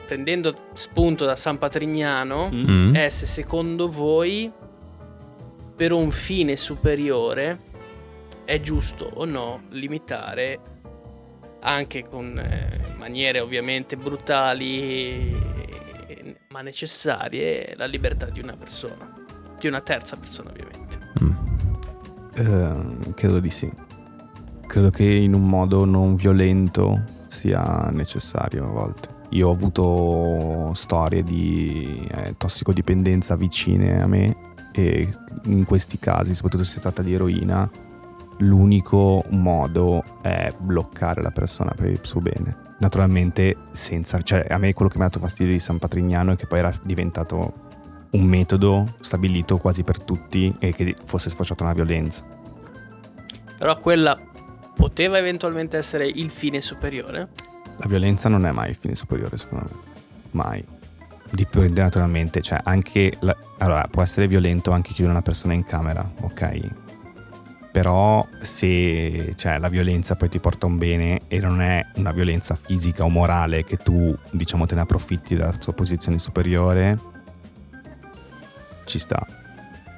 prendendo 0.08 0.54
spunto 0.72 1.26
da 1.26 1.36
San 1.36 1.58
Patrignano, 1.58 2.48
Mm. 2.50 2.94
è 2.94 3.10
se 3.10 3.26
secondo 3.26 3.90
voi 3.90 4.50
per 5.76 5.92
un 5.92 6.10
fine 6.10 6.56
superiore 6.56 7.58
è 8.46 8.58
giusto 8.58 9.04
o 9.04 9.26
no 9.26 9.60
limitare 9.68 10.58
anche 11.60 12.04
con 12.08 12.38
eh, 12.38 12.94
maniere 12.96 13.40
ovviamente 13.40 13.96
brutali 13.98 15.36
eh, 16.06 16.36
ma 16.48 16.62
necessarie 16.62 17.74
la 17.76 17.84
libertà 17.84 18.26
di 18.30 18.40
una 18.40 18.56
persona 18.56 19.12
di 19.58 19.66
una 19.66 19.82
terza 19.82 20.16
persona 20.16 20.48
ovviamente 20.50 20.86
Mm. 21.22 21.32
Eh, 22.34 23.12
credo 23.14 23.40
di 23.40 23.50
sì. 23.50 23.68
Credo 24.66 24.90
che 24.90 25.02
in 25.04 25.34
un 25.34 25.48
modo 25.48 25.84
non 25.84 26.14
violento 26.14 27.02
sia 27.26 27.88
necessario 27.90 28.64
a 28.64 28.68
volte. 28.68 29.08
Io 29.30 29.48
ho 29.48 29.52
avuto 29.52 30.72
storie 30.74 31.22
di 31.22 32.06
eh, 32.10 32.34
tossicodipendenza 32.36 33.36
vicine 33.36 34.00
a 34.00 34.06
me 34.06 34.36
e 34.72 35.08
in 35.44 35.64
questi 35.64 35.98
casi, 35.98 36.34
soprattutto 36.34 36.64
se 36.64 36.72
si 36.72 36.80
tratta 36.80 37.02
di 37.02 37.12
eroina, 37.12 37.70
l'unico 38.38 39.24
modo 39.30 40.02
è 40.22 40.52
bloccare 40.56 41.20
la 41.22 41.30
persona 41.30 41.72
per 41.74 41.90
il 41.90 42.00
suo 42.02 42.20
bene. 42.20 42.66
Naturalmente 42.78 43.56
senza, 43.72 44.22
cioè 44.22 44.46
a 44.48 44.56
me 44.56 44.72
quello 44.72 44.90
che 44.90 44.98
mi 44.98 45.04
ha 45.04 45.08
dato 45.08 45.20
fastidio 45.20 45.52
di 45.52 45.60
San 45.60 45.78
Patrignano 45.78 46.32
è 46.32 46.36
che 46.36 46.46
poi 46.46 46.60
era 46.60 46.72
diventato 46.82 47.66
un 48.10 48.24
metodo 48.24 48.94
stabilito 49.00 49.58
quasi 49.58 49.82
per 49.82 50.00
tutti 50.00 50.54
e 50.58 50.72
che 50.72 50.96
fosse 51.04 51.28
sfociato 51.28 51.64
una 51.64 51.74
violenza. 51.74 52.24
però 53.58 53.76
quella 53.78 54.18
poteva 54.74 55.18
eventualmente 55.18 55.76
essere 55.76 56.06
il 56.06 56.30
fine 56.30 56.60
superiore 56.60 57.28
La 57.78 57.86
violenza 57.86 58.28
non 58.28 58.46
è 58.46 58.52
mai 58.52 58.76
fine 58.78 58.94
superiore, 58.94 59.38
secondo 59.38 59.68
me. 59.70 59.80
Mai. 60.32 60.64
Dipende 61.30 61.80
naturalmente, 61.82 62.40
cioè 62.40 62.58
anche... 62.62 63.14
la- 63.20 63.36
allora, 63.58 63.86
può 63.90 64.02
essere 64.02 64.28
violento 64.28 64.70
anche 64.70 64.92
chiudere 64.92 65.10
una 65.10 65.22
persona 65.22 65.52
in 65.52 65.64
camera, 65.64 66.08
ok? 66.20 66.70
Però 67.70 68.26
se 68.40 69.34
cioè, 69.36 69.58
la 69.58 69.68
violenza 69.68 70.16
poi 70.16 70.28
ti 70.28 70.38
porta 70.40 70.66
un 70.66 70.78
bene 70.78 71.22
e 71.28 71.38
non 71.38 71.60
è 71.60 71.84
una 71.96 72.12
violenza 72.12 72.56
fisica 72.56 73.04
o 73.04 73.08
morale 73.08 73.64
che 73.64 73.76
tu, 73.76 74.16
diciamo, 74.30 74.66
te 74.66 74.74
ne 74.74 74.80
approfitti 74.80 75.36
della 75.36 75.54
sua 75.58 75.72
posizione 75.72 76.18
superiore, 76.18 76.98
ci 78.84 78.98
sta. 78.98 79.24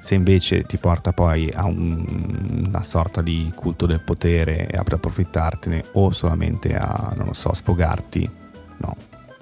Se 0.01 0.15
invece 0.15 0.63
ti 0.63 0.77
porta 0.77 1.13
poi 1.13 1.51
a 1.53 1.65
un- 1.65 2.65
una 2.67 2.81
sorta 2.81 3.21
di 3.21 3.51
culto 3.53 3.85
del 3.85 4.01
potere 4.01 4.65
e 4.65 4.75
a 4.75 4.81
approfittartene 4.81 5.83
o 5.93 6.09
solamente 6.11 6.75
a, 6.75 7.13
non 7.15 7.27
lo 7.27 7.33
so, 7.33 7.53
sfogarti, 7.53 8.27
no. 8.77 8.95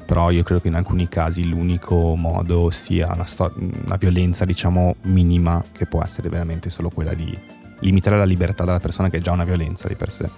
Però 0.05 0.31
io 0.31 0.43
credo 0.43 0.59
che 0.59 0.67
in 0.67 0.75
alcuni 0.75 1.07
casi 1.07 1.47
l'unico 1.47 2.13
modo 2.15 2.71
sia 2.71 3.13
una, 3.13 3.25
sto- 3.25 3.53
una 3.55 3.95
violenza, 3.95 4.43
diciamo, 4.43 4.95
minima, 5.03 5.63
che 5.71 5.85
può 5.85 6.03
essere 6.03 6.27
veramente 6.27 6.69
solo 6.69 6.89
quella 6.89 7.13
di 7.13 7.39
limitare 7.79 8.17
la 8.17 8.25
libertà 8.25 8.65
della 8.65 8.79
persona, 8.79 9.09
che 9.09 9.17
è 9.17 9.21
già 9.21 9.31
una 9.31 9.45
violenza 9.45 9.87
di 9.87 9.95
per 9.95 10.11
sé. 10.11 10.29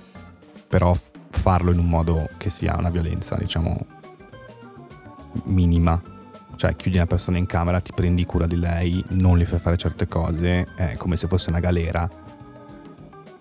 Però 0.67 0.95
farlo 1.29 1.71
in 1.71 1.79
un 1.79 1.87
modo 1.87 2.29
che 2.37 2.51
sia 2.51 2.75
una 2.77 2.91
violenza, 2.91 3.35
diciamo, 3.37 3.85
minima. 5.45 5.99
Cioè, 6.61 6.75
chiudi 6.75 6.97
una 6.97 7.07
persona 7.07 7.39
in 7.39 7.47
camera, 7.47 7.79
ti 7.79 7.91
prendi 7.91 8.23
cura 8.23 8.45
di 8.45 8.55
lei, 8.55 9.03
non 9.13 9.35
le 9.35 9.45
fai 9.45 9.57
fare 9.57 9.77
certe 9.77 10.07
cose, 10.07 10.67
è 10.75 10.95
come 10.95 11.17
se 11.17 11.25
fosse 11.25 11.49
una 11.49 11.59
galera. 11.59 12.07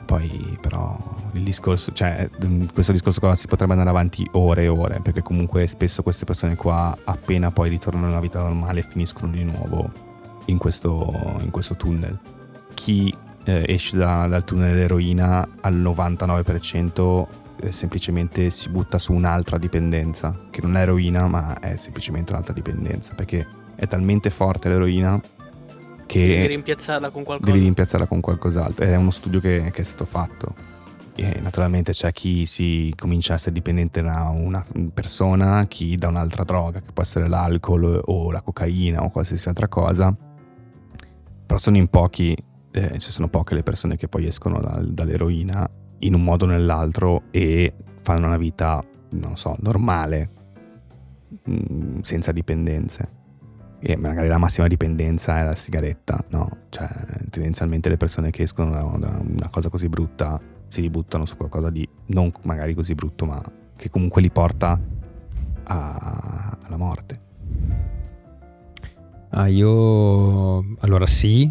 Poi, 0.07 0.57
però, 0.59 0.97
il 1.33 1.43
discorso, 1.43 1.93
cioè, 1.93 2.31
mm, 2.43 2.69
questo 2.73 2.93
discorso 2.93 3.21
qua 3.21 3.35
si 3.35 3.47
potrebbe 3.47 3.73
andare 3.73 3.91
avanti 3.91 4.27
ore 4.33 4.63
e 4.63 4.69
ore, 4.69 5.01
perché 5.03 5.21
comunque 5.21 5.67
spesso 5.67 6.03
queste 6.03 6.25
persone 6.25 6.57
qua, 6.57 6.97
appena 7.05 7.51
poi 7.51 7.69
ritornano 7.69 8.07
alla 8.07 8.21
vita 8.21 8.41
normale, 8.41 8.81
finiscono 8.89 9.31
di 9.33 9.45
nuovo 9.45 9.93
in 10.47 10.57
questo, 10.57 11.13
in 11.43 11.51
questo 11.51 11.77
tunnel. 11.77 12.19
Chi 12.73 13.15
eh, 13.45 13.65
esce 13.69 13.99
da- 13.99 14.29
dal 14.29 14.45
tunnel 14.45 14.73
dell'eroina 14.73 15.47
al 15.61 15.75
99% 15.77 17.27
eh, 17.27 17.40
semplicemente 17.71 18.51
si 18.51 18.69
butta 18.69 18.99
su 18.99 19.13
un'altra 19.13 19.59
dipendenza, 19.59 20.47
che 20.51 20.61
non 20.63 20.77
è 20.77 20.83
eroina, 20.83 21.29
ma 21.29 21.59
è 21.61 21.77
semplicemente 21.77 22.33
un'altra 22.33 22.55
dipendenza, 22.55 23.15
perché 23.15 23.47
è 23.75 23.87
talmente 23.87 24.31
forte 24.31 24.69
l'eroina 24.69 25.21
che 26.07 26.27
devi 26.27 26.47
rimpiazzarla 26.49 27.11
con 27.11 27.23
qualcosa 27.23 27.53
devi 27.53 27.65
rimpiazzarla 27.65 28.07
con 28.07 28.21
qualcos'altro. 28.21 28.85
È 28.85 28.97
uno 28.97 29.13
studio 29.13 29.39
che, 29.39 29.71
che 29.73 29.83
è 29.83 29.85
stato 29.85 30.05
fatto. 30.05 30.55
E 31.15 31.39
naturalmente 31.41 31.93
c'è 31.93 32.13
chi 32.13 32.47
si 32.47 32.93
comincia 32.97 33.33
a 33.33 33.37
essere 33.37 33.53
dipendente 33.53 34.03
da 34.03 34.33
una 34.37 34.65
persona, 34.93 35.67
chi 35.67 35.95
da 35.97 36.09
un'altra 36.09 36.45
droga, 36.45 36.81
che 36.81 36.93
può 36.93 37.03
essere 37.03 37.29
l'alcol 37.29 38.01
o 38.05 38.31
la 38.33 38.41
cocaina 38.41 39.03
o 39.03 39.11
qualsiasi 39.11 39.49
altra 39.49 39.69
cosa. 39.69 40.13
Però 41.47 41.59
sono 41.59 41.77
in 41.77 41.89
pochi, 41.89 42.37
eh, 42.73 42.99
cioè 42.99 43.11
sono 43.13 43.29
poche 43.29 43.55
le 43.55 43.63
persone 43.63 43.97
che 43.97 44.09
poi 44.09 44.27
escono 44.27 44.61
dal- 44.61 44.93
dall'eroina 44.93 45.69
in 46.01 46.15
un 46.15 46.23
modo 46.23 46.45
o 46.45 46.49
nell'altro 46.49 47.23
e 47.31 47.75
fanno 48.03 48.27
una 48.27 48.39
vita, 48.39 48.83
non 49.11 49.37
so, 49.37 49.57
normale, 49.61 50.31
mm, 51.49 52.01
senza 52.03 52.33
dipendenze. 52.33 53.19
E 53.83 53.97
magari 53.97 54.29
la 54.29 54.37
massima 54.39 54.67
dipendenza 54.67 55.39
è 55.39 55.45
la 55.45 55.55
sigaretta, 55.55 56.23
no? 56.31 56.49
Cioè, 56.69 56.87
tendenzialmente 57.31 57.89
le 57.89 57.97
persone 57.97 58.31
che 58.31 58.43
escono 58.43 58.71
da 58.71 58.85
una 58.85 59.49
cosa 59.49 59.71
così 59.71 59.89
brutta 59.89 60.39
si 60.67 60.83
ributtano 60.83 61.25
su 61.25 61.37
qualcosa 61.37 61.71
di 61.71 61.89
non 62.07 62.31
magari 62.43 62.75
così 62.75 62.95
brutto, 62.95 63.25
ma 63.25 63.43
che 63.77 63.89
comunque 63.89 64.21
li 64.21 64.31
porta 64.31 64.79
a- 65.65 66.59
alla 66.63 66.77
morte. 66.77 67.21
Ah, 69.31 69.49
io 69.49 70.59
allora 70.81 71.07
sì, 71.07 71.51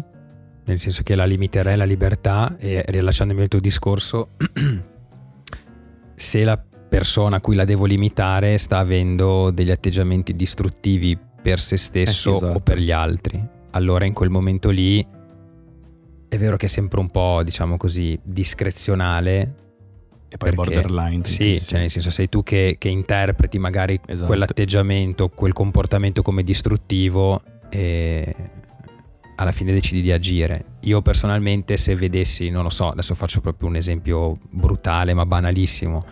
nel 0.70 0.78
senso 0.78 1.02
che 1.02 1.14
la 1.16 1.24
limiterei 1.24 1.76
la 1.76 1.84
libertà 1.84 2.56
e 2.58 2.84
rilasciandomi 2.86 3.42
al 3.42 3.48
tuo 3.48 3.58
discorso, 3.60 4.28
se 6.14 6.44
la 6.44 6.62
persona 6.88 7.36
a 7.36 7.40
cui 7.40 7.54
la 7.54 7.64
devo 7.64 7.84
limitare 7.86 8.56
sta 8.58 8.78
avendo 8.78 9.50
degli 9.50 9.70
atteggiamenti 9.70 10.34
distruttivi 10.34 11.18
per 11.42 11.60
se 11.60 11.76
stesso 11.76 12.30
Eh 12.34 12.36
sì, 12.36 12.44
esatto. 12.44 12.58
o 12.58 12.60
per 12.60 12.78
gli 12.78 12.90
altri, 12.90 13.42
allora 13.72 14.04
in 14.04 14.12
quel 14.12 14.30
momento 14.30 14.70
lì 14.70 15.04
è 16.28 16.36
vero 16.38 16.56
che 16.56 16.66
è 16.66 16.68
sempre 16.68 17.00
un 17.00 17.10
po', 17.10 17.42
diciamo 17.42 17.76
così, 17.76 18.18
discrezionale. 18.22 19.54
E 20.28 20.36
poi 20.36 20.52
perché- 20.54 20.80
borderline. 20.80 21.24
Sì, 21.24 21.60
cioè 21.60 21.80
nel 21.80 21.90
senso 21.90 22.10
sei 22.10 22.28
tu 22.28 22.44
che, 22.44 22.76
che 22.78 22.88
interpreti 22.88 23.58
magari 23.58 23.98
Esatto. 24.06 24.26
quell'atteggiamento, 24.28 25.28
quel 25.30 25.52
comportamento 25.52 26.22
come 26.22 26.44
distruttivo 26.44 27.42
e 27.68 28.32
alla 29.40 29.52
fine 29.52 29.72
decidi 29.72 30.02
di 30.02 30.12
agire. 30.12 30.64
Io 30.80 31.00
personalmente 31.00 31.76
se 31.78 31.94
vedessi, 31.94 32.50
non 32.50 32.62
lo 32.62 32.68
so, 32.68 32.90
adesso 32.90 33.14
faccio 33.14 33.40
proprio 33.40 33.68
un 33.68 33.76
esempio 33.76 34.38
brutale 34.50 35.14
ma 35.14 35.24
banalissimo, 35.24 36.04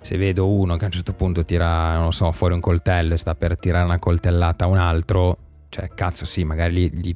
se 0.00 0.16
vedo 0.18 0.46
uno 0.48 0.76
che 0.76 0.82
a 0.84 0.86
un 0.86 0.92
certo 0.92 1.14
punto 1.14 1.44
tira, 1.44 1.94
non 1.94 2.04
lo 2.04 2.10
so, 2.10 2.30
fuori 2.32 2.52
un 2.54 2.60
coltello 2.60 3.14
e 3.14 3.16
sta 3.16 3.34
per 3.34 3.58
tirare 3.58 3.84
una 3.86 3.98
coltellata 3.98 4.66
a 4.66 4.68
un 4.68 4.76
altro, 4.76 5.36
cioè 5.70 5.88
cazzo 5.94 6.26
sì, 6.26 6.44
magari 6.44 6.90
gli, 6.90 6.90
gli, 6.94 7.14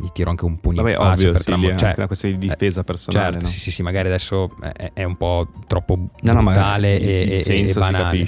gli 0.00 0.08
tiro 0.12 0.30
anche 0.30 0.44
un 0.44 0.58
pugno 0.58 0.82
Vabbè, 0.82 0.90
in 0.90 0.96
faccia 0.96 1.12
ovvio, 1.12 1.32
per 1.32 1.42
sì, 1.42 1.52
è 1.52 1.74
cioè, 1.76 1.94
una 1.96 2.06
questione 2.08 2.36
di 2.38 2.48
difesa 2.48 2.82
personale. 2.82 3.30
certo, 3.30 3.44
no? 3.44 3.50
sì, 3.50 3.60
sì, 3.60 3.70
sì, 3.70 3.82
magari 3.82 4.08
adesso 4.08 4.56
è, 4.60 4.90
è 4.94 5.04
un 5.04 5.16
po' 5.16 5.48
troppo 5.68 5.96
No, 6.22 6.32
no, 6.32 6.42
brutale 6.42 6.96
il- 6.96 7.08
e, 7.08 7.42
e- 7.46 7.68
e 7.70 7.72
banale. 7.72 8.26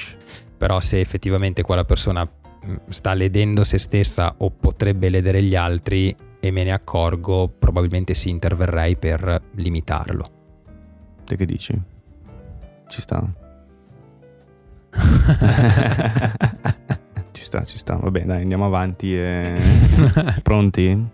Però 0.56 0.80
se 0.80 1.00
effettivamente 1.00 1.62
quella 1.62 1.84
persona 1.84 2.22
mh, 2.24 2.74
sta 2.90 3.12
ledendo 3.12 3.64
se 3.64 3.76
stessa 3.78 4.34
o 4.38 4.50
potrebbe 4.50 5.08
ledere 5.08 5.42
gli 5.42 5.56
altri 5.56 6.14
e 6.44 6.50
me 6.50 6.62
ne 6.62 6.72
accorgo, 6.72 7.48
probabilmente 7.48 8.12
sì 8.12 8.28
interverrei 8.28 8.96
per 8.96 9.40
limitarlo. 9.52 10.26
Te 11.24 11.36
che 11.36 11.46
dici? 11.46 11.72
Ci 12.86 13.00
sta. 13.00 13.26
ci 17.32 17.42
sta, 17.42 17.64
ci 17.64 17.78
sta. 17.78 17.96
Vabbè, 17.96 18.26
dai, 18.26 18.42
andiamo 18.42 18.66
avanti. 18.66 19.16
E... 19.16 19.58
Pronti? 20.44 21.08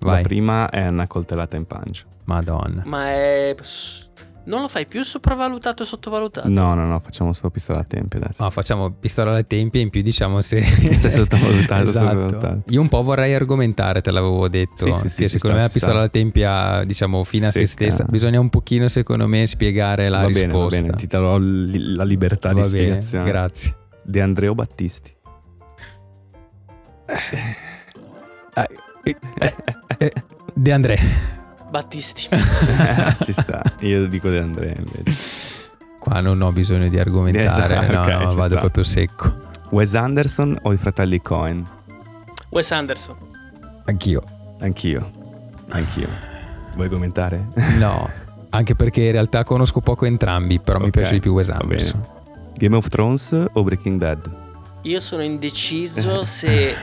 La 0.00 0.12
Vai, 0.12 0.22
prima 0.24 0.68
è 0.68 0.88
una 0.88 1.06
coltellata 1.06 1.56
in 1.56 1.64
pancia. 1.64 2.04
madonna. 2.24 2.82
Ma 2.84 3.12
è... 3.12 3.56
Non 4.50 4.62
lo 4.62 4.68
fai 4.68 4.84
più 4.84 5.04
sopravvalutato 5.04 5.84
e 5.84 5.86
sottovalutato? 5.86 6.48
No, 6.48 6.74
no, 6.74 6.84
no, 6.84 6.98
facciamo 6.98 7.32
solo 7.32 7.50
pistola 7.50 7.78
a 7.78 7.84
tempi 7.84 8.16
adesso. 8.16 8.42
No, 8.42 8.50
facciamo 8.50 8.90
pistola 8.90 9.30
alle 9.30 9.46
tempie 9.46 9.80
e 9.80 9.84
in 9.84 9.90
più 9.90 10.02
diciamo 10.02 10.40
se... 10.40 10.60
Sei 10.98 11.10
sottovalutato, 11.12 11.82
esatto. 11.88 12.06
sottovalutato. 12.08 12.62
Io 12.70 12.80
un 12.80 12.88
po' 12.88 13.00
vorrei 13.02 13.32
argomentare, 13.32 14.00
te 14.00 14.10
l'avevo 14.10 14.48
detto, 14.48 14.86
Sì, 14.86 14.92
sì, 15.02 15.08
sì, 15.08 15.22
che 15.22 15.28
secondo 15.28 15.56
sta, 15.56 15.62
me 15.62 15.62
la 15.62 15.68
pistola 15.68 15.92
sta. 15.92 16.00
alla 16.00 16.08
tempia, 16.08 16.82
diciamo, 16.84 17.22
fine 17.22 17.46
a 17.46 17.50
se 17.52 17.64
stessa. 17.66 18.04
Bisogna 18.08 18.40
un 18.40 18.48
pochino, 18.48 18.88
secondo 18.88 19.28
me, 19.28 19.46
spiegare 19.46 20.08
la 20.08 20.22
va 20.22 20.26
bene, 20.26 20.40
va 20.48 20.52
risposta. 20.64 20.80
bene, 20.82 20.92
ti 20.96 21.06
darò 21.06 21.38
li- 21.38 21.94
la 21.94 22.02
libertà 22.04 22.52
Va 22.52 22.62
di 22.64 22.68
bene, 22.70 22.82
spiegazione. 23.00 23.24
grazie. 23.24 23.76
De 24.02 24.20
Andreo 24.20 24.54
Battisti. 24.56 25.14
De 30.54 30.72
André. 30.72 30.98
Battisti. 31.70 32.28
ci 33.22 33.32
sta. 33.32 33.62
Io 33.80 34.06
dico 34.08 34.28
De 34.28 34.40
Andreo 34.40 34.74
invece. 34.76 35.58
Qua 35.98 36.20
non 36.20 36.40
ho 36.42 36.50
bisogno 36.52 36.88
di 36.88 36.98
argomentare, 36.98 37.74
Esatto, 37.74 37.92
no, 37.92 38.00
ok, 38.00 38.08
no, 38.08 38.34
vado 38.34 38.50
sta. 38.52 38.60
proprio 38.60 38.82
secco. 38.84 39.36
Wes 39.70 39.94
Anderson 39.94 40.58
o 40.62 40.72
i 40.72 40.76
fratelli 40.76 41.20
Cohen? 41.20 41.64
Wes 42.48 42.72
Anderson. 42.72 43.16
Anch'io. 43.84 44.22
Anch'io. 44.60 45.10
Anch'io. 45.68 46.08
Vuoi 46.74 46.88
commentare? 46.88 47.46
No, 47.78 48.08
anche 48.50 48.74
perché 48.74 49.02
in 49.02 49.12
realtà 49.12 49.44
conosco 49.44 49.80
poco 49.80 50.06
entrambi, 50.06 50.58
però 50.58 50.78
mi 50.78 50.86
Ok, 50.86 50.90
piace 50.90 51.12
di 51.14 51.20
più 51.20 51.32
Wes. 51.32 51.50
Anderson. 51.50 52.04
Game 52.54 52.74
of 52.76 52.88
Thrones 52.88 53.36
o 53.52 53.62
Breaking 53.62 53.98
Bad? 53.98 54.30
Io 54.82 55.00
sono 55.00 55.22
indeciso 55.22 56.24
se 56.24 56.74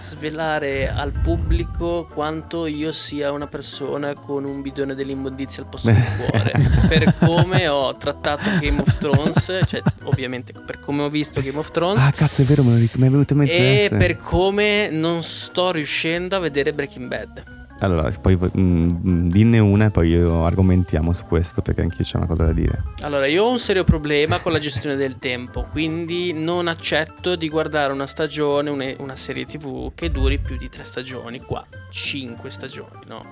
svelare 0.00 0.88
al 0.90 1.12
pubblico 1.12 2.08
quanto 2.12 2.66
io 2.66 2.90
sia 2.90 3.30
una 3.32 3.46
persona 3.46 4.14
con 4.14 4.44
un 4.44 4.62
bidone 4.62 4.94
dell'immondizia 4.94 5.62
al 5.62 5.68
posto 5.68 5.90
del 5.90 6.04
cuore. 6.16 6.52
per 6.88 7.14
come 7.20 7.68
ho 7.68 7.94
trattato 7.96 8.50
Game 8.58 8.80
of 8.80 8.98
Thrones, 8.98 9.60
cioè 9.66 9.82
ovviamente 10.04 10.52
per 10.64 10.78
come 10.78 11.02
ho 11.02 11.10
visto 11.10 11.40
Game 11.42 11.58
of 11.58 11.70
Thrones. 11.70 12.02
Ah, 12.02 12.10
cazzo, 12.10 12.42
è 12.42 12.44
vero, 12.44 12.62
me 12.62 12.72
lo 12.72 12.78
ric- 12.78 12.96
mi 12.96 13.06
è 13.06 13.10
venuto 13.10 13.32
in 13.34 13.38
mente 13.40 13.84
e 13.84 13.88
per 13.90 14.16
come 14.16 14.88
non 14.90 15.22
sto 15.22 15.70
riuscendo 15.70 16.36
a 16.36 16.38
vedere 16.38 16.72
Breaking 16.72 17.06
Bad. 17.08 17.59
Allora, 17.80 18.10
poi 18.20 18.38
mm, 18.58 19.28
dinne 19.30 19.58
una 19.58 19.86
e 19.86 19.90
poi 19.90 20.08
io 20.10 20.44
argomentiamo 20.44 21.12
su 21.12 21.24
questo 21.24 21.62
perché 21.62 21.80
anch'io 21.80 22.04
c'ho 22.04 22.18
una 22.18 22.26
cosa 22.26 22.44
da 22.44 22.52
dire. 22.52 22.82
Allora, 23.00 23.26
io 23.26 23.44
ho 23.44 23.50
un 23.50 23.58
serio 23.58 23.84
problema 23.84 24.38
con 24.40 24.52
la 24.52 24.58
gestione 24.58 24.96
del 24.96 25.18
tempo, 25.18 25.66
quindi 25.70 26.32
non 26.32 26.68
accetto 26.68 27.36
di 27.36 27.48
guardare 27.48 27.92
una 27.92 28.06
stagione, 28.06 28.68
une- 28.70 28.96
una 28.98 29.16
serie 29.16 29.46
tv 29.46 29.92
che 29.94 30.10
duri 30.10 30.38
più 30.38 30.56
di 30.56 30.68
tre 30.68 30.84
stagioni. 30.84 31.40
Qua, 31.40 31.64
cinque 31.90 32.50
stagioni, 32.50 33.00
no? 33.06 33.24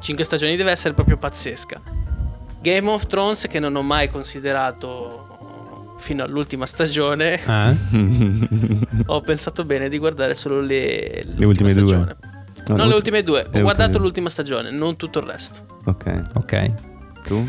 Cinque 0.00 0.24
stagioni 0.24 0.54
deve 0.56 0.70
essere 0.70 0.92
proprio 0.92 1.16
pazzesca. 1.16 1.80
Game 2.60 2.90
of 2.90 3.06
Thrones, 3.06 3.46
che 3.48 3.58
non 3.58 3.74
ho 3.76 3.82
mai 3.82 4.08
considerato 4.08 5.94
fino 5.96 6.22
all'ultima 6.24 6.66
stagione, 6.66 7.40
Ah? 7.46 7.72
ho 9.06 9.20
pensato 9.22 9.64
bene 9.64 9.88
di 9.88 9.96
guardare 9.98 10.34
solo 10.34 10.60
le, 10.60 11.24
Le 11.24 11.44
ultime 11.46 11.72
due. 11.72 12.16
No, 12.68 12.76
non 12.76 12.88
le 12.88 12.94
ultime 12.94 13.22
due, 13.22 13.46
ho 13.52 13.60
guardato 13.60 13.98
l'ultima 13.98 14.28
stagione, 14.28 14.70
non 14.70 14.96
tutto 14.96 15.18
il 15.18 15.26
resto. 15.26 15.80
Ok, 15.84 16.22
Ok. 16.34 16.72
tu? 17.24 17.46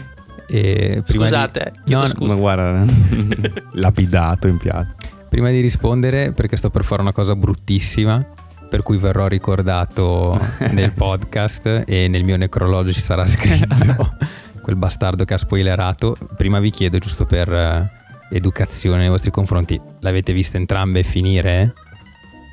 E 0.47 1.01
Scusate, 1.03 1.65
eh, 1.67 1.71
di... 1.85 1.93
No, 1.93 2.05
scusa. 2.05 2.33
Ma 2.33 2.39
guarda, 2.39 2.85
lapidato 3.73 4.47
in 4.47 4.57
piazza. 4.57 4.93
Prima 5.29 5.49
di 5.49 5.59
rispondere, 5.59 6.31
perché 6.33 6.55
sto 6.55 6.69
per 6.69 6.83
fare 6.83 7.01
una 7.01 7.11
cosa 7.11 7.35
bruttissima, 7.35 8.23
per 8.69 8.83
cui 8.83 8.97
verrò 8.97 9.27
ricordato 9.27 10.39
nel 10.71 10.91
podcast 10.91 11.83
e 11.85 12.07
nel 12.07 12.23
mio 12.23 12.37
necrologio 12.37 12.91
ci 12.91 13.01
sarà 13.01 13.25
scritto 13.25 14.15
quel 14.61 14.75
bastardo 14.75 15.25
che 15.25 15.33
ha 15.33 15.37
spoilerato. 15.37 16.15
Prima 16.35 16.59
vi 16.59 16.71
chiedo, 16.71 16.99
giusto 16.99 17.25
per 17.25 17.51
eh, 17.51 17.89
educazione 18.29 18.99
nei 18.99 19.09
vostri 19.09 19.31
confronti, 19.31 19.79
l'avete 20.01 20.31
vista 20.33 20.57
entrambe 20.57 21.03
finire? 21.03 21.73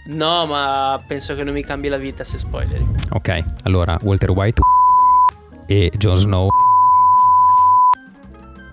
No, 0.06 0.46
ma 0.46 1.00
penso 1.06 1.34
che 1.34 1.44
non 1.44 1.54
mi 1.54 1.62
cambi 1.64 1.88
la 1.88 1.96
vita 1.96 2.24
se 2.24 2.38
spoileri. 2.38 2.84
Ok, 3.10 3.44
allora 3.62 3.96
Walter 4.02 4.30
White 4.30 4.60
e 5.66 5.92
Jon 5.96 6.16
Snow 6.16 6.48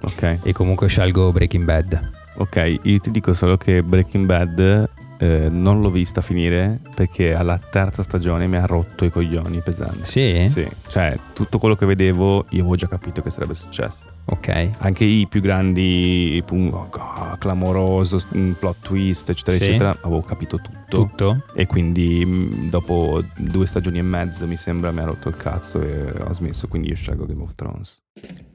Ok, 0.02 0.40
e 0.44 0.54
comunque 0.54 0.88
scelgo 0.88 1.32
Breaking 1.32 1.66
Bad. 1.66 2.12
ok, 2.38 2.80
io 2.84 3.00
ti 3.00 3.12
dico 3.12 3.34
solo 3.34 3.58
che 3.58 3.84
Breaking 3.84 4.26
Bad 4.26 4.90
eh, 5.22 5.50
non 5.50 5.82
l'ho 5.82 5.92
vista 5.92 6.22
finire 6.22 6.80
perché 6.96 7.34
alla 7.36 7.58
terza 7.58 8.04
stagione 8.04 8.48
mi 8.48 8.56
ha 8.56 8.66
rotto 8.66 9.04
i 9.04 9.12
coglioni 9.12 9.60
pesanti. 9.60 10.06
Sì? 10.06 10.46
Sì, 10.48 10.68
cioè 10.88 11.18
tutto 11.34 11.60
quello 11.60 11.76
che 11.76 11.86
vedevo 11.86 12.46
io 12.52 12.62
avevo 12.62 12.76
già 12.76 12.88
capito 12.88 13.22
che 13.22 13.30
sarebbe 13.30 13.54
successo. 13.54 14.04
Ok. 14.26 14.70
Anche 14.78 15.04
i 15.04 15.28
più 15.28 15.42
grandi, 15.42 16.42
oh, 16.48 16.88
God, 16.90 17.38
clamoroso, 17.38 18.20
mm, 18.36 18.52
plot 18.54 18.78
twist, 18.82 19.30
eccetera, 19.30 19.58
Sì. 19.58 19.64
eccetera, 19.64 19.90
avevo 20.02 20.22
capito 20.22 20.58
tutto. 20.58 20.78
Tutto? 20.88 21.44
E 21.54 21.68
quindi 21.68 22.24
mm, 22.26 22.70
dopo 22.70 23.22
due 23.36 23.66
stagioni 23.66 24.00
e 24.00 24.04
mezzo 24.04 24.48
mi 24.48 24.56
sembra 24.56 24.92
mi 24.92 25.00
ha 25.02 25.06
rotto 25.06 25.28
il 25.28 25.36
cazzo 25.36 25.82
e 25.82 26.14
ho 26.22 26.34
smesso, 26.34 26.68
quindi 26.68 26.90
io 26.90 26.96
scelgo 26.96 27.26
Game 27.26 27.42
of 27.44 27.56
Thrones. 27.56 28.02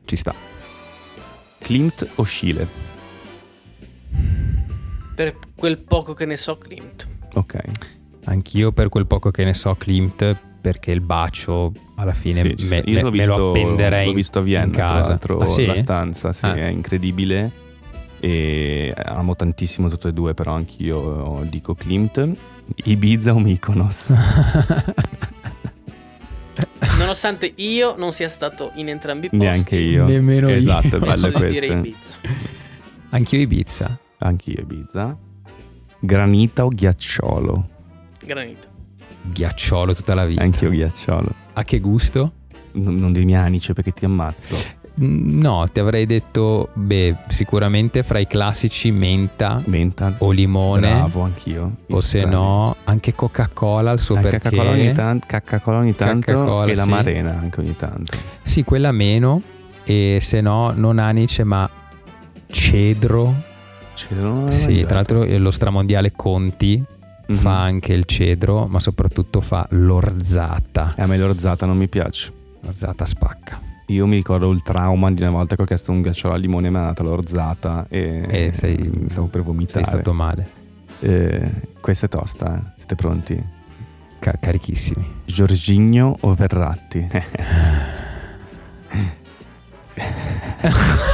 Ci 0.05 0.17
sta. 0.17 0.35
Klimt 1.59 2.07
o 2.17 2.25
Schiele? 2.25 2.67
Per 5.15 5.37
quel 5.55 5.79
poco 5.79 6.13
che 6.13 6.25
ne 6.27 6.37
so, 6.37 6.57
Clint. 6.59 7.07
Ok. 7.35 7.59
Anch'io 8.25 8.73
per 8.73 8.89
quel 8.89 9.07
poco 9.07 9.31
che 9.31 9.45
ne 9.45 9.55
so 9.55 9.75
Klimt 9.77 10.37
perché 10.61 10.93
il 10.93 11.03
bacio 11.03 11.73
alla 11.97 12.15
fine 12.15 12.41
Sì, 12.57 12.67
me, 12.69 12.83
Io 12.87 12.95
me- 12.95 13.03
l'ho 13.03 13.11
me 13.11 13.17
visto, 13.19 13.37
lo 13.37 13.51
appenderei 13.51 14.07
l'ho 14.07 14.13
visto 14.15 14.39
a 14.39 14.43
Vienna, 14.43 14.65
in 14.65 14.73
tra 14.73 14.87
casa. 14.87 15.09
l'altro, 15.11 15.39
Ah, 15.41 15.47
sì? 15.47 15.67
la 15.67 15.77
stanza, 15.77 16.33
sì, 16.33 16.47
Ah. 16.47 16.55
è 16.55 16.67
incredibile. 16.67 17.51
E 18.21 18.95
amo 19.05 19.37
tantissimo 19.37 19.89
tutte 19.89 20.09
e 20.09 20.13
due, 20.15 20.33
però 20.33 20.55
anch'io 20.55 21.45
dico 21.51 21.75
Klimt. 21.75 22.29
Ibiza 22.85 23.35
o 23.35 23.39
Mykonos? 23.41 24.15
Nonostante 26.99 27.53
io 27.57 27.97
non 27.99 28.13
sia 28.13 28.29
stato 28.29 28.71
in 28.77 28.89
entrambi 28.89 29.27
i 29.27 29.29
posti. 29.31 29.45
Neanche 29.45 29.77
io. 29.77 30.05
Nemmeno 30.07 30.49
io. 30.49 30.55
Esatto, 30.57 30.97
è 30.97 30.99
bello 31.01 31.31
questo. 31.31 31.65
Ibiza. 31.65 32.17
Anch'io 33.11 33.41
Ibiza. 33.41 33.99
Anch'io 34.25 34.61
Ibiza. 34.63 35.17
Granita 36.01 36.65
o 36.65 36.69
ghiacciolo? 36.69 37.69
Granito. 38.25 38.69
Ghiacciolo 39.23 39.95
tutta 39.95 40.15
la 40.15 40.25
vita. 40.25 40.43
Anch'io 40.43 40.71
ghiacciolo. 40.71 41.29
A 41.55 41.63
che 41.65 41.79
gusto? 41.81 42.33
Non, 42.73 42.97
non 42.97 43.13
dirmi 43.13 43.37
anice 43.37 43.73
perché 43.75 43.93
ti 43.93 44.05
ammazzo. 44.05 44.57
Mm, 45.01 45.41
No, 45.41 45.67
ti 45.71 45.81
avrei 45.81 46.07
detto, 46.07 46.71
beh, 46.73 47.17
sicuramente 47.29 48.03
fra 48.03 48.19
i 48.19 48.27
classici 48.27 48.91
menta 48.91 49.61
Menta. 49.67 50.15
o 50.19 50.31
limone. 50.31 50.89
Bravo, 50.91 51.21
anch'io. 51.23 51.73
O 51.91 52.01
se 52.01 52.25
no, 52.25 52.77
anche 52.85 53.15
Coca-Cola 53.15 53.91
al 53.91 53.99
suo 54.01 54.15
perché. 54.21 54.39
Coca-Cola 54.51 54.71
ogni, 54.71 54.93
tanto, 54.93 55.27
Coca-Cola 55.29 55.79
ogni 55.79 55.95
tanto 55.95 56.33
Coca-Cola, 56.33 56.71
e 56.71 56.75
la 56.75 56.83
sì. 56.85 56.89
Marena 56.91 57.31
anche 57.39 57.61
ogni 57.61 57.77
tanto. 57.77 58.17
Sì, 58.43 58.63
quella 58.65 58.91
meno. 58.93 59.43
E 59.85 60.19
se 60.23 60.41
no, 60.41 60.73
non 60.75 60.99
anice, 60.99 61.45
ma 61.45 61.69
cedro. 62.47 63.53
Ce 63.95 64.15
l'ho 64.15 64.51
Sì, 64.51 64.83
tra 64.87 64.97
l'altro 64.97 65.23
eh, 65.25 65.39
lo 65.39 65.51
stramondiale 65.51 66.13
Conti 66.13 66.83
Mhm. 67.27 67.37
fa 67.37 67.63
anche 67.63 67.93
il 67.95 68.05
cedro, 68.05 68.67
ma 68.67 68.81
soprattutto 68.81 69.41
fa 69.41 69.67
l'orzata. 69.71 70.93
E 70.97 71.03
a 71.03 71.07
me 71.07 71.17
l'orzata 71.17 71.65
non 71.65 71.77
mi 71.79 71.89
piace. 71.89 72.31
L'orzata 72.61 73.07
spacca. 73.07 73.61
Io 73.89 74.07
mi 74.07 74.17
ricordo 74.17 74.51
il 74.51 74.63
trauma 74.63 75.11
di 75.11 75.21
una 75.23 75.31
volta 75.31 75.57
che 75.57 75.63
ho 75.63 75.65
chiesto 75.65 75.91
un 75.93 76.01
ghiacciolo 76.03 76.35
al 76.35 76.41
limone 76.41 76.67
e 76.69 76.71
mi 76.71 76.77
ha 76.79 76.83
dato 76.83 77.03
l'orzata 77.03 77.87
e 77.89 78.27
Eh, 78.29 78.53
sei- 78.53 79.05
stavo 79.09 79.27
per 79.29 79.43
vomitare. 79.43 79.85
Sei 79.85 79.93
stato 79.95 80.13
male. 80.13 80.47
Eh, 81.01 81.51
questa 81.81 82.07
è 82.07 82.09
tosta, 82.09 82.57
eh. 82.59 82.63
siete 82.77 82.95
pronti? 82.95 83.43
ca- 84.19 84.37
carichissimi. 84.41 85.07
Giorginio 85.27 86.17
o 86.21 86.35
Verratti? 86.35 87.07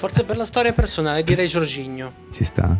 Forse 0.00 0.24
per 0.24 0.38
la 0.38 0.46
storia 0.46 0.72
personale 0.72 1.22
direi 1.22 1.46
Giorginio. 1.46 2.10
Ci 2.32 2.42
sta? 2.42 2.74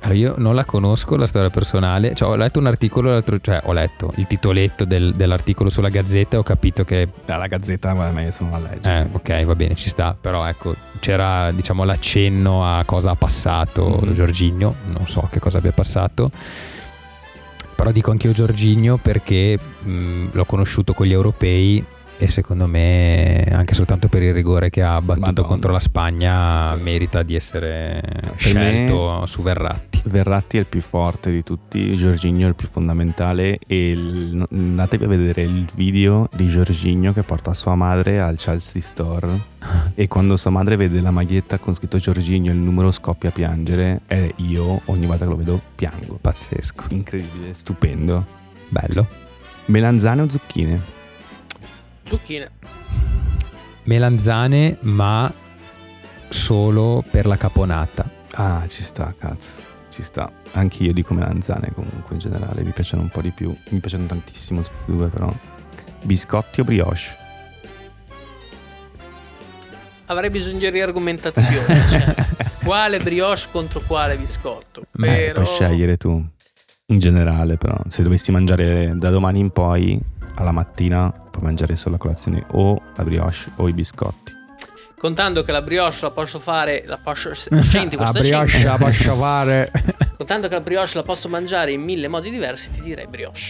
Allora, 0.00 0.18
io 0.18 0.34
non 0.38 0.56
la 0.56 0.64
conosco 0.64 1.14
la 1.16 1.26
storia 1.28 1.50
personale, 1.50 2.16
cioè, 2.16 2.28
ho 2.30 2.34
letto 2.34 2.58
un 2.58 2.66
articolo, 2.66 3.10
l'altro- 3.10 3.38
cioè 3.40 3.60
ho 3.64 3.72
letto 3.72 4.12
il 4.16 4.26
titoletto 4.26 4.84
del- 4.84 5.14
dell'articolo 5.14 5.70
sulla 5.70 5.88
Gazzetta 5.88 6.34
e 6.34 6.38
ho 6.40 6.42
capito 6.42 6.82
che 6.84 7.08
La 7.26 7.46
gazzetta, 7.46 7.92
guarda, 7.92 8.12
ma 8.12 8.22
io 8.22 8.32
sono 8.32 8.56
a 8.56 8.58
leggere. 8.58 9.02
Eh, 9.02 9.08
ok, 9.12 9.44
va 9.44 9.54
bene, 9.54 9.76
ci 9.76 9.88
sta. 9.88 10.16
Però 10.20 10.44
ecco, 10.46 10.74
c'era 10.98 11.52
diciamo 11.52 11.84
l'accenno 11.84 12.64
a 12.66 12.82
cosa 12.84 13.12
ha 13.12 13.14
passato 13.14 14.00
Mhm. 14.02 14.12
Giorginio. 14.12 14.74
Non 14.86 15.06
so 15.06 15.28
che 15.30 15.38
cosa 15.38 15.58
abbia 15.58 15.70
passato. 15.72 16.28
Però 17.76 17.92
dico 17.92 18.10
anche 18.10 18.26
io 18.26 18.32
Giorginio 18.32 18.96
perché 18.96 19.56
mh, 19.82 20.30
l'ho 20.32 20.44
conosciuto 20.44 20.92
con 20.92 21.06
gli 21.06 21.12
europei 21.12 21.84
e 22.18 22.28
secondo 22.28 22.66
me 22.66 23.46
anche 23.52 23.74
soltanto 23.74 24.08
per 24.08 24.22
il 24.22 24.32
rigore 24.32 24.70
che 24.70 24.82
ha 24.82 25.00
battuto 25.00 25.26
Madonna. 25.26 25.48
contro 25.48 25.72
la 25.72 25.80
Spagna 25.80 26.74
merita 26.76 27.22
di 27.22 27.34
essere 27.34 28.00
scelto 28.36 29.26
su 29.26 29.42
Verratti. 29.42 30.00
Verratti 30.04 30.56
è 30.56 30.60
il 30.60 30.66
più 30.66 30.80
forte 30.80 31.30
di 31.30 31.42
tutti, 31.42 31.94
Giorginio 31.96 32.46
è 32.46 32.48
il 32.48 32.54
più 32.54 32.68
fondamentale 32.70 33.58
e 33.66 33.90
il- 33.90 34.46
andatevi 34.50 35.04
a 35.04 35.08
vedere 35.08 35.42
il 35.42 35.66
video 35.74 36.28
di 36.34 36.48
Giorginio 36.48 37.12
che 37.12 37.22
porta 37.22 37.52
sua 37.54 37.74
madre 37.74 38.20
al 38.20 38.36
Chelsea 38.36 38.80
Store 38.80 39.28
e 39.94 40.06
quando 40.08 40.36
sua 40.36 40.50
madre 40.50 40.76
vede 40.76 41.00
la 41.00 41.10
maglietta 41.10 41.58
con 41.58 41.74
scritto 41.74 41.98
Giorginio 41.98 42.52
il 42.52 42.58
numero 42.58 42.92
scoppia 42.92 43.28
a 43.30 43.32
piangere 43.32 44.02
e 44.06 44.32
io 44.36 44.80
ogni 44.86 45.06
volta 45.06 45.24
che 45.24 45.30
lo 45.30 45.36
vedo 45.36 45.60
piango. 45.74 46.18
Pazzesco. 46.20 46.84
Incredibile, 46.88 47.52
stupendo. 47.52 48.24
Bello. 48.68 49.06
Melanzane 49.66 50.22
o 50.22 50.28
zucchine? 50.28 50.94
Zucchine. 52.06 52.50
Melanzane 53.84 54.78
ma 54.80 55.32
solo 56.28 57.04
per 57.10 57.26
la 57.26 57.36
caponata. 57.36 58.08
Ah, 58.32 58.64
ci 58.68 58.82
sta, 58.82 59.14
cazzo. 59.16 59.62
Ci 59.90 60.02
sta. 60.02 60.30
Anche 60.52 60.82
io 60.84 60.92
dico 60.92 61.14
melanzane 61.14 61.72
comunque 61.74 62.14
in 62.14 62.18
generale, 62.18 62.62
mi 62.62 62.70
piacciono 62.70 63.02
un 63.02 63.08
po' 63.08 63.20
di 63.20 63.30
più. 63.30 63.54
Mi 63.70 63.78
piacciono 63.80 64.06
tantissimo 64.06 64.62
tutti 64.62 64.90
e 64.90 64.94
due 64.94 65.08
però. 65.08 65.32
Biscotti 66.02 66.60
o 66.60 66.64
brioche? 66.64 67.24
Avrei 70.06 70.30
bisogno 70.30 70.58
di 70.58 70.70
riargomentazione. 70.70 71.86
cioè, 71.88 72.14
quale 72.62 73.00
brioche 73.00 73.48
contro 73.50 73.80
quale 73.86 74.16
biscotto? 74.16 74.82
Beh, 74.92 75.32
Però... 75.32 75.42
Puoi 75.42 75.46
scegliere 75.46 75.96
tu. 75.96 76.24
In 76.88 77.00
generale 77.00 77.56
però, 77.56 77.76
se 77.88 78.04
dovessi 78.04 78.30
mangiare 78.30 78.96
da 78.96 79.10
domani 79.10 79.40
in 79.40 79.50
poi, 79.50 80.00
alla 80.36 80.52
mattina, 80.52 81.12
puoi 81.30 81.44
mangiare 81.44 81.76
solo 81.76 81.96
la 81.96 82.00
colazione 82.00 82.44
o 82.52 82.80
la 82.96 83.04
brioche 83.04 83.50
o 83.56 83.68
i 83.68 83.72
biscotti. 83.72 84.34
Contando 84.98 85.42
che 85.42 85.52
la 85.52 85.60
brioche 85.60 85.98
la 86.00 86.10
posso 86.10 86.38
fare. 86.38 86.84
La 86.86 86.98
posso. 87.02 87.34
Senti, 87.34 87.96
La 87.96 88.10
questa 88.10 88.18
brioche 88.20 88.46
scena- 88.48 88.72
la 88.72 88.78
posso 88.78 89.14
fare. 89.16 89.70
Contando 90.16 90.48
che 90.48 90.54
la 90.54 90.60
brioche 90.60 90.92
la 90.94 91.02
posso 91.02 91.28
mangiare 91.28 91.72
in 91.72 91.82
mille 91.82 92.08
modi 92.08 92.30
diversi, 92.30 92.70
ti 92.70 92.80
direi 92.80 93.06
brioche. 93.06 93.40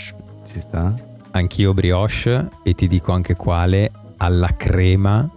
Ci 0.46 0.60
sta? 0.60 0.92
Anch'io 1.30 1.72
brioche 1.72 2.48
e 2.62 2.74
ti 2.74 2.88
dico 2.88 3.12
anche 3.12 3.36
quale 3.36 3.92
alla 4.16 4.52
crema 4.56 5.28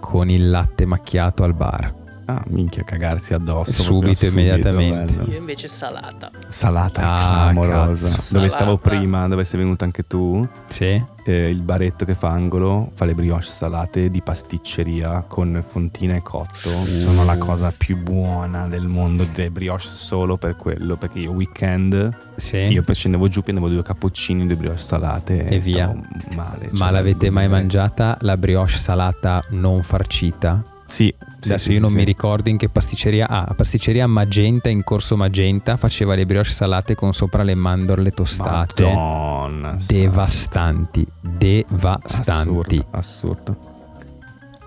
con 0.00 0.30
il 0.30 0.48
latte 0.48 0.86
macchiato 0.86 1.42
al 1.44 1.52
bar. 1.54 1.94
Ah, 2.30 2.42
minchia, 2.48 2.84
cagarsi 2.84 3.34
addosso. 3.34 3.72
Subito, 3.82 4.18
proprio 4.20 4.30
immediatamente. 4.30 5.12
bello. 5.14 5.30
Io 5.30 5.38
invece 5.38 5.68
salata. 5.68 6.30
Salata 6.48 7.00
Ah, 7.02 7.50
clamorosa. 7.52 8.08
cazzo. 8.10 8.32
Dove 8.34 8.48
stavo 8.48 8.78
Salata. 8.82 8.88
prima, 8.88 9.28
dove 9.28 9.44
sei 9.44 9.58
venuto 9.60 9.84
anche 9.84 10.06
tu, 10.06 10.46
Sì? 10.68 11.02
eh, 11.24 11.48
il 11.48 11.62
baretto 11.62 12.04
che 12.04 12.14
fa 12.14 12.28
angolo 12.30 12.90
fa 12.94 13.04
le 13.04 13.14
brioche 13.14 13.42
salate 13.42 14.08
di 14.08 14.22
pasticceria 14.22 15.24
con 15.26 15.62
fontina 15.68 16.14
e 16.14 16.22
cotto. 16.22 16.68
Sono 16.68 17.24
la 17.24 17.36
cosa 17.38 17.72
più 17.76 17.96
buona 17.96 18.66
del 18.68 18.86
mondo 18.86 19.24
delle 19.32 19.50
brioche 19.50 19.82
solo 19.82 20.36
per 20.36 20.56
quello. 20.56 20.96
Perché 20.96 21.18
io 21.20 21.32
weekend 21.32 22.08
Sì. 22.36 22.56
io 22.58 22.82
poi 22.82 22.94
scendevo 22.94 23.28
giù, 23.28 23.42
prendevo 23.42 23.68
due 23.68 23.82
cappuccini, 23.82 24.46
due 24.46 24.56
brioche 24.56 24.78
salate 24.78 25.46
e, 25.48 25.56
E 25.56 25.58
via. 25.58 25.86
male. 26.34 26.68
Ma 26.72 26.78
cioè, 26.86 26.90
l'avete 26.92 27.30
mai 27.30 27.48
mangiata 27.48 28.16
la 28.20 28.36
brioche 28.36 28.78
salata 28.78 29.42
non 29.50 29.82
farcita? 29.82 30.62
Sì. 30.90 31.14
sì, 31.40 31.48
Adesso 31.48 31.64
sì, 31.66 31.72
io 31.72 31.80
non 31.80 31.90
sì, 31.90 31.94
mi 31.96 32.00
sì. 32.02 32.06
ricordo 32.06 32.48
in 32.48 32.56
che 32.56 32.68
pasticceria. 32.68 33.28
Ah, 33.28 33.44
la 33.48 33.54
pasticceria 33.54 34.06
Magenta 34.06 34.68
in 34.68 34.82
corso 34.84 35.16
Magenta 35.16 35.76
faceva 35.76 36.14
le 36.14 36.26
brioche 36.26 36.50
salate 36.50 36.94
con 36.94 37.12
sopra 37.14 37.42
le 37.44 37.54
mandorle 37.54 38.10
tostate. 38.10 38.82
Madonna. 38.84 39.76
Devastanti, 39.86 41.06
devastanti. 41.20 42.76
Assurdo, 42.80 42.86
assurdo. 42.90 43.56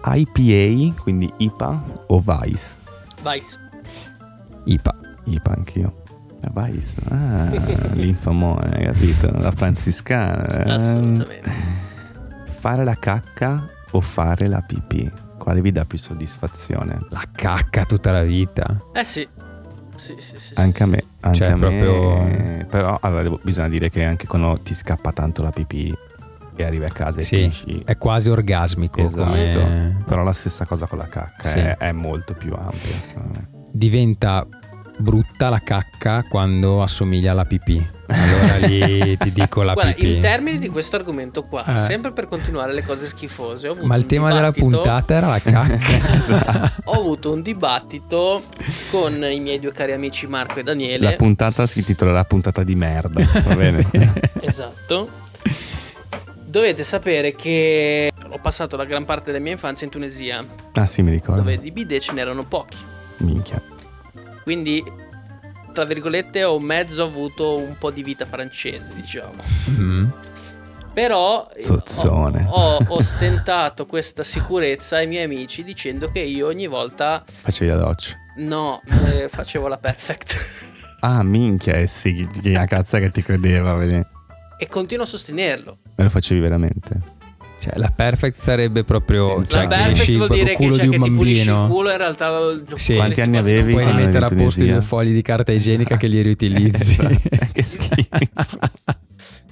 IPA, 0.06 1.02
quindi 1.02 1.32
IPA 1.38 1.84
o 2.08 2.20
Vice? 2.26 2.76
Vice. 3.22 3.60
IPA. 4.66 4.96
IPA 5.26 5.52
anch'io. 5.52 5.94
Eh, 6.42 6.50
Vice, 6.54 6.96
ah, 7.10 7.50
l'infamone, 7.94 8.70
hai 8.76 8.84
capito? 8.86 9.32
La 9.32 9.52
franciscana. 9.52 10.64
eh. 10.66 10.72
Assolutamente. 10.72 11.52
Fare 12.60 12.84
la 12.84 12.96
cacca 12.98 13.66
o 13.92 14.02
fare 14.02 14.48
la 14.48 14.62
pipì? 14.62 15.10
Quale 15.44 15.60
vi 15.60 15.74
dà 15.74 15.84
più 15.84 15.98
soddisfazione? 15.98 17.00
La 17.10 17.24
cacca 17.30 17.84
tutta 17.84 18.14
la 18.14 18.24
vita. 18.24 18.82
Eh 18.94 19.04
sì. 19.04 19.28
Sì, 19.96 20.16
sì, 20.18 20.38
sì. 20.40 20.54
Anche 20.56 20.84
a 20.84 20.86
me, 20.86 21.04
anche 21.20 21.38
Cioè, 21.38 21.50
a 21.50 21.56
me. 21.58 21.60
proprio- 21.60 22.66
Però 22.68 22.98
allora, 23.02 23.22
devo- 23.24 23.40
bisogna 23.44 23.68
dire 23.68 23.90
che 23.90 24.06
anche 24.06 24.26
quando 24.26 24.58
ti 24.64 24.74
scappa 24.74 25.12
tanto 25.12 25.44
la 25.44 25.52
pipì 25.52 25.94
e 26.56 26.64
arrivi 26.64 26.86
a 26.86 26.90
casa 26.92 27.20
e 27.20 27.24
Sì, 27.24 27.36
finisci 27.36 27.82
È 27.86 27.98
quasi 27.98 28.30
orgasmico. 28.30 29.02
Esatto. 29.06 29.22
come- 29.26 29.98
Però 30.06 30.24
la 30.24 30.32
stessa 30.32 30.66
cosa 30.66 30.86
con 30.88 30.98
la 30.98 31.08
cacca, 31.10 31.50
Sì. 31.50 31.58
è, 31.60 31.76
è 31.78 31.92
molto 31.92 32.34
più 32.34 32.54
ampia. 32.54 32.80
secondo 32.80 33.38
me. 33.38 33.50
Diventa 33.74 34.48
brutta 35.04 35.50
la 35.50 35.60
cacca 35.60 36.24
quando 36.28 36.82
assomiglia 36.82 37.32
alla 37.32 37.46
pipì. 37.46 37.86
Allora 38.08 38.58
lì 38.68 39.16
ti 39.20 39.32
dico 39.32 39.62
la 39.64 39.74
Guarda, 39.74 39.92
pipì. 39.92 40.14
in 40.16 40.22
termini 40.22 40.58
di 40.58 40.70
questo 40.70 40.96
argomento 40.96 41.44
qua, 41.44 41.66
Eh. 41.66 41.78
sempre 41.78 42.12
per 42.14 42.28
continuare 42.28 42.74
le 42.74 42.84
cose 42.84 43.08
schifose, 43.08 43.68
ho 43.68 43.72
avuto 43.74 43.86
Ma 43.88 43.96
il 43.96 44.02
un 44.04 44.08
tema 44.08 44.28
della 44.34 44.50
dibattito- 44.52 44.82
puntata 44.82 45.14
era 45.14 45.28
la 45.28 45.40
cacca. 45.40 45.78
Esatto. 46.16 46.82
Ho 46.86 46.94
avuto 47.00 47.32
un 47.34 47.42
dibattito 47.42 48.44
con 48.90 49.24
i 49.24 49.40
miei 49.40 49.60
due 49.60 49.72
cari 49.72 49.92
amici 49.92 50.26
Marco 50.28 50.60
e 50.60 50.64
Daniele. 50.64 51.12
La 51.12 51.16
puntata 51.18 51.68
si 51.68 51.80
intitolerà 51.80 52.24
puntata 52.24 52.64
di 52.64 52.76
merda, 52.76 53.24
va 53.44 53.54
bene? 53.56 53.88
Esatto. 54.42 55.22
Dovete 56.46 56.84
sapere 56.84 57.34
che 57.34 58.12
ho 58.30 58.38
passato 58.40 58.78
la 58.78 58.86
gran 58.86 59.06
parte 59.06 59.32
della 59.32 59.42
mia 59.44 59.54
infanzia 59.54 59.86
in 59.88 59.92
Tunisia, 59.92 60.46
Ah 60.74 60.86
sì, 60.86 61.02
mi 61.02 61.10
ricordo. 61.10 61.42
dove 61.42 61.58
di 61.60 61.72
bidet 61.72 62.00
ce 62.02 62.14
n'erano 62.14 62.44
pochi. 62.44 62.78
Minchia. 63.18 63.60
Quindi, 64.44 64.84
tra 65.74 65.86
virgolette, 65.86 66.44
ho 66.44 66.60
mezzo 66.60 67.04
avuto 67.04 67.58
un 67.58 67.76
po' 67.80 67.92
di 67.92 68.04
vita 68.04 68.26
francese, 68.26 68.94
diciamo. 68.94 69.42
Mm. 69.72 70.06
Però 70.94 71.48
ho, 72.50 72.78
ho 72.88 72.96
ostentato 72.96 73.88
questa 73.88 74.22
sicurezza 74.24 74.98
ai 74.98 75.08
miei 75.08 75.24
amici 75.24 75.64
dicendo 75.64 76.12
che 76.12 76.20
io 76.20 76.46
ogni 76.48 76.68
volta 76.68 77.24
Facevi 77.26 77.72
la 77.72 77.78
doccia. 77.78 78.16
no, 78.38 78.80
eh, 79.06 79.28
facevo 79.28 79.68
la 79.68 79.78
perfect. 79.80 80.36
Ah, 81.00 81.24
minchia, 81.24 81.74
eh 81.74 81.88
sì, 81.88 82.14
chi- 82.14 82.28
chi 82.42 82.52
la 82.52 82.66
cazza 82.66 83.00
che 83.00 83.10
ti 83.10 83.24
credeva, 83.24 83.74
vedi? 83.74 84.06
e 84.56 84.68
continuo 84.70 85.04
a 85.04 85.08
sostenerlo. 85.08 85.80
Me 85.96 86.04
lo 86.06 86.10
facevi 86.10 86.40
veramente? 86.40 86.98
Cioè, 87.64 87.78
la 87.78 87.94
perfect 87.96 88.42
sarebbe 88.42 88.84
proprio. 88.84 89.40
La 89.40 89.46
Cioè, 89.46 89.62
la 89.62 89.68
che 89.70 89.84
perfect 89.86 90.18
vuol 90.18 90.28
dire 90.28 90.50
che, 90.50 90.56
culo 90.56 90.76
cioè, 90.76 90.84
di 90.84 90.90
che 90.90 90.98
un 90.98 91.04
ti 91.04 91.12
pulisci 91.12 91.42
il 91.44 91.56
bambino. 91.56 91.74
culo 91.74 91.92
in 91.92 91.98
realtà 91.98 92.30
Sì. 92.76 92.96
Quanti 92.96 93.22
anni 93.22 93.38
avevi? 93.38 93.72
Puoi 93.72 93.84
fa. 93.84 93.90
Ah, 93.90 93.96
rimettere 93.98 94.26
a 94.26 94.30
posto 94.30 94.66
due 94.66 94.82
fogli 94.82 95.14
di 95.14 95.22
carta 95.22 95.52
igienica 95.54 95.96
che 95.98 96.08
li 96.08 96.22
riutilizzi. 96.22 96.98
Che 97.54 97.64
schifo. 97.64 98.08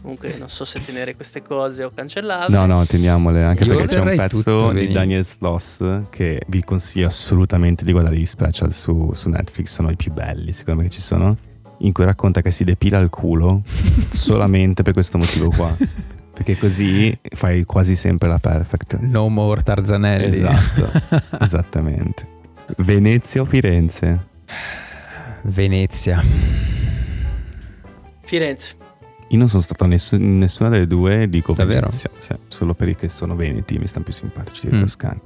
Comunque 0.02 0.36
non 0.40 0.50
so 0.50 0.66
se 0.66 0.82
tenere 0.84 1.16
queste 1.16 1.42
cose 1.42 1.84
o 1.84 1.92
cancellarle. 1.94 2.54
No, 2.58 2.66
no, 2.66 2.84
teniamole 2.86 3.44
anche 3.44 3.64
Io 3.64 3.78
perché 3.78 3.96
c'è 3.96 4.00
un 4.02 4.16
pezzo 4.16 4.42
tutto, 4.42 4.72
di. 4.72 4.88
Daniel 4.88 5.24
Sloss 5.24 5.84
che 6.10 6.42
vi 6.48 6.64
consiglio 6.64 7.08
assolutamente 7.08 7.86
di 7.86 7.92
guardare 7.92 8.18
gli 8.18 8.26
special 8.26 8.74
su, 8.74 9.12
su 9.14 9.30
Netflix, 9.30 9.72
sono 9.72 9.92
i 9.92 9.96
più 9.96 10.12
belli 10.12 10.52
secondo 10.54 10.82
me 10.82 10.88
che 10.88 10.94
ci 10.94 11.02
sono, 11.02 11.38
in 11.80 11.94
cui 11.94 12.04
racconta 12.04 12.42
che 12.42 12.50
si 12.52 12.64
depila 12.64 12.98
il 12.98 13.10
culo 13.10 13.62
solamente 14.10 14.82
per 14.82 14.94
questo 14.94 15.20
motivo 15.20 15.50
qua, 15.52 15.74
perché 16.34 16.58
così 16.58 17.18
fai 17.36 17.64
quasi 17.66 17.96
sempre 17.96 18.28
la 18.30 18.40
perfect. 18.40 18.98
No 19.00 19.28
more 19.30 19.62
Tarzanelli. 19.62 20.38
Esatto, 20.38 20.92
esattamente. 21.44 22.28
Venezia 22.78 23.42
o 23.42 23.46
Firenze? 23.46 24.28
Venezia. 25.44 26.24
Firenze. 28.22 28.76
Io 29.30 29.38
non 29.38 29.48
sono 29.48 29.62
stato 29.62 29.84
a 29.86 29.88
nessu- 29.88 30.20
in 30.20 30.38
nessuna 30.40 30.70
delle 30.70 30.88
due, 30.88 31.28
dico 31.30 31.54
Davvero? 31.54 31.88
Venezia, 31.88 32.10
sì, 32.18 32.34
solo 32.48 32.74
perché 32.74 33.08
sono 33.10 33.36
veneti, 33.36 33.78
mi 33.78 33.88
stanno 33.88 34.04
più 34.06 34.14
simpatici 34.14 34.68
dei 34.70 34.78
Mm. 34.78 34.82
toscani. 34.82 35.20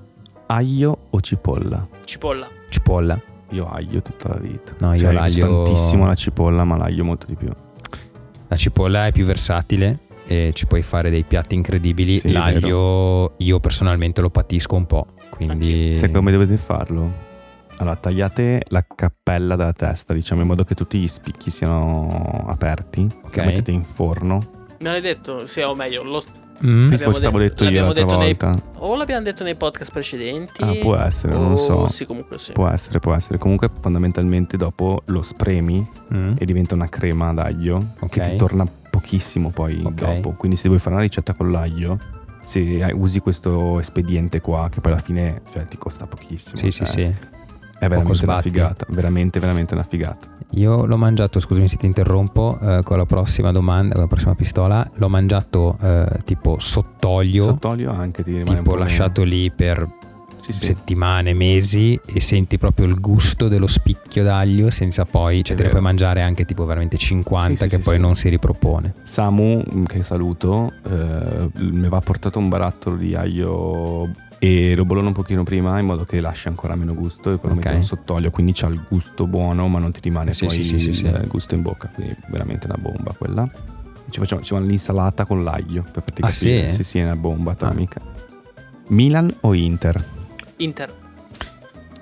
Aglio 0.48 0.98
o 1.10 1.22
cipolla? 1.22 1.88
Cipolla. 2.06 2.48
Cipolla. 2.70 3.20
Io 3.50 3.66
aglio 3.66 4.02
tutta 4.02 4.30
la 4.30 4.38
vita. 4.38 4.74
No, 4.80 4.94
io 4.94 5.00
Cioè, 5.00 5.12
l'aglio- 5.14 5.64
tantissimo 5.64 6.06
la 6.06 6.14
cipolla, 6.16 6.64
ma 6.64 6.78
l'aglio 6.78 7.04
molto 7.04 7.26
di 7.26 7.36
più. 7.36 7.50
La 8.48 8.56
cipolla 8.58 9.08
è 9.08 9.12
più 9.12 9.26
versatile 9.26 10.00
e 10.28 10.52
ci 10.54 10.66
puoi 10.66 10.82
fare 10.82 11.10
dei 11.10 11.24
piatti 11.24 11.56
incredibili. 11.56 12.18
Sì, 12.18 12.32
L'aglio 12.32 13.34
io 13.38 13.60
personalmente 13.60 14.22
lo 14.22 14.30
patisco 14.30 14.76
un 14.76 14.86
po', 14.86 15.08
quindi... 15.30 15.94
Sai 15.94 16.12
come 16.12 16.32
dovete 16.32 16.58
farlo? 16.58 17.24
Allora, 17.78 17.96
tagliate 17.98 18.62
la 18.70 18.86
cappella 18.96 19.56
della 19.58 19.74
testa, 19.74 20.14
diciamo, 20.14 20.42
in 20.42 20.48
modo 20.48 20.64
che 20.64 20.76
tutti 20.76 20.98
gli 20.98 21.08
spicchi 21.08 21.52
siano 21.52 22.46
aperti. 22.48 23.08
Ok. 23.26 23.36
Lo 23.38 23.44
mettete 23.44 23.72
in 23.72 23.84
forno. 23.84 24.46
Me 24.80 24.92
l'hai 24.92 25.02
detto, 25.02 25.46
sì, 25.46 25.60
o 25.62 25.76
meglio, 25.76 26.04
lo, 26.04 26.24
Mm? 26.66 26.88
Questo 26.88 27.10
l'avevo 27.12 27.38
de- 27.38 27.50
detto 27.50 27.64
io 27.66 27.84
l'altra 27.84 28.04
detto 28.06 28.18
nei- 28.18 28.34
volta. 28.34 28.62
o 28.78 28.96
l'abbiamo 28.96 29.24
detto 29.24 29.44
nei 29.44 29.56
podcast 29.56 29.92
precedenti. 29.92 30.64
Ah, 30.64 30.74
può 30.80 30.96
essere, 30.96 31.34
non 31.34 31.52
o- 31.52 31.58
so. 31.58 31.86
Sì, 31.90 32.06
comunque 32.06 32.38
sì. 32.38 32.54
Può 32.54 32.70
essere, 32.70 33.00
può 33.00 33.14
essere. 33.14 33.38
Comunque, 33.38 33.70
fondamentalmente, 33.82 34.56
dopo 34.56 35.02
lo 35.08 35.22
spremi 35.22 35.86
Mm? 36.14 36.36
e 36.38 36.46
diventa 36.46 36.74
una 36.74 36.88
crema 36.88 37.34
d'aglio 37.34 37.96
Ok. 38.00 38.10
che 38.10 38.22
ti 38.22 38.36
torna 38.38 38.66
pochissimo 39.00 39.50
poi 39.50 39.82
Ok. 39.84 39.94
dopo. 39.94 40.32
Quindi, 40.32 40.58
se 40.58 40.68
vuoi 40.68 40.80
fare 40.80 40.96
una 40.96 41.04
ricetta 41.04 41.34
con 41.34 41.52
l'aglio, 41.52 42.00
se 42.44 42.60
usi 42.94 43.20
questo 43.20 43.80
espediente 43.80 44.40
qua, 44.42 44.70
che 44.70 44.80
poi 44.82 44.92
alla 44.94 45.02
fine 45.02 45.42
cioè, 45.52 45.64
ti 45.64 45.78
costa 45.78 46.06
pochissimo. 46.06 46.58
Sì, 46.58 46.72
sì, 46.72 46.86
cioè, 46.86 46.88
sì. 46.88 47.16
È 47.78 47.88
veramente 47.88 48.24
una 48.24 48.42
figata. 48.42 48.86
Veramente, 48.90 49.40
veramente 49.40 49.74
una 49.74 49.84
figata. 49.84 50.28
Io 50.52 50.86
l'ho 50.86 50.96
mangiato, 50.98 51.40
scusami 51.40 51.68
se 51.68 51.76
ti 51.76 51.86
interrompo, 51.86 52.58
eh, 52.62 52.82
con 52.84 52.98
la 52.98 53.06
prossima 53.06 53.52
domanda, 53.52 53.94
con 53.94 54.04
la 54.04 54.08
prossima 54.08 54.36
pistola. 54.36 54.90
L'ho 54.94 55.10
mangiato 55.10 55.78
eh, 55.82 56.22
tipo 56.24 56.58
sott'olio, 56.60 57.44
Sott'olio 57.44 57.92
anche 57.92 58.24
ti 58.24 58.32
rimane 58.38 58.60
tipo 58.60 58.72
po' 58.72 58.78
lasciato 58.78 59.24
lì 59.24 59.52
per 59.52 59.86
Sì, 60.46 60.54
sì. 60.54 60.64
settimane, 60.66 61.34
mesi 61.34 62.00
e 62.06 62.20
senti 62.20 62.60
proprio 62.60 62.86
il 62.86 63.00
gusto 63.00 63.48
dello 63.48 63.66
spicchio 63.66 64.24
d'aglio 64.24 64.70
senza 64.70 65.04
poi, 65.06 65.44
cioè 65.44 65.56
te 65.58 65.64
ne 65.64 65.70
puoi 65.70 65.82
mangiare 65.82 66.22
anche 66.22 66.46
tipo 66.46 66.66
veramente 66.66 66.98
50 66.98 67.50
Sì, 67.64 67.70
sì, 67.70 67.76
che 67.78 67.80
poi 67.80 67.98
non 68.00 68.16
si 68.16 68.30
ripropone. 68.30 68.94
Samu, 69.02 69.64
che 69.88 70.04
saluto, 70.04 70.72
eh, 70.88 71.50
mi 71.56 71.80
aveva 71.80 72.00
portato 72.02 72.38
un 72.38 72.48
barattolo 72.50 72.96
di 72.96 73.16
aglio 73.16 74.08
e 74.38 74.76
lo 74.76 74.86
bollono 74.86 75.08
un 75.08 75.14
pochino 75.14 75.42
prima 75.44 75.80
in 75.80 75.88
modo 75.88 76.04
che 76.04 76.22
lasci 76.22 76.48
ancora 76.48 76.76
meno 76.76 76.94
gusto 76.94 77.32
e 77.32 77.38
poi 77.38 77.50
lo 77.52 77.56
Ok. 77.58 77.66
mettono 77.66 77.84
sott'olio, 77.84 78.30
quindi 78.30 78.52
c'ha 78.54 78.68
il 78.68 78.84
gusto 78.88 79.26
buono 79.26 79.68
ma 79.68 79.80
non 79.80 79.92
ti 79.92 80.00
rimane 80.04 80.34
Sì, 80.36 80.46
poi 80.46 80.64
sì, 80.64 80.78
sì, 80.80 80.90
il 80.90 80.96
sì. 80.96 81.06
eh, 81.08 81.26
gusto 81.26 81.56
in 81.56 81.64
bocca, 81.64 81.88
quindi 81.88 82.16
veramente 82.28 82.68
una 82.68 82.78
bomba 82.80 83.14
quella. 83.18 83.50
Ci 84.12 84.20
facciamo, 84.20 84.42
ci 84.44 84.50
facciamo 84.50 84.70
l'insalata 84.70 85.26
con 85.26 85.44
l'aglio 85.44 85.82
per 85.82 86.04
farti 86.04 86.22
Ah, 86.22 86.30
capire. 86.30 86.70
sì? 86.70 86.76
Sì, 86.78 86.84
sì, 86.84 87.00
è 87.00 87.04
una 87.04 87.16
bomba 87.16 87.50
Ah. 87.50 87.54
atomica. 87.54 88.00
Milan 88.90 89.34
o 89.42 89.54
Inter? 89.56 90.14
Inter. 90.58 91.04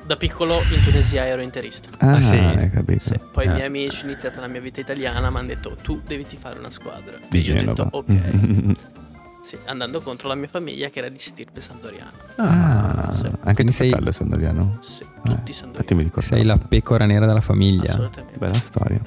Da 0.06 0.18
piccolo 0.18 0.62
in 0.76 0.84
Tunisia 0.84 1.26
ero 1.26 1.42
interista. 1.42 1.90
Ah, 2.00 2.20
sì? 2.20 2.36
hai 2.36 2.70
capito. 2.70 3.00
Sì. 3.00 3.20
Poi 3.32 3.48
Ah. 3.48 3.52
i 3.52 3.54
miei 3.54 3.66
amici, 3.68 4.04
iniziata 4.06 4.42
la 4.42 4.48
mia 4.48 4.60
vita 4.60 4.82
italiana, 4.82 5.30
mi 5.30 5.38
hanno 5.38 5.48
detto 5.48 5.78
tu 5.82 6.02
devi 6.06 6.26
fare 6.38 6.60
una 6.60 6.70
squadra. 6.70 7.18
Di 7.30 7.38
E 7.38 7.42
io 7.42 7.54
ho 7.54 7.56
Genova. 7.58 7.84
detto 7.84 7.98
ok. 7.98 8.92
Sì, 9.44 9.58
andando 9.66 10.00
contro 10.00 10.30
la 10.30 10.36
mia 10.36 10.48
famiglia 10.48 10.88
che 10.88 11.00
era 11.00 11.10
di 11.10 11.20
stirpe 11.20 11.60
sandoriana. 11.60 12.14
Ah, 12.38 13.12
Sì. 13.12 13.26
anche 13.26 13.54
Quindi 13.56 13.74
sei- 13.74 13.90
fratello 13.90 14.10
è 14.10 14.14
sandoriano? 14.14 14.78
Sì, 14.80 15.04
Eh, 15.04 15.06
tutti 15.06 15.30
Infatti 15.32 15.54
sandoriani. 15.54 15.96
mi 15.98 16.04
ricordo. 16.04 16.22
Sei 16.30 16.46
la 16.46 16.58
pecora 16.58 17.06
nera 17.06 17.26
della 17.26 17.42
famiglia. 17.42 17.90
Assolutamente. 17.92 18.38
Bella 18.40 18.54
storia. 18.54 19.02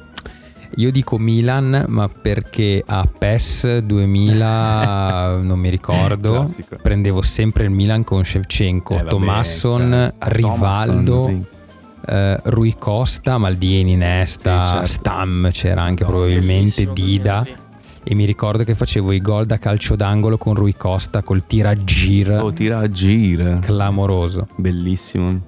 Io 0.76 0.90
dico 0.90 1.18
Milan, 1.18 1.84
ma 1.88 2.08
perché 2.08 2.82
a 2.84 3.06
PES 3.06 3.78
2000 3.78 5.38
non 5.42 5.58
mi 5.58 5.70
ricordo. 5.70 6.32
Classico. 6.32 6.76
Prendevo 6.82 7.22
sempre 7.22 7.64
il 7.64 7.70
Milan 7.70 8.04
con 8.04 8.24
Shevchenko, 8.24 8.98
Eh, 8.98 9.04
Tomasson, 9.04 10.12
cioè, 10.18 10.30
Rivaldo, 10.32 11.02
Thomasson, 11.02 11.46
eh, 12.06 12.40
Rui 12.44 12.74
Costa, 12.78 13.38
Maldini, 13.38 13.96
Nesta, 13.96 14.64
Sì, 14.64 14.70
certo. 14.72 14.86
Stam 14.86 15.50
c'era 15.52 15.82
anche 15.82 16.04
No, 16.04 16.10
probabilmente, 16.10 16.92
Dida. 16.92 17.46
E 18.08 18.14
mi 18.14 18.24
ricordo 18.24 18.62
che 18.62 18.74
facevo 18.76 19.10
i 19.10 19.20
gol 19.20 19.46
da 19.46 19.58
calcio 19.58 19.96
d'angolo 19.96 20.38
con 20.38 20.54
Rui 20.54 20.76
Costa 20.76 21.22
col 21.22 21.44
tiragir 21.44 22.38
Oh, 22.40 22.52
tira 22.52 22.78
a 22.78 23.58
clamoroso. 23.60 24.46
Bellissimo. 24.56 25.40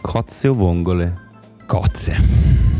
Cozze 0.00 0.48
o 0.48 0.54
vongole? 0.54 1.28
Cozze. 1.66 2.79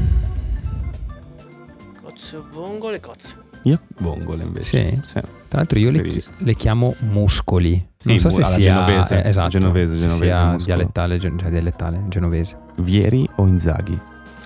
Cozze 2.21 2.37
o 2.37 2.45
vongole, 2.53 3.01
cozze. 3.01 3.37
Io 3.63 3.81
vongole 4.01 4.43
invece. 4.45 5.01
Sì? 5.03 5.21
Tra 5.49 5.59
l'altro 5.59 5.79
io 5.79 5.91
le, 5.91 6.03
chi- 6.03 6.23
le 6.39 6.55
chiamo 6.55 6.95
muscoli. 7.01 7.73
Non 8.03 8.19
Sì, 8.19 8.21
so 8.23 8.29
se 8.31 8.45
sia 8.45 8.59
genovese. 8.59 9.23
eh, 9.23 9.29
esatto, 9.31 9.49
Genovese, 9.49 9.93
se 9.95 10.01
genovese, 10.01 10.25
sia 10.25 10.57
dialettale, 10.65 11.17
gen- 11.19 11.39
cioè 11.39 11.49
dialettale, 11.51 12.03
genovese. 12.09 12.57
Vieri 12.77 13.27
o 13.37 13.47
Inzaghi? 13.47 13.99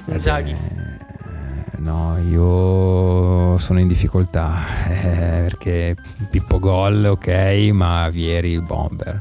Inzaghi. 0.06 0.50
Eh, 0.52 1.78
no, 1.78 2.16
io 2.30 3.56
sono 3.58 3.80
in 3.80 3.88
difficoltà 3.88 4.60
eh, 4.88 5.42
perché 5.42 5.96
Pippo 6.30 6.60
Gol, 6.60 7.04
ok, 7.04 7.28
ma 7.72 8.08
Vieri 8.10 8.52
il 8.52 8.62
bomber. 8.62 9.20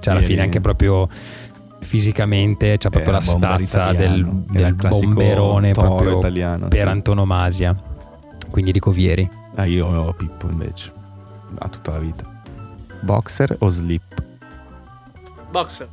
Cioè 0.00 0.12
alla 0.12 0.18
Vieri- 0.18 0.24
fine 0.26 0.40
anche 0.42 0.60
proprio 0.60 1.08
fisicamente 1.80 2.76
c'ha 2.78 2.90
proprio 2.90 3.12
la 3.12 3.20
stazza 3.20 3.92
del, 3.92 4.18
italiano. 4.20 4.44
Del 4.50 4.74
classico 4.76 5.06
bomberone 5.06 5.72
proprio 5.72 6.18
italiano. 6.18 6.66
per 6.68 6.80
sì. 6.80 6.86
antonomasia. 6.86 7.76
Quindi 8.52 8.70
dico 8.70 8.90
Vieri. 8.90 9.28
Ah, 9.54 9.64
io 9.64 9.86
ho 9.86 10.12
Pippo 10.12 10.46
invece. 10.48 10.92
A 11.58 11.68
tutta 11.68 11.92
la 11.92 11.98
vita. 11.98 12.24
Boxer 13.00 13.56
o 13.60 13.68
slip? 13.70 14.22
Boxer. 15.50 15.88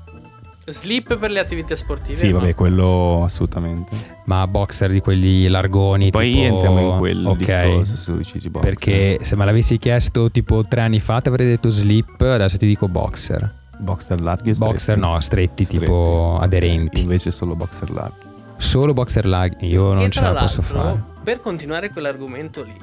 Slip 0.65 1.17
per 1.17 1.31
le 1.31 1.39
attività 1.39 1.75
sportive. 1.75 2.15
Sì, 2.15 2.31
vabbè, 2.31 2.53
quello 2.53 3.23
assolutamente. 3.23 4.21
Ma 4.25 4.45
boxer 4.45 4.91
di 4.91 4.99
quelli 4.99 5.47
largoni. 5.47 6.11
Poi 6.11 6.31
tipo- 6.31 6.43
entriamo 6.43 6.79
in 6.79 6.97
quel 6.99 7.25
ok. 7.25 7.37
discorso. 7.37 8.19
Perché 8.59 9.19
se 9.21 9.35
me 9.35 9.45
l'avessi 9.45 9.77
chiesto 9.79 10.29
tipo 10.29 10.63
tre 10.67 10.81
anni 10.81 10.99
fa 10.99 11.21
ti 11.21 11.29
avrei 11.29 11.47
detto 11.47 11.69
slip, 11.71 12.21
adesso 12.21 12.57
ti 12.57 12.67
dico 12.67 12.87
boxer. 12.87 13.51
Boxer 13.79 14.21
larghi 14.21 14.51
o 14.51 14.53
stretti? 14.53 14.71
Boxer 14.73 14.97
no, 14.97 15.19
stretti, 15.21 15.63
Stretti. 15.63 15.85
tipo 15.85 16.37
aderenti. 16.39 17.01
Invece 17.01 17.31
solo 17.31 17.55
boxer 17.55 17.89
larghi. 17.89 18.27
Solo 18.57 18.93
boxer 18.93 19.25
lag, 19.25 19.55
io 19.61 19.91
Che 19.91 19.97
non 19.97 20.11
ce 20.11 20.21
la 20.21 20.33
posso 20.33 20.61
fare. 20.61 21.01
Per 21.23 21.39
continuare 21.39 21.89
quell'argomento 21.89 22.63
lì, 22.63 22.75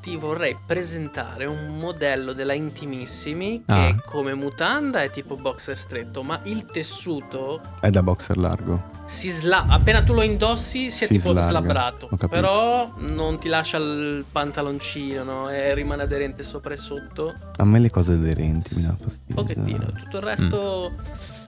ti 0.00 0.16
vorrei 0.16 0.56
presentare 0.66 1.44
un 1.44 1.76
modello 1.78 2.32
della 2.32 2.54
Intimissimi 2.54 3.62
che 3.66 3.72
Ah. 3.72 4.00
come 4.04 4.34
mutanda 4.34 5.02
è 5.02 5.10
tipo 5.10 5.36
boxer 5.36 5.76
stretto, 5.76 6.22
ma 6.22 6.40
il 6.44 6.64
tessuto 6.66 7.60
È 7.80 7.90
da 7.90 8.02
boxer 8.02 8.36
largo. 8.38 8.90
si 9.04 9.28
sla... 9.30 9.66
appena 9.68 10.02
tu 10.02 10.12
lo 10.14 10.22
indossi 10.22 10.90
si 10.90 11.04
è 11.04 11.06
Si 11.06 11.14
tipo 11.18 11.30
slarga, 11.32 11.48
slabrato. 11.48 12.08
Però 12.28 12.92
non 12.98 13.38
ti 13.38 13.48
lascia 13.48 13.76
il 13.76 14.24
pantaloncino, 14.30 15.22
no? 15.22 15.50
E 15.50 15.74
rimane 15.74 16.02
aderente 16.02 16.42
sopra 16.42 16.72
e 16.74 16.78
sotto. 16.78 17.34
A 17.56 17.64
me 17.64 17.78
le 17.78 17.90
cose 17.90 18.12
aderenti 18.14 18.74
mi 18.76 18.82
danno 18.82 18.96
Un 19.00 19.08
fastidio. 19.08 19.34
pochettino. 19.34 19.92
Tutto 19.92 20.16
il 20.16 20.22
resto. 20.22 20.90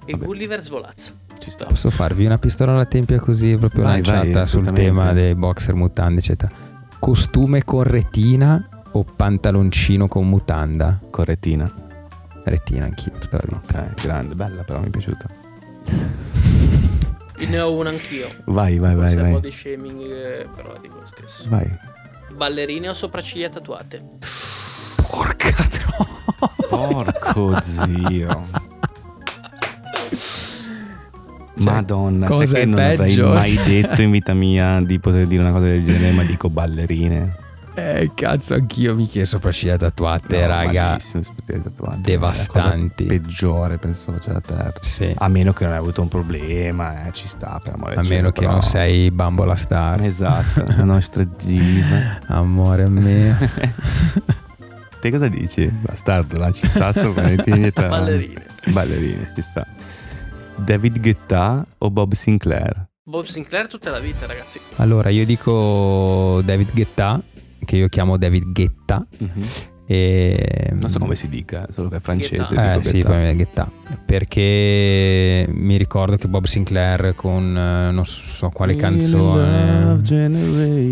E 0.06 0.12
Vabbè. 0.12 0.24
Gulliver 0.26 0.62
svolazza. 0.62 1.12
Ci 1.38 1.50
sta. 1.50 1.66
Posso 1.66 1.90
farvi 1.90 2.24
una 2.24 2.38
pistola 2.38 2.72
alla 2.72 2.86
tempia 2.86 3.18
così 3.18 3.56
proprio 3.56 3.84
Vai, 3.84 4.02
lanciata 4.02 4.40
vai, 4.40 4.46
sul 4.46 4.70
tema 4.72 5.12
dei 5.12 5.34
boxer 5.34 5.74
mutande 5.74 6.20
eccetera. 6.20 6.50
Costume 6.98 7.64
con 7.64 7.82
retina 7.82 8.66
o 8.92 9.04
pantaloncino 9.04 10.08
con 10.08 10.28
mutanda? 10.28 11.00
Correttina. 11.10 11.70
Retina 12.44 12.84
anch'io 12.86 13.12
tutta 13.18 13.38
la 13.38 13.44
vita. 13.58 13.80
Ok, 13.80 14.02
grande, 14.02 14.34
bella 14.34 14.62
però, 14.62 14.80
mi 14.80 14.86
è 14.86 14.90
piaciuta. 14.90 15.26
E 17.36 17.46
ne 17.46 17.60
ho 17.60 17.72
una 17.72 17.90
anch'io. 17.90 18.28
Vai, 18.44 18.78
vai, 18.78 18.94
vai, 18.94 19.06
Forse 19.06 19.18
è 19.18 19.22
vai. 19.22 19.32
body 19.32 19.50
shaming, 19.50 20.00
eh, 20.00 20.48
però 20.54 20.72
la 20.72 20.78
dico 20.78 20.98
lo 20.98 21.06
stesso. 21.06 21.48
Vai. 21.48 21.70
Ballerine 22.34 22.88
o 22.88 22.94
sopracciglia 22.94 23.48
tatuate? 23.48 24.02
Porca 24.96 25.54
troppo. 25.70 26.52
Porco 26.68 27.60
zio. 27.62 28.46
Cioè, 31.56 31.72
Madonna, 31.72 32.26
cosa 32.26 32.46
sai 32.46 32.60
che 32.60 32.66
non 32.66 32.78
avrei 32.80 32.96
peggio? 32.96 33.32
mai 33.32 33.58
detto 33.64 34.02
in 34.02 34.10
vita 34.10 34.34
mia 34.34 34.80
di 34.80 34.98
poter 34.98 35.26
dire 35.26 35.42
una 35.42 35.52
cosa 35.52 35.66
del 35.66 35.84
genere, 35.84 36.10
ma 36.12 36.22
dico 36.24 36.48
ballerine. 36.50 37.36
Eh, 37.76 38.12
cazzo, 38.14 38.54
anch'io 38.54 38.94
mi 38.94 39.08
chiedo 39.08 39.26
sopracciglia 39.26 39.76
tatuate, 39.76 40.38
No, 40.40 40.46
raga. 40.46 40.96
tatuate. 41.44 42.00
devastanti. 42.02 43.04
Peggiore, 43.04 43.78
penso, 43.78 44.12
faccia 44.12 44.32
da 44.32 44.40
terra. 44.40 44.72
Sì. 44.80 45.12
A 45.16 45.26
meno 45.28 45.52
che 45.52 45.64
non 45.64 45.72
hai 45.72 45.78
avuto 45.80 46.00
un 46.00 46.06
problema, 46.08 47.06
eh, 47.06 47.12
ci 47.12 47.26
sta 47.26 47.58
per 47.62 47.72
amore 47.74 47.94
A 47.96 48.02
cielo, 48.02 48.14
meno 48.14 48.30
che 48.30 48.40
però- 48.42 48.52
non 48.52 48.62
sei 48.62 49.10
bambola 49.10 49.56
star. 49.56 50.02
Esatto, 50.02 50.64
la 50.76 50.84
nostra 50.84 51.24
diva. 51.24 52.18
Amore 52.28 52.88
mio. 52.88 53.34
Te 55.00 55.10
cosa 55.10 55.28
dici? 55.28 55.66
Bastardo, 55.68 56.38
la 56.38 56.50
ci 56.50 56.66
sa 56.68 56.92
sopra 56.92 57.22
metti 57.28 57.50
indietro. 57.50 57.88
Ballerine. 57.90 58.42
Ballerine, 58.70 59.32
ci 59.34 59.42
sta. 59.42 59.66
David 60.56 61.00
Guetta 61.00 61.66
o 61.78 61.90
Bob 61.90 62.14
Sinclair? 62.14 62.88
Bob 63.02 63.24
Sinclair 63.24 63.66
tutta 63.68 63.90
la 63.90 63.98
vita, 63.98 64.26
ragazzi. 64.26 64.60
Allora, 64.76 65.10
io 65.10 65.24
dico 65.26 66.40
David 66.44 66.72
Guetta, 66.72 67.20
che 67.64 67.76
io 67.76 67.88
chiamo 67.88 68.16
David 68.16 68.52
Guetta, 68.52 69.06
E, 69.86 70.70
Non 70.72 70.90
so 70.90 70.98
come 70.98 71.14
si 71.14 71.28
dica, 71.28 71.66
solo 71.70 71.88
che 71.90 71.96
è 71.96 72.00
francese. 72.00 72.54
Eh 72.54 72.82
sì, 72.82 73.00
Gaetà. 73.00 73.70
Perché 74.06 75.46
mi 75.50 75.76
ricordo 75.76 76.16
che 76.16 76.26
Bob 76.26 76.44
Sinclair 76.46 77.14
con 77.14 77.56
eh, 77.56 77.90
non 77.90 78.06
so 78.06 78.48
quale 78.48 78.76
canzone. 78.76 80.00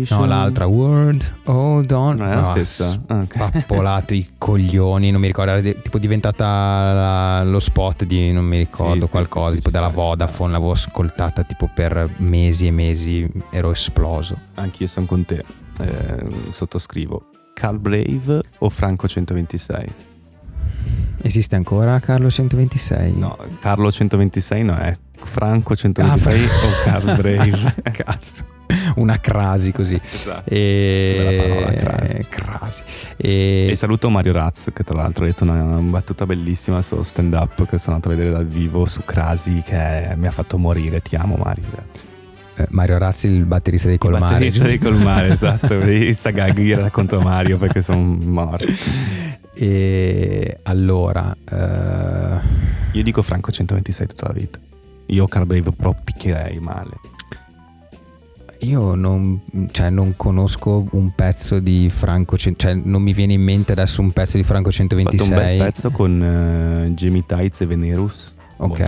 No, 0.09 0.25
l'altra 0.25 0.65
World 0.67 1.33
Hold 1.45 1.91
On. 1.91 2.15
Non 2.17 2.27
è 2.27 2.35
la 2.35 2.41
No, 2.41 2.45
stessa? 2.45 3.01
Ah, 3.07 3.19
ok. 3.21 3.37
Pappolato 3.37 4.13
i 4.13 4.27
coglioni, 4.37 5.09
non 5.09 5.21
mi 5.21 5.27
ricordo, 5.27 5.51
era 5.51 5.61
tipo 5.81 5.97
diventata 5.97 6.45
la- 6.93 7.43
lo 7.43 7.59
spot 7.59 8.03
di 8.05 8.31
non 8.31 8.45
mi 8.45 8.57
ricordo 8.59 9.05
Sì, 9.05 9.11
qualcosa, 9.11 9.55
sì, 9.55 9.61
tipo 9.61 9.69
sì, 9.69 9.91
Vodafone, 9.93 10.51
l'avevo 10.51 10.71
ascoltata 10.71 11.43
tipo 11.43 11.69
per 11.73 12.09
mesi 12.17 12.67
e 12.67 12.71
mesi, 12.71 13.27
ero 13.49 13.71
esploso. 13.71 14.37
Anch'io 14.55 14.87
sono 14.87 15.05
con 15.07 15.25
te. 15.25 15.43
Eh, 15.79 16.25
sottoscrivo. 16.51 17.25
Carl 17.53 17.77
Brave 17.79 18.41
o 18.59 18.69
Franco 18.69 19.07
126? 19.07 20.11
Esiste 21.25 21.55
ancora 21.55 21.99
Carlo 21.99 22.29
126? 22.29 23.13
No, 23.15 23.37
Carlo 23.61 23.89
126 23.91 24.63
no, 24.63 24.75
è 24.77 24.97
Franco 25.13 25.73
126 25.75 26.43
Ah, 26.43 26.47
o 26.47 26.83
Carl 26.83 27.15
Brave. 27.15 27.75
Cazzo. 27.93 28.51
Una 28.95 29.19
crasi 29.19 29.71
così. 29.71 29.99
esatto. 30.03 30.49
E... 30.49 31.35
Parola, 31.37 31.73
crasi. 31.73 32.25
crasi. 32.27 32.83
E... 33.17 33.67
E 33.69 33.75
saluto 33.75 34.09
Mario 34.09 34.33
Raz 34.33 34.71
che 34.73 34.83
tra 34.83 34.95
l'altro 34.97 35.23
ha 35.23 35.27
detto 35.27 35.43
una 35.43 35.53
battuta 35.79 36.25
bellissima 36.25 36.81
suo 36.81 37.03
stand 37.03 37.33
up 37.33 37.65
che 37.67 37.77
sono 37.77 37.95
andato 37.95 38.11
a 38.11 38.17
vedere 38.17 38.33
dal 38.33 38.45
vivo 38.47 38.85
su 38.85 39.03
Crasi 39.05 39.61
che 39.65 40.13
mi 40.17 40.27
ha 40.27 40.31
fatto 40.31 40.57
morire. 40.57 41.01
Ti 41.01 41.15
amo 41.15 41.35
Mario, 41.41 41.65
grazie. 41.71 42.07
Eh, 42.55 42.67
Mario 42.69 42.97
Razzi, 42.97 43.27
il 43.27 43.45
batterista 43.45 43.87
dei 43.87 43.97
Colmari. 43.97 44.25
Batterista 44.33 44.63
di 44.65 44.69
giusto? 44.71 44.89
Colmare, 44.89 45.27
esatto. 45.33 45.77
Questa 45.79 46.29
gag 46.31 46.57
io 46.59 46.79
racconto 46.79 47.19
a 47.19 47.23
Mario 47.23 47.57
perché 47.57 47.81
sono 47.81 48.01
morto. 48.01 48.65
E 49.55 50.59
allora, 50.63 51.35
eh, 51.49 52.39
Io 52.93 53.03
dico 53.03 53.21
Franco 53.21 53.51
126 53.51 54.07
tutta 54.07 54.27
la 54.27 54.33
vita. 54.33 54.59
Io 55.07 55.27
Carl 55.27 55.45
Brave 55.45 55.71
però 55.71 55.95
picchierei 56.03 56.59
male. 56.59 56.91
io 58.59 58.95
non, 58.95 59.41
cioè, 59.71 59.89
non 59.89 60.13
conosco 60.15 60.87
un 60.91 61.13
pezzo 61.13 61.59
di 61.59 61.89
Franco, 61.89 62.37
cioè 62.37 62.73
non 62.73 63.01
mi 63.01 63.13
viene 63.13 63.33
in 63.33 63.41
mente 63.41 63.73
adesso 63.73 63.99
un 64.01 64.11
pezzo 64.11 64.37
di 64.37 64.43
Franco 64.43 64.69
Ho 64.69 64.71
fatto 64.71 64.93
un 64.93 64.99
126. 64.99 65.57
bel 65.57 65.57
pezzo 65.57 65.91
con 65.91 66.23
eh, 66.23 66.91
Jamie 66.93 67.23
Tights 67.25 67.61
e 67.61 67.65
Venerus. 67.65 68.35
Ok. 68.57 68.79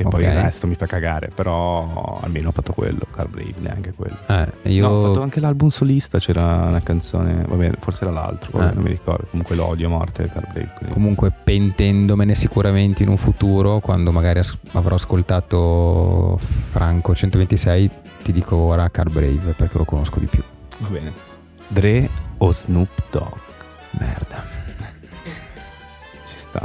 E 0.00 0.08
poi 0.08 0.22
Ok. 0.24 0.28
il 0.34 0.40
resto 0.40 0.66
mi 0.66 0.74
fa 0.76 0.86
cagare, 0.86 1.30
però 1.34 2.18
almeno 2.22 2.48
ho 2.48 2.52
fatto 2.52 2.72
quello, 2.72 3.06
Carl 3.14 3.28
Brave, 3.28 3.54
neanche 3.58 3.92
quello. 3.92 4.16
Eh, 4.28 4.70
io 4.70 4.88
No, 4.88 4.94
ho 4.94 5.06
fatto 5.08 5.20
anche 5.22 5.40
l'album 5.40 5.68
solista, 5.68 6.18
c'era 6.18 6.42
una 6.68 6.80
canzone, 6.80 7.44
vabbè, 7.46 7.72
forse 7.80 8.04
era 8.04 8.12
l'altro, 8.12 8.56
vabbè, 8.58 8.70
Eh. 8.70 8.74
non 8.74 8.82
mi 8.84 8.88
ricordo. 8.90 9.26
Comunque 9.30 9.56
l'odio 9.56 9.86
a 9.88 9.90
morte 9.90 10.30
Carl 10.32 10.46
Brave. 10.52 10.72
quindi- 10.76 10.94
comunque 10.94 11.30
pentendomene 11.44 12.34
sicuramente 12.34 13.02
in 13.02 13.10
un 13.10 13.18
futuro, 13.18 13.80
quando 13.80 14.10
magari 14.10 14.38
as- 14.38 14.56
avrò 14.72 14.94
ascoltato 14.94 16.38
Franco 16.70 17.14
126, 17.14 17.90
ti 18.22 18.32
dico 18.32 18.56
ora 18.56 18.88
Car 18.88 19.10
Brave 19.10 19.52
perché 19.56 19.76
lo 19.76 19.84
conosco 19.84 20.18
di 20.18 20.26
più. 20.26 20.42
Va 20.78 20.88
bene. 20.88 21.12
Dre 21.68 22.08
o 22.38 22.52
Snoop 22.52 22.88
Dogg? 23.10 23.32
Merda. 23.98 24.44
Ci 26.24 26.34
sta? 26.36 26.64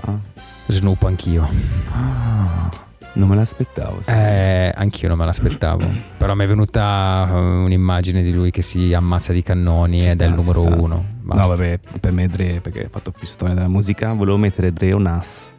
Snoop 0.68 1.04
anch'io. 1.04 1.48
Ah, 1.92 2.70
non 3.16 3.28
me 3.28 3.36
l'aspettavo. 3.36 4.02
sai. 4.02 4.16
Eh, 4.16 4.72
anch'io 4.74 5.08
non 5.10 5.18
me 5.18 5.26
l'aspettavo. 5.26 5.86
Però 6.18 6.34
mi 6.36 6.44
è 6.44 6.48
venuta 6.48 7.28
eh, 7.30 7.34
un'immagine 7.38 8.24
di 8.24 8.32
lui 8.32 8.52
che 8.52 8.62
si 8.62 8.94
ammazza 8.94 9.34
di 9.34 9.44
cannoni 9.44 10.00
Ci 10.00 10.06
ed 10.08 10.12
sta, 10.14 10.24
è 10.24 10.28
il 10.28 10.34
numero 10.34 10.62
uno. 10.66 10.96
No, 10.96 11.06
Basta. 11.22 11.56
vabbè, 11.56 11.80
per 12.00 12.12
me 12.12 12.28
Dre 12.28 12.60
perché 12.62 12.82
ha 12.82 12.90
fatto 12.90 13.12
più 13.12 13.28
storia 13.28 13.56
della 13.56 13.68
musica. 13.68 14.14
Volevo 14.14 14.38
mettere 14.38 14.72
Dre 14.72 14.94
o 14.94 15.00
Nas. 15.00 15.50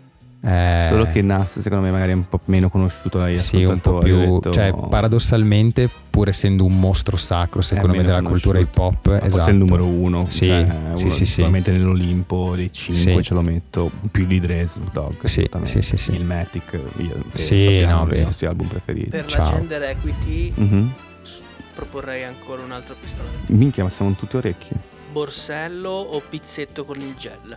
Eh, 0.42 0.86
Solo 0.88 1.06
che 1.10 1.22
Nas 1.22 1.58
secondo 1.58 1.84
me 1.84 1.90
magari 1.90 2.12
è 2.12 2.14
un 2.14 2.28
po' 2.28 2.40
meno 2.44 2.68
conosciuto 2.68 3.18
dagli 3.18 3.38
sì, 3.38 3.64
un 3.64 3.80
po' 3.80 3.98
più. 3.98 4.16
detto- 4.18 4.50
Cioè, 4.52 4.72
paradossalmente, 4.88 5.88
pur 6.10 6.28
essendo 6.28 6.64
un 6.64 6.78
mostro 6.78 7.16
sacro, 7.16 7.62
secondo 7.62 7.96
me, 7.96 8.04
della 8.04 8.22
cultura 8.22 8.58
hip 8.60 8.76
hop, 8.78 9.06
esatto. 9.08 9.30
Forse 9.30 9.50
è 9.50 9.52
il 9.52 9.58
numero 9.58 9.86
uno. 9.86 10.26
Sì, 10.28 10.44
cioè, 10.46 10.66
sì, 10.66 10.76
uno- 10.76 10.96
sì, 10.96 11.10
sì. 11.10 11.24
Sicuramente 11.26 11.72
nell'Olimpo 11.72 12.54
dei 12.54 12.72
5 12.72 13.14
Sì. 13.16 13.22
ce 13.22 13.34
lo 13.34 13.42
metto. 13.42 13.90
Più 14.10 14.24
di 14.26 14.38
Dre 14.38 14.66
Snoop 14.68 14.92
Dogg. 14.92 15.24
Sì, 15.24 15.48
sì, 15.64 15.82
sì, 15.82 15.96
sì. 15.96 16.12
Il 16.14 16.24
Matic, 16.24 16.78
io, 16.98 17.14
te, 17.32 17.38
Sì, 17.38 17.60
sappiamo 17.62 18.04
no, 18.04 18.14
i 18.14 18.22
nostri 18.22 18.46
album 18.46 18.68
preferiti. 18.68 19.10
Per 19.10 19.24
Ciao. 19.26 19.50
la 19.50 19.56
gender 19.58 19.82
equity 19.82 20.52
Mhm. 20.54 20.92
s- 21.22 21.40
proporrei 21.74 22.22
ancora 22.24 22.62
un 22.62 22.70
altro 22.70 22.94
pistola. 23.00 23.28
Minchia, 23.46 23.82
ma 23.82 23.90
siamo 23.90 24.12
tutti 24.12 24.36
orecchi. 24.36 24.68
Borsello 25.10 25.90
o 25.90 26.22
pizzetto 26.28 26.84
con 26.84 27.00
il 27.00 27.14
gel? 27.16 27.56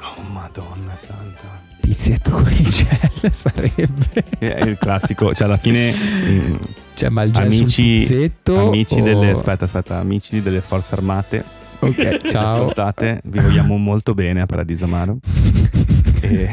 Oh, 0.00 0.22
madonna 0.32 0.94
santa. 0.96 1.64
Pizzetto 1.80 2.30
con 2.32 2.46
il 2.48 2.68
gel 2.68 3.32
sarebbe. 3.32 4.24
È 4.38 4.62
il 4.64 4.76
classico, 4.78 5.32
cioè 5.34 5.46
alla 5.46 5.56
fine 5.56 5.92
mm, 5.92 6.54
Cioè, 6.94 7.08
ma 7.10 7.22
il 7.22 7.32
gel 7.32 7.44
Amici- 7.44 7.66
sul 8.06 8.16
pizzetto 8.18 8.66
amici 8.68 9.00
o- 9.00 9.04
delle 9.04 9.30
aspetta, 9.30 9.64
aspetta, 9.66 9.98
amici 9.98 10.42
delle 10.42 10.60
forze 10.60 10.94
armate. 10.94 11.44
Ok, 11.78 12.26
ciao. 12.28 12.54
ascoltate, 12.62 13.20
vi 13.24 13.38
vogliamo 13.38 13.76
molto 13.76 14.14
bene 14.14 14.40
a 14.40 14.46
Paradiso 14.46 14.84
Amaro. 14.86 15.18
e 16.22 16.48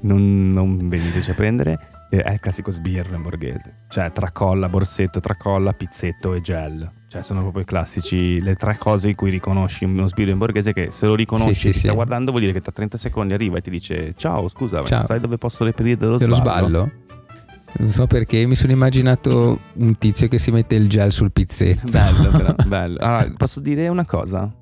non, 0.00 0.50
non 0.50 0.88
veniteci 0.88 1.30
a 1.30 1.34
prendere. 1.34 1.78
È 2.10 2.30
il 2.30 2.38
classico 2.40 2.70
sbirro 2.70 3.16
in 3.16 3.22
borghese. 3.22 3.84
Cioè 3.88 4.12
tracolla, 4.12 4.68
borsetto, 4.68 5.20
tracolla, 5.20 5.72
pizzetto 5.72 6.34
e 6.34 6.40
gel. 6.40 6.88
Cioè 7.14 7.22
sono 7.22 7.42
proprio 7.42 7.62
i 7.62 7.64
classici, 7.64 8.40
le 8.40 8.56
tre 8.56 8.76
cose 8.76 9.10
in 9.10 9.14
cui 9.14 9.30
riconosci 9.30 9.84
uno 9.84 10.08
sbirro 10.08 10.32
in 10.32 10.38
borghese 10.38 10.72
che 10.72 10.90
se 10.90 11.06
lo 11.06 11.14
riconosci 11.14 11.54
Sì, 11.54 11.60
sì, 11.60 11.70
ti 11.70 11.78
sta 11.78 11.88
sì. 11.90 11.94
guardando 11.94 12.30
vuol 12.32 12.42
dire 12.42 12.52
che 12.52 12.60
tra 12.60 12.72
30 12.72 12.98
secondi 12.98 13.34
arriva 13.34 13.58
e 13.58 13.60
ti 13.60 13.70
dice 13.70 14.14
ciao 14.16 14.48
scusa, 14.48 14.80
ma 14.80 14.86
Ciao. 14.88 15.06
sai 15.06 15.20
dove 15.20 15.38
posso 15.38 15.62
reperire 15.62 15.96
dello, 15.96 16.16
Dello 16.16 16.34
sballo? 16.34 16.66
sballo? 16.66 16.90
Non 17.78 17.88
so 17.90 18.08
perché 18.08 18.44
mi 18.46 18.56
sono 18.56 18.72
immaginato 18.72 19.60
un 19.74 19.96
tizio 19.96 20.26
che 20.26 20.38
si 20.38 20.50
mette 20.50 20.74
il 20.74 20.88
gel 20.88 21.12
sul 21.12 21.30
pizzetto. 21.30 21.86
Bello, 21.88 22.30
però, 22.30 22.54
bello. 22.66 22.98
Allora, 22.98 23.32
posso 23.36 23.60
dire 23.60 23.86
una 23.86 24.04
cosa 24.04 24.52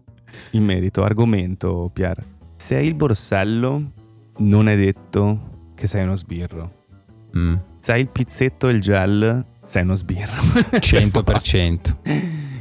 in 0.51 0.63
merito, 0.63 1.03
argomento, 1.05 1.89
Pier. 1.91 2.23
Se 2.57 2.75
hai 2.77 2.87
il 2.87 2.95
borsello, 2.95 3.83
non 4.41 4.69
è 4.69 4.77
detto 4.77 5.49
che 5.75 5.87
sei 5.87 6.03
uno 6.05 6.17
sbirro. 6.17 6.71
Mm, 7.35 7.55
Se 7.85 7.91
hai 7.91 8.03
il 8.03 8.09
pizzetto 8.13 8.69
e 8.69 8.75
il 8.75 8.81
gel, 8.81 9.45
sei 9.61 9.83
uno 9.83 9.97
sbirro. 9.97 10.41
100%. 10.71 11.95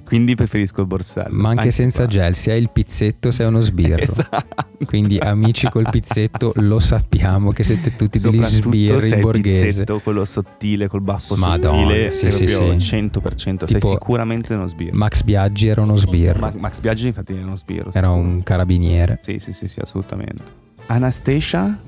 Quindi 0.03 0.33
preferisco 0.33 0.81
il 0.81 0.87
borsello. 0.87 1.29
Ma 1.29 1.49
anche 1.49 1.69
senza 1.69 2.05
qua. 2.05 2.07
gel, 2.07 2.35
se 2.35 2.51
hai 2.51 2.59
il 2.59 2.71
pizzetto 2.73 3.29
sei 3.29 3.45
uno 3.45 3.59
sbirro. 3.59 4.01
Esatto. 4.01 4.65
Quindi 4.83 5.19
amici 5.19 5.69
col 5.69 5.87
pizzetto 5.91 6.53
lo 6.55 6.79
sappiamo 6.79 7.51
che 7.51 7.61
siete 7.61 7.95
tutti 7.95 8.17
degli 8.19 8.41
sbirri 8.41 8.99
se 9.09 9.13
hai 9.13 9.19
il 9.19 9.25
borghese. 9.25 9.65
pizzetto, 9.67 9.99
quello 9.99 10.25
sottile, 10.25 10.87
col 10.87 11.01
baffo 11.01 11.35
Madonna, 11.35 11.81
sottile, 11.81 12.13
sì, 12.15 12.31
sei 12.31 12.47
sì, 12.47 12.47
sì. 12.79 12.95
100%. 12.95 13.37
sei 13.37 13.55
Tipo- 13.67 13.89
sicuramente 13.89 14.55
uno 14.55 14.65
sbirro. 14.65 14.97
Max 14.97 15.21
Biaggi 15.21 15.67
era 15.67 15.81
uno 15.81 15.97
sbirro. 15.97 16.39
Ma- 16.39 16.53
Max 16.57 16.79
Biaggi 16.79 17.05
infatti 17.05 17.35
è 17.37 17.41
uno 17.43 17.55
sbirro. 17.57 17.93
Era 17.93 18.09
un 18.09 18.41
carabiniere. 18.41 19.19
Sì, 19.21 19.37
sì, 19.37 19.53
sì, 19.53 19.67
sì, 19.67 19.79
assolutamente. 19.81 20.41
Anastasia 20.87 21.79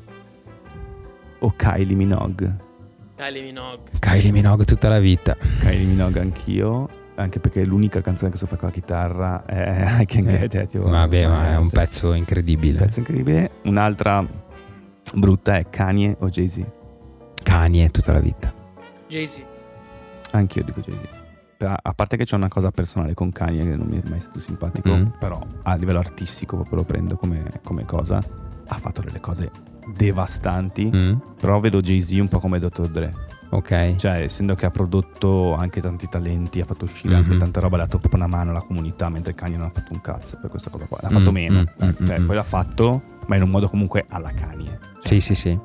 o 1.40 1.54
Kylie 1.58 1.96
Minogue? 1.96 2.72
Kylie 3.16 3.42
Minogue. 3.44 3.84
Kylie 4.00 4.32
Minogue 4.32 4.66
tutta 4.66 4.90
la 4.90 5.00
vita. 5.00 5.36
Kylie 5.60 5.86
Minogue 5.86 6.20
anch'io, 6.20 6.88
anche 7.16 7.40
perché 7.40 7.64
l'unica 7.66 8.02
canzone 8.02 8.32
che 8.32 8.38
so 8.38 8.46
fare 8.46 8.60
con 8.60 8.70
la 8.70 8.74
chitarra 8.74 9.46
è 9.46 10.02
I 10.02 10.06
Can 10.06 10.28
Eh, 10.28 10.48
Get 10.48 10.74
You. 10.74 10.90
Vabbè, 10.90 11.28
ma 11.28 11.50
è 11.52 11.56
un 11.56 11.64
Un 11.64 11.70
pezzo 11.70 12.14
incredibile. 12.14 12.80
pezzo 12.80 13.00
incredibile. 13.00 13.50
Un'altra 13.64 14.26
brutta 15.16 15.58
è 15.58 15.70
Kanye 15.70 16.16
o 16.20 16.30
Jay-Z. 16.30 16.66
Kanye 17.44 17.90
tutta 17.90 18.14
la 18.14 18.20
vita. 18.20 18.52
Jay-Z. 19.08 19.44
Anch'io 20.32 20.64
dico 20.64 20.82
Jay-Z. 20.82 21.22
A 21.66 21.94
parte 21.94 22.18
che 22.18 22.26
c'è 22.26 22.36
una 22.36 22.50
cosa 22.50 22.72
personale 22.72 23.14
con 23.14 23.32
Kanye 23.32 23.64
che 23.64 23.76
non 23.78 23.88
mi 23.88 23.98
è 24.02 24.04
mai 24.10 24.20
stato 24.20 24.40
simpatico, 24.40 24.90
Mm. 24.94 25.06
però 25.18 25.40
a 25.62 25.76
livello 25.76 26.00
artistico 26.00 26.58
proprio 26.58 26.80
lo 26.80 26.84
prendo 26.84 27.16
come, 27.16 27.62
come 27.64 27.86
cosa. 27.86 28.22
Ha 28.68 28.78
fatto 28.78 29.02
delle 29.02 29.20
cose 29.22 29.50
devastanti, 29.88 30.90
Mm, 30.94 31.14
però 31.40 31.60
vedo 31.60 31.82
Jay-Z 31.82 32.12
un 32.14 32.28
po' 32.28 32.40
come 32.40 32.60
Dr. 32.60 32.88
Dre. 32.88 33.14
Ok. 33.50 33.96
Cioè, 33.96 34.22
essendo 34.22 34.56
che 34.56 34.66
ha 34.66 34.72
prodotto 34.72 35.54
anche 35.54 35.80
tanti 35.80 36.08
talenti, 36.10 36.60
ha 36.60 36.66
fatto 36.66 36.86
uscire 36.86 37.16
Mhm. 37.16 37.24
anche 37.24 37.38
tanta 37.38 37.60
roba, 37.60 37.76
ha 37.76 37.80
dato 37.82 38.00
proprio 38.00 38.24
una 38.26 38.36
mano 38.36 38.50
alla 38.50 38.62
comunità, 38.62 39.10
mentre 39.10 39.36
Kanye 39.36 39.58
non 39.58 39.68
ha 39.68 39.72
fatto 39.72 39.94
un 39.94 40.02
cazzo 40.02 40.38
per 40.42 40.50
questa 40.50 40.70
cosa 40.72 40.86
qua. 40.86 40.98
L'ha 41.02 41.10
fatto 41.10 41.30
Mm, 41.30 41.34
meno. 41.34 41.60
mm, 41.60 41.88
mm, 41.88 42.06
Cioè, 42.08 42.20
mm. 42.20 42.26
poi 42.26 42.36
l'ha 42.36 42.44
fatto, 42.44 43.02
ma 43.28 43.36
in 43.36 43.44
un 43.44 43.50
modo 43.52 43.70
comunque 43.70 44.06
alla 44.10 44.32
Kanye. 44.32 44.80
Sì, 45.02 45.10
Cioè, 45.10 45.20
sì, 45.20 45.36
sì. 45.36 45.60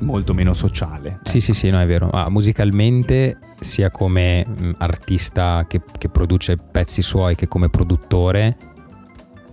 Molto 0.00 0.32
meno 0.32 0.54
sociale. 0.54 1.18
Sì, 1.24 1.40
sì, 1.40 1.52
sì, 1.52 1.68
no, 1.68 1.78
è 1.78 1.86
vero. 1.86 2.08
Ah, 2.10 2.30
musicalmente, 2.30 3.36
sia 3.60 3.90
come 3.90 4.46
mm, 4.48 4.70
artista 4.78 5.66
che, 5.68 5.82
che 5.98 6.08
produce 6.08 6.56
pezzi 6.56 7.02
suoi 7.02 7.34
che 7.34 7.46
come 7.48 7.68
produttore, 7.68 8.56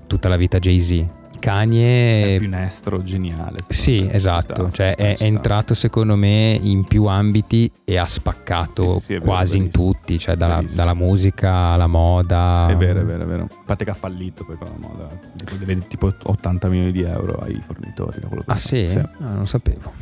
tutta 0.08 0.30
la 0.30 0.38
vita 0.38 0.60
Jay-Z. 0.60 1.06
Kanye 1.40 2.36
È 2.36 2.40
più 2.40 2.50
nestro, 2.50 3.04
geniale. 3.04 3.64
Sì, 3.70 4.02
me. 4.02 4.14
Esatto, 4.14 4.70
sta, 4.70 4.72
cioè 4.72 4.88
ci 4.90 4.94
sta, 4.94 5.04
è, 5.04 5.16
sta. 5.16 5.26
entrato 5.26 5.74
secondo 5.74 6.16
me 6.16 6.58
in 6.62 6.86
più 6.86 7.06
ambiti 7.06 7.72
e 7.84 7.98
ha 7.98 8.06
spaccato 8.06 8.94
Sì, 8.96 9.00
sì, 9.00 9.06
sì, 9.06 9.14
è 9.14 9.18
vero, 9.20 9.32
quasi 9.32 9.58
in 9.58 9.70
tutti, 9.72 10.20
cioè 10.20 10.36
dalla, 10.36 10.64
dalla 10.74 10.94
musica 10.94 11.54
alla 11.54 11.88
moda. 11.88 12.68
È 12.70 12.76
vero, 12.76 13.02
è 13.02 13.06
vero, 13.06 13.24
è 13.24 13.28
vero. 13.28 13.44
A 13.44 13.64
parte 13.66 13.84
che 13.86 13.92
ha 13.92 13.96
fallito 13.96 14.44
poi 14.46 14.58
con 14.58 14.68
la 14.70 14.88
moda. 14.88 15.10
Tipo, 15.36 15.56
deve 15.56 15.88
tipo 15.88 16.14
80 16.24 16.68
milioni 16.70 16.92
di 16.92 17.04
euro 17.04 17.36
ai 17.40 17.62
fornitori. 17.66 18.20
Da 18.20 18.28
quello 18.28 18.44
che 18.44 18.52
Ah 18.52 18.60
so. 18.60 18.68
sì? 18.68 18.98
Ah, 18.98 19.32
non 19.32 19.48
sapevo. 19.48 19.94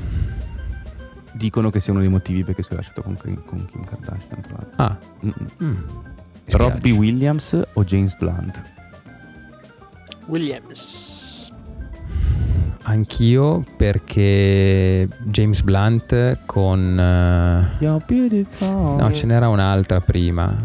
Dicono 1.34 1.70
che 1.70 1.80
sia 1.82 1.92
uno 1.92 2.02
dei 2.02 2.10
motivi 2.10 2.44
perché 2.44 2.64
si 2.64 2.72
è 2.72 2.76
lasciato 2.76 3.02
con, 3.02 3.18
Kim- 3.22 3.44
con 3.46 3.66
Kim 3.70 3.84
Kardashian. 3.84 4.42
Tra 4.42 4.54
l'altro. 4.58 4.84
Ah, 4.84 4.98
mm. 5.26 5.74
Mi 6.48 6.54
Robbie. 6.54 6.92
Williams 6.94 7.60
o 7.74 7.84
James 7.84 8.16
Blunt? 8.16 8.64
Williams. 10.28 11.25
Anch'io 12.84 13.64
perché 13.78 15.08
James 15.24 15.62
Blunt 15.64 16.38
con... 16.46 17.00
eh. 18.62 18.96
No, 19.00 19.12
ce 19.12 19.26
n'era 19.26 19.48
un'altra 19.48 20.02
prima 20.02 20.56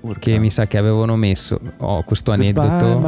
Urca. 0.00 0.18
che 0.18 0.38
mi 0.38 0.50
sa 0.50 0.66
che 0.66 0.76
avevano 0.76 1.14
messo... 1.16 1.60
Oh, 1.78 2.02
questo 2.02 2.32
aneddoto... 2.32 2.98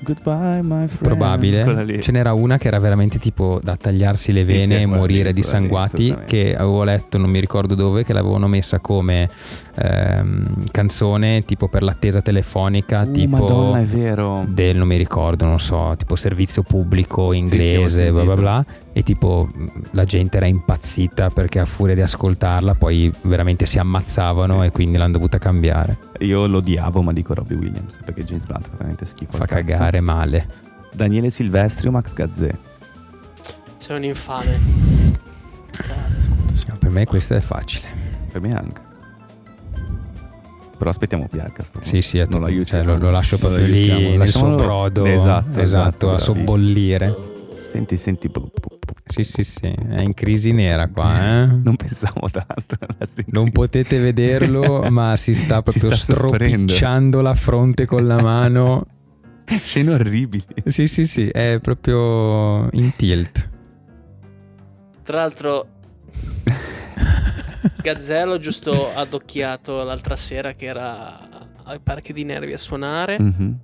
Goodbye, 0.00 0.60
my 0.62 0.86
friend. 0.88 0.98
Probabile. 1.02 2.00
Ce 2.00 2.10
n'era 2.12 2.32
una 2.32 2.58
che 2.58 2.66
era 2.66 2.78
veramente 2.80 3.18
tipo 3.18 3.60
da 3.62 3.76
tagliarsi 3.76 4.32
le 4.32 4.40
Sì, 4.40 4.46
vene 4.46 4.62
sì, 4.64 4.72
e 4.72 4.84
quella 4.84 4.96
morire 4.96 5.06
lì, 5.06 5.20
quella 5.22 5.28
lì, 5.30 5.34
dissanguati. 5.34 6.16
che 6.26 6.54
avevo 6.56 6.82
letto, 6.84 7.18
non 7.18 7.30
mi 7.30 7.38
ricordo 7.40 7.74
dove, 7.74 8.02
che 8.04 8.12
l'avevano 8.12 8.48
messa 8.48 8.80
come 8.80 9.28
ehm, 9.76 10.64
canzone 10.70 11.44
tipo 11.44 11.68
per 11.68 11.82
l'attesa 11.82 12.20
telefonica. 12.20 13.02
Uh, 13.02 13.10
tipo 13.12 13.36
Madonna, 13.36 13.80
è 13.80 13.84
vero. 13.84 14.44
del 14.48 14.76
non 14.76 14.86
mi 14.88 14.96
ricordo, 14.96 15.44
non 15.44 15.60
so, 15.60 15.94
tipo 15.96 16.16
servizio 16.16 16.62
pubblico 16.62 17.30
sì, 17.32 17.38
inglese, 17.38 18.10
bla 18.10 18.22
bla 18.24 18.34
sentito. 18.34 18.40
bla. 18.40 18.64
E 18.94 19.02
tipo 19.02 19.48
mh, 19.52 19.66
la 19.92 20.04
gente 20.04 20.36
era 20.36 20.46
impazzita 20.46 21.30
perché 21.30 21.58
a 21.60 21.64
furia 21.64 21.94
di 21.94 22.02
ascoltarla 22.02 22.74
poi 22.74 23.10
veramente 23.22 23.66
si 23.66 23.78
ammazzavano 23.78 24.60
Sì. 24.60 24.66
e 24.66 24.70
quindi 24.70 24.96
l'hanno 24.98 25.12
dovuta 25.12 25.38
cambiare. 25.38 25.96
Io 26.22 26.46
lo 26.46 26.58
odiavo, 26.58 27.02
ma 27.02 27.12
dico 27.12 27.34
Robbie 27.34 27.56
Williams 27.56 27.98
perché 28.04 28.24
James 28.24 28.44
Blunt 28.46 28.68
fa 28.68 28.76
veramente 28.76 29.04
schifo. 29.04 29.36
Fa 29.36 29.46
cagare 29.46 30.00
male. 30.00 30.46
Daniele 30.92 31.30
Silvestri 31.30 31.88
o 31.88 31.90
Max 31.90 32.12
Gazzè? 32.12 32.50
Sei 33.78 33.96
un 33.96 34.04
infame. 34.04 34.60
Cazzo, 35.72 36.30
No, 36.68 36.76
per 36.78 36.90
me 36.90 37.06
questo 37.06 37.34
è 37.34 37.40
facile. 37.40 37.86
Per 38.30 38.40
me 38.40 38.54
anche. 38.54 38.80
Però 40.76 40.90
aspettiamo 40.90 41.28
Piarca. 41.28 41.62
sto 41.62 41.78
Sì, 41.82 42.02
sì, 42.02 42.18
è 42.18 42.26
non 42.28 42.40
lo 42.40 42.64
cioè, 42.64 42.82
lo, 42.82 42.98
lo 42.98 43.10
lascio 43.10 43.38
Non 43.40 43.50
lo 43.50 43.56
proprio 43.56 43.72
lì 43.72 44.16
nel 44.16 44.28
suo 44.28 44.54
brodo. 44.54 45.04
Esatto, 45.04 45.60
esatto, 45.60 46.06
a 46.06 46.10
bravissimo. 46.10 46.36
sobbollire. 46.36 47.16
Senti, 47.70 47.96
senti. 47.96 48.30
Sì, 49.12 49.24
sì, 49.24 49.42
sì, 49.44 49.66
è 49.66 50.00
in 50.00 50.14
crisi 50.14 50.52
nera 50.52 50.88
qua, 50.88 51.42
eh? 51.42 51.46
Non 51.62 51.76
pensavo 51.76 52.28
tanto. 52.30 52.76
sta 52.98 53.22
Non 53.26 53.50
potete 53.50 53.98
vederlo, 53.98 54.82
ma 54.90 55.14
si 55.16 55.34
sta 55.34 55.60
proprio 55.62 55.92
sta 55.92 56.14
soffrendo. 56.14 56.72
stropicciando 56.72 57.20
la 57.20 57.34
fronte 57.34 57.84
con 57.84 58.06
la 58.06 58.20
mano. 58.22 58.86
Scene 59.44 59.92
orribili. 59.92 60.42
Sì, 60.64 60.86
sì, 60.86 61.06
sì, 61.06 61.28
è 61.28 61.58
proprio 61.60 62.70
in 62.72 62.92
tilt. 62.96 63.50
Tra 65.02 65.18
l'altro, 65.18 65.66
Gazzello 67.82 68.38
giusto 68.38 68.94
addocchiato 68.94 69.82
l'altra 69.84 70.16
sera 70.16 70.52
che 70.54 70.66
era 70.66 71.28
ai 71.64 71.80
parchi 71.80 72.12
di 72.12 72.24
Nervi 72.24 72.52
a 72.52 72.58
suonare. 72.58 73.20
Mhm. 73.20 73.58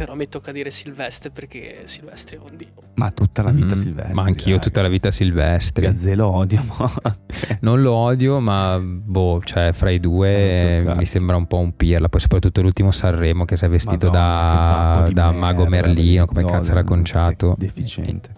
Però 0.00 0.14
mi 0.14 0.28
tocca 0.30 0.50
dire 0.50 0.70
Silvestre 0.70 1.28
perché 1.28 1.82
Silvestri 1.84 2.38
è 2.38 2.40
un 2.40 2.56
dio. 2.56 2.68
Ma 2.94 3.10
tutta 3.10 3.42
la 3.42 3.50
vita 3.50 3.74
Mm, 3.74 3.78
Silvestri. 3.78 4.14
Ma 4.14 4.22
anch'io 4.22 4.52
raga. 4.54 4.62
tutta 4.62 4.80
la 4.80 4.88
vita 4.88 5.10
Silvestri. 5.10 5.84
Gazzè 5.84 6.14
lo 6.14 6.26
odio. 6.28 6.64
ma- 6.78 6.90
Non 7.60 7.82
lo 7.82 7.92
odio, 7.92 8.40
ma 8.40 8.80
boh, 8.80 9.42
cioè 9.44 9.72
fra 9.74 9.90
i 9.90 10.00
due 10.00 10.28
Eh, 10.30 10.84
eh, 10.86 10.94
mi 10.94 11.04
sembra 11.04 11.36
un 11.36 11.46
po' 11.46 11.58
un 11.58 11.76
pirla. 11.76 12.08
Poi 12.08 12.18
soprattutto 12.18 12.62
l'ultimo 12.62 12.92
Sanremo 12.92 13.44
che 13.44 13.58
si 13.58 13.66
è 13.66 13.68
vestito 13.68 14.06
Madonna, 14.06 15.02
da, 15.04 15.10
da 15.12 15.24
merda, 15.26 15.38
mago 15.38 15.66
Merlino, 15.66 16.24
come 16.24 16.40
no, 16.40 16.48
cazzo 16.48 16.70
era 16.70 16.82
conciato. 16.82 17.54
Deficiente. 17.58 18.30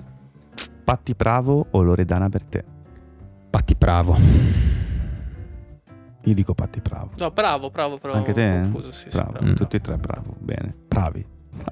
Patti 0.83 1.15
Bravo 1.15 1.69
o 1.71 1.83
Loredana 1.83 2.29
per 2.29 2.43
te? 2.43 2.65
Patti 3.51 3.77
Bravo. 3.79 4.19
Io 6.25 6.35
dico 6.35 6.55
Patti 6.55 6.81
Bravo. 6.81 7.11
No, 7.19 7.31
bravo, 7.31 7.71
bravo, 7.71 7.99
bravo. 7.99 8.17
Anche 8.19 8.33
te? 8.33 8.59
Confuso, 8.63 8.91
sì, 8.91 9.11
sì, 9.11 9.17
bravo. 9.17 9.31
bravo. 9.31 9.47
Mm. 9.47 9.55
Tutti 9.55 9.77
e 9.77 9.81
tre 9.81 9.97
bravo. 9.97 10.35
Bene. 10.41 10.75
Bravi. 10.89 11.27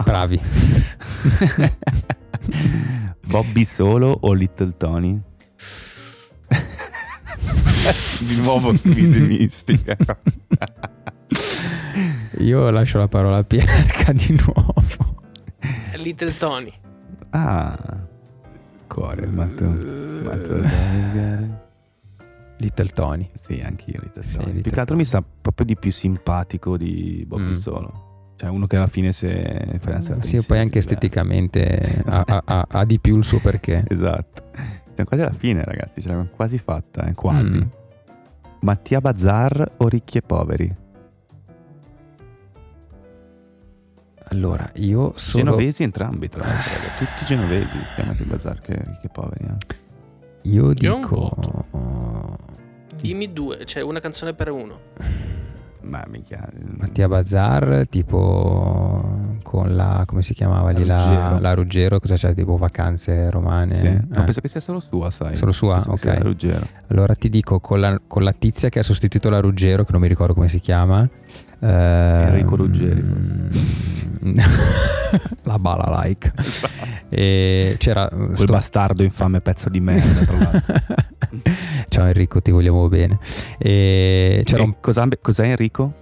Bravi. 0.05 0.41
Bobby 3.27 3.65
solo 3.65 4.17
o 4.23 4.33
Little 4.33 4.77
Tony? 4.77 5.21
Di 8.21 8.37
nuovo 8.41 8.73
crisi 8.73 9.21
mistica. 9.21 9.97
Io 12.39 12.71
lascio 12.71 12.99
la 12.99 13.09
parola 13.09 13.39
a 13.39 13.45
Pierca 13.45 14.13
di 14.13 14.39
nuovo. 14.45 15.23
Little 15.97 16.37
Tony. 16.37 16.73
Ah. 17.31 17.77
Cuore, 18.87 19.27
matto. 19.27 19.65
matto 19.65 20.55
da 20.59 20.71
legare. 20.93 21.69
Little 22.59 22.89
Tony. 22.89 23.31
Sì, 23.41 23.61
anch'io 23.65 24.01
Little 24.03 24.23
Sì, 24.23 24.33
Tony. 24.37 24.47
Little 24.47 24.63
Più 24.63 24.71
che 24.73 24.81
altro 24.81 24.97
mi 24.97 25.05
sta 25.05 25.23
proprio 25.23 25.67
di 25.67 25.77
più 25.77 25.93
simpatico 25.93 26.77
di 26.77 27.25
Bobby 27.27 27.49
Mm. 27.51 27.53
solo. 27.53 28.10
Cioè 28.41 28.49
uno 28.49 28.67
che 28.67 28.77
alla 28.77 28.87
fine 28.87 29.13
se 29.13 29.29
fai 29.81 29.93
una 29.93 30.01
serata 30.01 30.23
Sì, 30.23 30.37
insieme, 30.37 30.45
poi 30.47 30.59
anche 30.61 30.79
esteticamente 30.79 32.03
ha, 32.07 32.25
ha- 32.43 32.67
ha- 32.71 32.85
di 32.87 32.99
più 32.99 33.19
il 33.19 33.25
suo 33.25 33.39
perché. 33.39 33.85
Esatto. 33.91 34.45
Siamo 34.95 35.05
quasi 35.05 35.23
alla 35.23 35.33
fine, 35.35 35.63
ragazzi. 35.63 36.01
Ce 36.01 36.09
l'abbiamo 36.09 36.31
quasi 36.35 36.57
fatta, 36.57 37.05
eh, 37.05 37.13
quasi. 37.13 37.59
Mm. 37.59 37.69
Mattia 38.61 39.03
Bazzar 39.03 39.73
o 39.77 39.89
Ricchi 39.89 40.17
e 40.17 40.23
Poveri? 40.23 40.75
Allora, 44.29 44.71
io 44.77 45.13
sono... 45.17 45.45
Genovesi 45.45 45.83
entrambi, 45.83 46.29
tra 46.31 46.43
l'altro. 46.43 46.73
raga. 46.73 46.95
Tutti 46.97 47.25
genovesi, 47.27 47.77
sia 47.95 48.05
Mattia 48.07 48.25
Bazzar 48.25 48.61
che 48.63 48.73
Ricchi 48.75 49.05
e 49.07 49.09
Poveri. 49.11 49.45
eh. 49.45 50.49
Io 50.49 50.69
Io 50.69 50.73
dico... 50.73 51.67
Dimmi 52.99 53.33
due, 53.35 53.67
cioè 53.67 53.83
una 53.83 54.01
canzone 54.01 54.33
per 54.33 54.51
uno. 54.51 54.81
Ma 55.83 56.05
minchia. 56.09 56.47
Mattia 56.79 57.09
Bazar, 57.09 57.87
tipo 57.89 59.39
con 59.43 59.75
la... 59.75 60.05
come 60.07 60.23
si 60.23 60.35
chiamava 60.35 60.71
lì? 60.71 60.85
La 60.85 60.97
La, 60.97 61.05
Ruggero. 61.05 61.39
la 61.41 61.55
Ruggero, 61.55 62.01
cosa 62.01 62.15
c'è? 62.17 62.35
Tipo 62.35 62.57
vacanze 62.57 63.31
romane? 63.31 63.75
Sì. 63.75 63.87
Eh. 63.87 64.01
No, 64.09 64.25
penso 64.25 64.41
che 64.41 64.49
sia 64.49 64.61
solo 64.61 64.81
sua, 64.81 65.11
sai. 65.11 65.37
Solo 65.37 65.53
sua? 65.53 65.75
Penso 65.75 65.91
Ok. 65.93 66.05
la 66.05 66.19
Ruggero. 66.19 66.67
Allora 66.89 67.15
ti 67.15 67.29
dico 67.31 67.61
con 67.61 67.81
la, 67.81 67.99
con 68.07 68.23
la 68.23 68.33
tizia 68.33 68.69
che 68.69 68.79
ha 68.81 68.83
sostituito 68.83 69.31
la 69.31 69.41
Ruggero, 69.41 69.85
che 69.85 69.93
non 69.93 70.01
mi 70.03 70.09
ricordo 70.09 70.35
come 70.35 70.49
si 70.49 70.61
chiama. 70.61 71.09
eh, 71.61 71.67
Enrico 71.69 72.57
Ruggeri, 72.57 73.03
la 75.45 75.59
bala 75.59 76.03
like. 76.05 76.33
E 77.13 77.75
c'era... 77.79 78.07
Quel 78.09 78.37
sto- 78.39 78.53
bastardo 78.53 79.03
infame 79.03 79.41
pezzo 79.41 79.69
di 79.69 79.81
merda, 79.81 80.21
tra 80.25 80.37
l'altro. 80.39 80.75
Ciao 81.89 82.07
Enrico, 82.07 82.41
ti 82.43 82.51
vogliamo 82.51 82.89
bene. 82.89 83.19
E 83.59 84.43
c'era 84.45 84.63
E 84.63 84.65
un... 84.65 84.75
cos'ha, 84.81 85.09
cos'è 85.21 85.45
Enrico? 85.47 85.93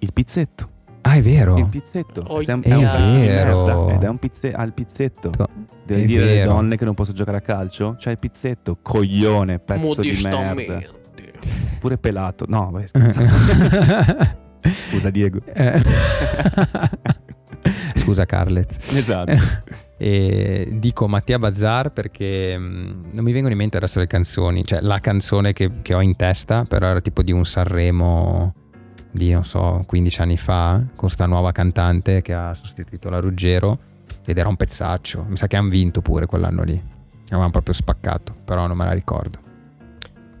Il 0.00 0.12
pizzetto. 0.12 0.68
Ah, 1.02 1.14
è 1.14 1.22
vero. 1.22 1.56
Il 1.56 1.66
pizzetto. 1.66 2.22
Oh, 2.26 2.40
è 2.40 2.44
è 2.44 2.52
un 2.52 2.60
pezzo 2.60 2.78
di 3.10 3.26
vero. 3.26 3.64
merda. 3.64 3.94
Ed 3.94 4.02
è 4.02 4.08
un 4.08 4.18
pizze- 4.18 4.52
ha 4.52 4.62
il 4.62 4.72
pizzetto. 4.72 5.30
To- 5.30 5.48
Devi 5.84 6.02
è 6.02 6.06
dire 6.06 6.22
alle 6.24 6.44
donne 6.44 6.76
che 6.76 6.84
non 6.84 6.94
posso 6.94 7.12
giocare 7.12 7.38
a 7.38 7.40
calcio? 7.40 7.96
C'è 7.98 8.10
il 8.10 8.18
pizzetto. 8.18 8.78
Coglione, 8.80 9.58
pezzo 9.58 10.00
di 10.00 10.18
merda. 10.22 10.80
Pure 11.80 11.96
pelato. 11.98 12.44
No, 12.48 12.70
vai, 12.70 12.86
scusa. 12.88 13.24
Scusa 14.90 15.08
Diego. 15.08 15.40
Eh. 15.54 15.82
Scusa 17.94 18.26
Carlez. 18.26 18.76
Esatto. 18.94 19.32
E 20.02 20.66
dico 20.72 21.06
Mattia 21.08 21.38
Bazzar 21.38 21.92
perché 21.92 22.58
mh, 22.58 23.10
non 23.10 23.22
mi 23.22 23.32
vengono 23.32 23.52
in 23.52 23.58
mente 23.58 23.76
adesso 23.76 23.98
le 23.98 24.06
canzoni, 24.06 24.64
cioè 24.64 24.80
la 24.80 24.98
canzone 24.98 25.52
che, 25.52 25.82
che 25.82 25.92
ho 25.92 26.00
in 26.00 26.16
testa, 26.16 26.64
però 26.64 26.86
era 26.86 27.02
tipo 27.02 27.22
di 27.22 27.32
un 27.32 27.44
Sanremo 27.44 28.54
di 29.10 29.30
non 29.30 29.44
so 29.44 29.84
15 29.86 30.20
anni 30.22 30.38
fa 30.38 30.82
con 30.96 31.10
sta 31.10 31.26
nuova 31.26 31.52
cantante 31.52 32.22
che 32.22 32.32
ha 32.32 32.54
sostituito 32.54 33.10
la 33.10 33.18
Ruggero 33.18 33.78
ed 34.24 34.38
era 34.38 34.48
un 34.48 34.56
pezzaccio, 34.56 35.26
mi 35.28 35.36
sa 35.36 35.46
che 35.46 35.56
hanno 35.56 35.68
vinto 35.68 36.00
pure 36.00 36.24
quell'anno 36.24 36.62
lì, 36.62 36.82
avevano 37.26 37.50
proprio 37.50 37.74
spaccato, 37.74 38.34
però 38.42 38.66
non 38.66 38.78
me 38.78 38.86
la 38.86 38.92
ricordo. 38.92 39.38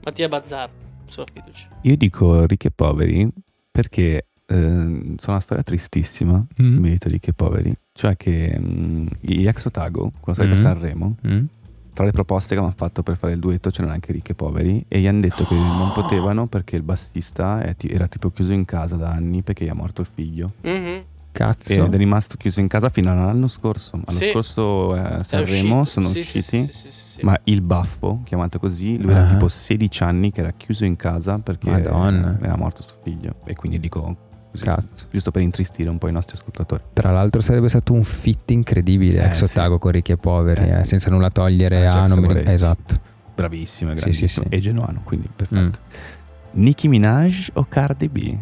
Mattia 0.04 0.28
Bazzar, 0.28 0.70
sulla 1.04 1.26
fiducia. 1.30 1.68
Io 1.82 1.96
dico 1.98 2.46
ricchi 2.46 2.68
e 2.68 2.70
poveri 2.70 3.28
perché 3.70 4.28
eh, 4.50 4.56
sono 4.56 5.16
una 5.26 5.40
storia 5.40 5.62
tristissima 5.62 6.44
Mm. 6.60 6.78
merito 6.78 7.06
ai 7.06 7.12
ricchi 7.14 7.30
e 7.30 7.32
poveri. 7.32 7.74
Cioè 7.92 8.16
che 8.16 8.58
mm, 8.60 9.06
gli 9.20 9.46
ex 9.46 9.64
Otago, 9.66 10.12
quando 10.20 10.42
sono 10.42 10.54
Mm. 10.54 10.56
a 10.56 10.60
Sanremo, 10.60 11.16
Mm? 11.26 11.44
tra 11.92 12.04
le 12.04 12.12
proposte 12.12 12.54
che 12.54 12.60
mi 12.60 12.66
hanno 12.66 12.74
fatto 12.76 13.02
per 13.02 13.16
fare 13.18 13.34
il 13.34 13.40
duetto 13.40 13.68
c'erano 13.70 13.92
anche 13.92 14.12
ricchi 14.12 14.30
e 14.30 14.34
poveri 14.34 14.84
e 14.88 15.00
gli 15.00 15.06
hanno 15.06 15.20
detto 15.20 15.44
che 15.44 15.54
non 15.54 15.90
potevano 15.92 16.46
perché 16.46 16.76
il 16.76 16.82
bassista 16.82 17.62
era 17.64 18.06
tipo 18.06 18.30
chiuso 18.30 18.52
in 18.52 18.64
casa 18.64 18.96
da 18.96 19.10
anni 19.10 19.42
perché 19.42 19.64
gli 19.64 19.68
è 19.68 19.72
morto 19.72 20.00
il 20.00 20.08
figlio 20.12 20.52
Mhm. 20.62 21.02
Cazzo. 21.32 21.84
ed 21.84 21.92
è 21.94 21.96
rimasto 21.96 22.36
chiuso 22.36 22.58
in 22.60 22.66
casa 22.68 22.88
fino 22.88 23.10
all'anno 23.10 23.46
scorso. 23.48 24.00
L'anno 24.04 24.18
Sì. 24.18 24.30
scorso 24.30 24.96
eh, 24.96 25.22
Sanremo 25.24 25.80
uscito. 25.80 25.84
sono 25.84 26.08
Sì, 26.08 26.18
usciti. 26.20 26.42
sì, 26.42 26.58
sì, 26.72 26.72
sì, 26.72 26.90
sì. 26.90 27.20
Ma 27.24 27.38
il 27.44 27.60
baffo, 27.60 28.22
chiamato 28.24 28.58
così, 28.58 28.96
lui 28.98 29.12
era 29.12 29.26
Ah. 29.26 29.28
tipo 29.28 29.46
16 29.48 30.02
anni 30.02 30.32
che 30.32 30.40
era 30.40 30.52
chiuso 30.52 30.84
in 30.84 30.96
casa 30.96 31.38
perché 31.38 31.70
Madonna. 31.70 32.36
era 32.40 32.56
morto 32.56 32.82
suo 32.82 32.96
figlio. 33.04 33.34
E 33.44 33.54
quindi 33.54 33.78
dico 33.78 34.16
così, 34.50 34.64
Cazzo. 34.64 35.06
giusto 35.10 35.30
per 35.30 35.42
intristire 35.42 35.88
un 35.88 35.98
po' 35.98 36.08
i 36.08 36.12
nostri 36.12 36.36
ascoltatori. 36.36 36.82
Tra 36.92 37.10
l'altro 37.12 37.40
sarebbe 37.40 37.68
stato 37.68 37.92
un 37.92 38.04
fit 38.04 38.50
incredibile 38.50 39.22
Eh, 39.22 39.26
ex 39.26 39.42
Ottago 39.42 39.78
con 39.78 39.92
ricchi 39.92 40.12
e 40.12 40.16
poveri, 40.16 40.62
Eh, 40.68 40.78
eh, 40.80 40.82
sì. 40.82 40.88
senza 40.90 41.10
nulla 41.10 41.30
togliere 41.30 41.80
Eh, 41.80 41.84
a... 41.86 41.90
Jack 41.90 42.08
non 42.08 42.18
mi- 42.18 42.26
Savoretti. 42.26 42.50
Esatto. 42.50 43.00
Bravissimo, 43.34 43.92
è 43.92 43.98
Sì, 43.98 44.12
sì, 44.12 44.28
sì. 44.28 44.42
E 44.48 44.58
genuano, 44.58 45.00
quindi 45.04 45.28
perfetto. 45.34 45.78
Mm. 45.80 46.62
Nicki 46.62 46.88
Minaj 46.88 47.48
o 47.54 47.64
Cardi 47.68 48.08
B? 48.08 48.36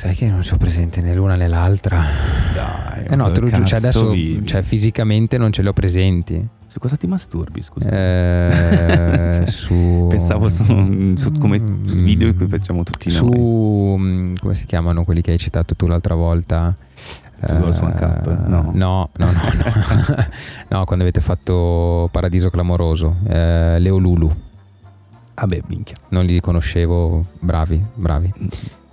Sai 0.00 0.14
che 0.14 0.30
non 0.30 0.42
sono 0.44 0.56
presente 0.56 1.02
né 1.02 1.14
l'una 1.14 1.34
né 1.34 1.46
l'altra. 1.46 2.02
Dai, 2.54 3.04
Eh 3.04 3.16
no, 3.16 3.30
te 3.32 3.40
lo 3.42 3.48
giuro, 3.48 3.66
cioè 3.66 3.80
adesso 3.80 4.14
cioè, 4.44 4.62
fisicamente 4.62 5.36
non 5.36 5.52
ce 5.52 5.60
li 5.60 5.68
ho 5.68 5.74
presenti. 5.74 6.42
Su 6.64 6.78
cosa 6.78 6.96
ti 6.96 7.06
masturbi, 7.06 7.60
scusa? 7.60 7.86
Eh, 7.90 9.30
Cioè, 9.30 9.44
su... 9.52 10.06
Pensavo 10.08 10.48
su, 10.48 10.64
su 11.16 11.32
come 11.32 11.82
su 11.84 11.96
video 11.98 12.28
in 12.28 12.36
cui 12.38 12.46
facciamo 12.46 12.82
tutti 12.82 13.10
Su... 13.10 13.26
noi. 13.28 13.98
mm, 13.98 14.34
come 14.40 14.54
si 14.54 14.64
chiamano 14.64 15.04
quelli 15.04 15.20
che 15.20 15.32
hai 15.32 15.38
citato 15.38 15.74
tu 15.76 15.86
l'altra 15.86 16.14
volta? 16.14 16.74
Two 17.44 17.58
Girls, 17.58 17.80
One 17.80 17.92
Cup? 17.92 18.46
No. 18.46 18.70
No, 18.72 19.10
no, 19.18 19.26
no. 19.26 19.32
No, 19.32 20.16
No, 20.78 20.84
quando 20.86 21.04
avete 21.04 21.20
fatto 21.20 22.08
Paradiso 22.10 22.48
Clamoroso. 22.48 23.16
Eh, 23.28 23.76
Leo 23.78 23.98
Lulu. 23.98 24.34
Vabbè, 25.34 25.60
minchia. 25.66 25.96
Non 26.08 26.24
li 26.24 26.40
conoscevo. 26.40 27.26
Bravi, 27.38 27.84
bravi. 27.92 28.32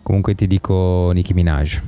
Comunque 0.07 0.35
ti 0.35 0.47
dico 0.47 1.11
Nicki 1.13 1.33
Minaj. 1.33 1.81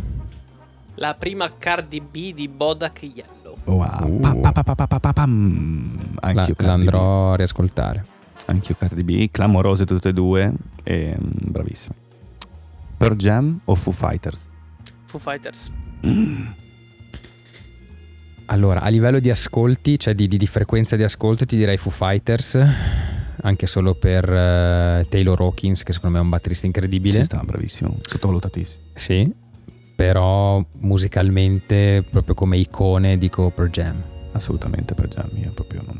La 0.96 1.14
prima 1.14 1.50
Cardi 1.58 2.02
B 2.02 2.34
di 2.34 2.50
Bodak 2.50 3.02
Yellow. 3.04 3.56
Wow. 3.64 4.36
Uh. 4.36 4.42
Pa, 4.42 4.52
pa, 4.52 4.62
pa. 4.62 5.26
La- 5.26 5.26
Anch'io 6.20 6.54
Cardi 6.54 6.54
B. 6.54 6.60
l'andrò 6.66 7.32
a 7.32 7.36
riascoltare. 7.38 8.06
Anch'io 8.48 8.76
Cardi 8.78 9.04
B. 9.06 9.30
Clamorose 9.32 9.86
tutte 9.86 10.10
e 10.10 10.14
due. 10.14 10.52
E, 10.84 11.16
mm, 11.18 11.28
bravissime. 11.50 11.96
Per 12.98 13.16
Jam 13.16 13.58
o 13.64 13.76
Foo 13.76 13.94
Fighters? 13.94 14.50
Foo 15.06 15.18
Fighters. 15.22 15.72
Allora, 18.48 18.82
a 18.82 18.90
livello 18.90 19.20
di 19.20 19.30
ascolti, 19.30 19.98
cioè 19.98 20.14
di, 20.14 20.28
di- 20.28 20.36
di 20.38 20.48
frequenza 20.48 20.98
di 20.98 21.04
ascolto, 21.04 21.46
ti 21.46 21.56
direi 21.56 21.78
Foo 21.78 21.90
Fighters, 21.92 22.58
anche 23.42 23.68
solo 23.68 23.96
per 23.96 24.24
eh, 24.30 25.06
Taylor 25.10 25.40
Hawkins, 25.40 25.84
che 25.84 25.94
secondo 25.94 26.16
me 26.16 26.22
è 26.22 26.24
un 26.26 26.30
batterista 26.30 26.66
incredibile. 26.66 27.18
Ci 27.18 27.24
sta, 27.24 27.42
bravissimo. 27.44 27.98
Sottovalutatissimo. 28.02 28.84
Sì, 28.94 29.34
però 29.96 30.64
musicalmente, 30.80 32.06
proprio 32.10 32.36
come 32.36 32.58
icone, 32.58 33.18
dico 33.18 33.50
per 33.50 33.70
Jam. 33.70 34.02
Assolutamente 34.32 34.94
per 34.94 35.08
Jam. 35.08 35.30
Io 35.36 35.52
proprio 35.52 35.82
non, 35.86 36.00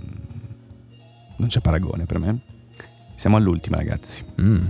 non 1.38 1.48
c'è 1.48 1.60
paragone 1.60 2.06
per 2.06 2.20
me. 2.20 2.42
Siamo 3.16 3.36
all'ultima, 3.36 3.78
ragazzi. 3.78 4.24
Mm. 4.42 4.66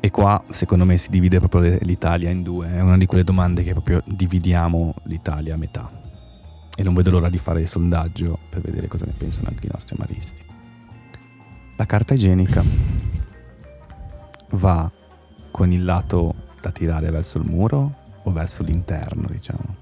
E 0.00 0.10
qua, 0.10 0.42
secondo 0.50 0.84
me, 0.84 0.96
si 0.96 1.10
divide 1.10 1.38
proprio 1.38 1.76
l'Italia 1.82 2.30
in 2.30 2.42
due. 2.42 2.68
È 2.68 2.80
una 2.80 2.96
di 2.96 3.04
quelle 3.04 3.24
domande 3.24 3.62
che 3.62 3.72
proprio 3.72 4.02
dividiamo 4.06 4.94
l'Italia 5.04 5.54
a 5.54 5.58
metà. 5.58 5.90
E 6.74 6.82
non 6.82 6.94
vedo 6.94 7.10
l'ora 7.10 7.28
di 7.28 7.38
fare 7.38 7.60
il 7.60 7.68
sondaggio 7.68 8.38
per 8.48 8.62
vedere 8.62 8.86
cosa 8.86 9.04
ne 9.04 9.12
pensano 9.12 9.48
anche 9.48 9.66
i 9.66 9.70
nostri 9.70 9.96
amaristi. 9.96 10.47
La 11.78 11.86
carta 11.86 12.14
igienica 12.14 12.62
va 14.50 14.90
con 15.52 15.70
il 15.72 15.84
lato 15.84 16.34
da 16.60 16.70
tirare 16.72 17.08
verso 17.10 17.38
il 17.38 17.44
muro 17.44 17.94
o 18.24 18.32
verso 18.32 18.64
l'interno, 18.64 19.28
diciamo. 19.30 19.76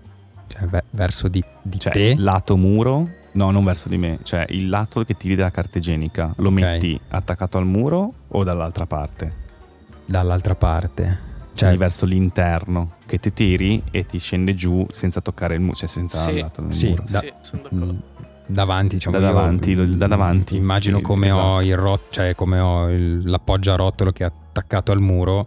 Cioè, 0.49 0.67
ve- 0.67 0.85
verso 0.91 1.29
di, 1.29 1.43
di 1.63 1.79
Cioè, 1.79 1.93
te. 1.93 2.15
lato 2.19 2.57
muro, 2.59 3.09
no, 3.33 3.51
non 3.51 3.65
verso 3.65 3.89
di 3.89 3.97
me, 3.97 4.19
cioè 4.25 4.45
il 4.51 4.69
lato 4.69 5.05
che 5.05 5.17
tiri 5.17 5.35
della 5.37 5.51
carta 5.51 5.79
igienica, 5.79 6.33
lo 6.37 6.49
Ok. 6.51 6.55
metti 6.55 7.01
attaccato 7.09 7.57
al 7.57 7.67
muro 7.67 8.13
o 8.29 8.45
dall'altra 8.45 8.87
parte? 8.87 9.45
dall'altra 10.09 10.55
parte. 10.55 11.25
Cioè 11.55 11.71
Cioè, 11.71 11.79
verso 11.79 12.05
l'interno, 12.05 12.93
che 13.07 13.19
ti 13.19 13.33
tiri 13.33 13.83
e 13.91 14.05
ti 14.05 14.19
scende 14.19 14.55
giù 14.55 14.87
senza 14.91 15.23
toccare 15.23 15.55
il 15.55 15.61
muro, 15.63 15.75
cioè 15.75 15.89
senza 15.89 16.19
Sì, 16.19 16.33
il 16.33 16.41
lato 16.41 16.61
del 16.61 16.73
sì, 16.75 16.89
muro. 16.91 17.05
Da- 17.09 17.19
sì, 17.21 17.33
sono 17.41 17.63
d'accordo. 17.63 17.93
mm, 17.93 17.99
davanti, 18.47 18.95
diciamo, 18.97 19.19
Da 19.19 19.27
io, 19.27 19.33
davanti, 19.33 19.75
lo- 19.75 19.85
da 19.87 20.07
davanti. 20.07 20.57
Immagino 20.57 21.01
come 21.01 21.31
ho 21.31 21.61
esatto. 21.61 21.67
il 21.67 21.77
rot, 21.77 22.01
cioè 22.11 22.35
come 22.35 22.59
ho 22.61 22.89
il- 22.91 23.29
l'appoggio 23.29 23.73
a 23.73 23.77
rotolo 23.77 24.13
che 24.13 24.25
è 24.25 24.27
attaccato 24.27 24.93
al 24.93 25.01
muro. 25.01 25.47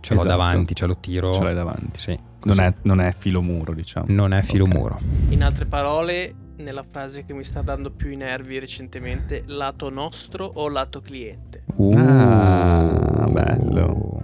Ce 0.00 0.14
l'ho 0.14 0.20
Esatto. 0.20 0.36
davanti, 0.36 0.74
ce 0.74 0.86
lo 0.86 0.96
tiro. 0.98 1.32
Ce 1.32 1.42
l'hai 1.42 1.54
davanti. 1.54 2.00
Sì, 2.00 2.18
Non 2.44 2.58
è, 2.58 2.74
non 2.82 3.00
è 3.00 3.14
filo 3.16 3.40
muro, 3.40 3.72
diciamo. 3.72 4.06
Non 4.08 4.32
è 4.32 4.42
filo 4.42 4.64
Ok. 4.64 4.72
muro. 4.74 4.98
In 5.28 5.44
altre 5.44 5.64
parole, 5.66 6.34
nella 6.56 6.82
frase 6.82 7.24
che 7.24 7.32
mi 7.34 7.44
sta 7.44 7.62
dando 7.62 7.90
più 7.92 8.10
i 8.10 8.16
nervi 8.16 8.58
recentemente, 8.58 9.44
lato 9.46 9.90
nostro 9.90 10.44
o 10.54 10.68
lato 10.68 11.00
cliente? 11.00 11.62
Uh, 11.76 11.94
Ah, 11.96 13.28
bello. 13.30 14.20